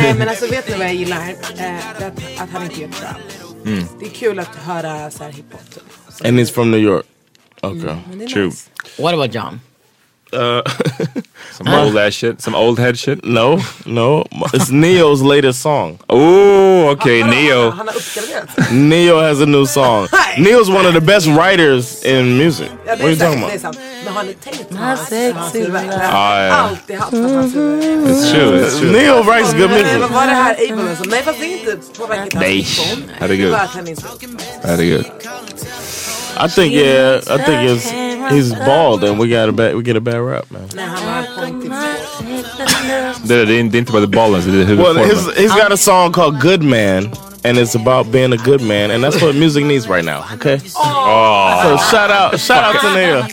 Nej 0.00 0.14
men 0.14 0.28
alltså 0.28 0.46
vet 0.46 0.68
ni 0.68 0.76
vad 0.76 0.86
jag 0.86 0.94
gillar? 0.94 1.28
Eh, 1.58 1.88
att, 2.06 2.40
att 2.40 2.50
han 2.52 2.62
inte 2.62 2.80
gör 2.80 2.88
trap. 2.88 3.16
Mm. 3.66 3.84
Det 4.00 4.06
är 4.06 4.10
kul 4.10 4.38
att 4.38 4.56
höra 4.56 5.10
så 5.10 5.24
här 5.24 5.32
hiphop. 5.32 5.74
Typ. 5.74 5.82
And 6.26 6.38
he's 6.38 6.52
from 6.52 6.70
New 6.70 6.80
York. 6.80 7.06
Okay. 7.62 7.96
men 8.08 8.18
det 8.18 8.26
True. 8.26 8.44
nice. 8.46 8.70
What 8.98 9.14
about 9.14 9.34
John? 9.34 9.60
Uh, 10.32 10.62
Some 11.52 11.68
old 11.68 11.96
ass 11.96 12.14
shit, 12.14 12.40
some 12.40 12.54
old 12.54 12.78
head 12.78 12.96
shit. 12.98 13.24
No, 13.24 13.58
no. 13.84 14.24
It's 14.54 14.70
Neo's 14.70 15.22
latest 15.22 15.60
song. 15.60 15.98
Oh, 16.08 16.90
okay, 16.90 17.22
Neo. 17.22 17.70
Han 17.70 17.88
har 17.88 17.94
uppgraderat. 17.96 18.72
Neo 18.72 19.20
has 19.20 19.40
a 19.40 19.46
new 19.46 19.66
song. 19.66 20.06
Neo's 20.38 20.70
one 20.70 20.86
of 20.86 20.94
the 20.94 21.00
best 21.00 21.26
writers 21.26 22.04
in 22.04 22.38
music. 22.38 22.70
Ja, 22.86 22.92
What 22.92 23.00
are 23.00 23.10
you 23.10 23.16
talking 23.16 23.40
sant, 23.40 23.50
det 23.50 23.54
är 23.54 23.58
about? 23.58 23.60
sant. 23.60 23.78
Men 24.04 24.12
har 24.12 24.22
ni 24.22 24.34
tänkt 24.34 24.74
hans, 24.76 25.00
hans 25.34 25.54
huvud? 25.54 25.74
Jag 25.74 25.98
har 25.98 26.40
ja. 26.40 26.52
alltid 26.52 26.96
haft 26.96 27.10
på 27.10 27.16
hans 27.16 27.54
huvud. 27.54 28.08
It's 28.08 28.32
true, 28.32 28.64
it's 28.64 28.78
true. 28.78 28.92
Neo 28.92 29.22
writes 29.22 29.52
good 29.54 29.70
music. 29.70 29.98
vad 30.00 30.10
var 30.10 30.26
det 30.26 30.32
här 30.32 30.52
Ableism? 30.72 31.10
Nej 31.10 31.22
fast 31.22 31.40
det 31.40 31.46
är 31.46 31.58
inte 31.58 31.98
påverkat 31.98 32.34
hans 32.34 32.44
Nej, 32.44 32.66
herregud. 33.18 33.46
Det 33.46 33.48
är 33.48 33.52
bara 33.52 33.62
att 33.62 33.70
han 33.70 33.86
är 33.86 33.90
inspirerad. 33.90 34.42
Herregud. 34.62 35.06
I 36.40 36.48
think 36.48 36.72
yeah, 36.72 37.18
I 37.18 37.38
think 37.38 37.70
it's 37.70 38.07
he's 38.30 38.54
bald 38.66 39.04
and 39.04 39.18
we 39.20 39.28
got 39.28 39.48
a 39.48 39.52
bad 39.52 39.74
we 39.74 39.82
get 39.82 39.96
a 39.96 40.00
bad 40.00 40.20
rap, 40.20 40.50
man. 40.50 40.62
Nej, 40.74 40.84
han 40.84 41.08
har 41.14 41.40
pointigt 41.40 41.72
Det, 43.24 43.44
det, 43.44 43.52
är, 43.58 43.62
det 43.64 43.76
är 43.76 43.78
inte 43.78 43.92
bara 43.92 44.02
the 44.02 44.06
balance, 44.08 44.50
det 44.50 44.62
är 44.62 44.64
Well, 44.76 44.96
huvudformen. 44.96 45.04
his, 45.10 45.28
he's 45.50 45.62
got 45.62 45.72
a 45.72 45.76
song 45.76 46.12
called 46.12 46.40
Good 46.40 46.62
Man, 46.62 47.10
and 47.44 47.58
it's 47.58 47.74
about 47.74 48.12
being 48.12 48.32
a 48.32 48.36
good 48.44 48.60
man, 48.62 48.90
and 48.90 49.04
that's 49.04 49.22
what 49.22 49.34
music 49.34 49.64
needs 49.64 49.88
right 49.88 50.04
now. 50.04 50.24
Okay. 50.34 50.58
Oh. 50.76 51.62
So 51.62 51.96
shout 51.96 52.10
out, 52.10 52.40
shout 52.40 52.64
out 52.74 52.80
to 52.80 52.94
Neo. 52.94 53.26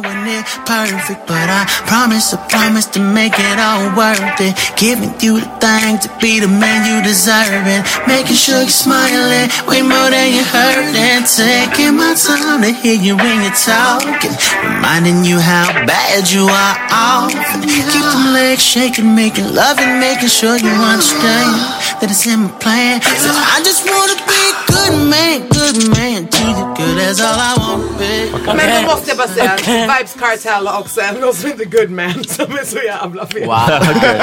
I 0.00 0.08
ain't 0.08 0.14
nowhere 0.14 0.24
near 0.24 0.42
perfect, 0.64 1.26
but 1.26 1.48
I 1.48 1.66
promise, 1.86 2.32
I 2.32 2.38
promise 2.48 2.86
to 2.96 3.00
make 3.00 3.34
it 3.36 3.58
all 3.58 3.92
worth 3.96 4.40
it. 4.40 4.56
Giving 4.76 5.12
you 5.20 5.40
the 5.40 5.50
thing 5.60 5.98
to 5.98 6.08
be 6.20 6.40
the 6.40 6.48
man 6.48 6.88
you 6.88 7.02
deserve 7.02 7.66
it. 7.66 7.84
Making 8.06 8.36
sure 8.36 8.60
you're 8.60 8.68
smiling 8.68 9.50
way 9.66 9.82
more 9.82 10.10
than 10.10 10.32
you 10.32 10.44
hurt 10.44 10.94
and 10.96 11.26
taking 11.26 11.96
my 11.96 12.14
time 12.14 12.62
to 12.62 12.72
hear 12.72 12.94
you 12.94 13.16
when 13.16 13.42
you're 13.42 13.52
talking. 13.52 14.32
Reminding 14.64 15.24
you 15.24 15.38
how 15.38 15.68
bad 15.84 16.30
you 16.30 16.44
are 16.48 16.76
off. 16.90 17.34
And 17.52 17.64
keep 17.64 17.84
them 17.84 18.32
legs 18.32 18.62
shaking, 18.62 19.14
making 19.14 19.52
love 19.54 19.78
and 19.78 20.00
making 20.00 20.28
sure 20.28 20.56
you 20.56 20.70
understand 20.70 21.52
that 22.00 22.08
it's 22.08 22.26
in 22.26 22.48
my 22.48 22.52
plan. 22.62 23.02
So 23.02 23.28
I 23.28 23.60
just 23.64 23.84
wanna 23.84 24.16
be 24.24 24.40
a 24.48 24.56
good 24.72 24.94
man, 25.12 25.48
good 25.48 25.78
man. 25.96 26.28
Treat 26.28 26.56
you 26.56 26.66
good, 26.76 26.96
that's 26.96 27.20
all 27.20 27.36
I 27.36 27.52
want, 27.58 27.98
babe. 27.98 28.56
Men 28.56 28.66
då 28.82 28.94
måste 28.94 29.08
jag 29.10 29.16
bara 29.18 29.28
säga 29.28 29.56
Vibes 29.98 30.14
Cartel 30.20 30.68
också 30.68 31.00
en 31.00 31.20
låt 31.20 31.36
som 31.40 31.50
heter 31.50 31.64
Good 31.64 31.90
Man 31.90 32.24
som 32.24 32.58
är 32.58 32.64
så 32.64 32.78
jävla 32.78 33.26
fet. 33.26 33.48
okay. 33.48 34.20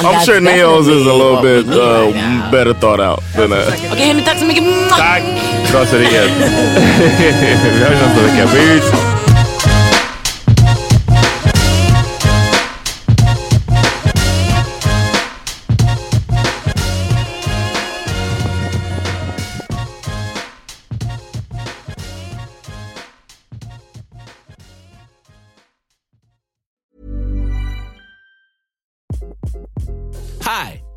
I'm 0.00 0.24
sure 0.26 0.40
Neo's 0.40 0.88
is 0.88 1.06
a 1.06 1.12
little 1.12 1.40
bit 1.42 1.66
uh, 1.66 2.50
better 2.50 2.74
thought 2.74 3.00
out 3.00 3.22
than 3.36 3.50
that. 3.50 3.68
Okej 3.92 4.06
hörni, 4.06 4.22
tack 4.22 4.38
så 4.38 4.44
mycket. 4.44 4.64
Tack! 4.90 5.22
Raseriet. 5.72 6.30
Vi 7.74 7.84
hörs 7.84 8.02
nästa 8.02 8.22
vecka. 8.22 8.46
Peace! 8.46 8.96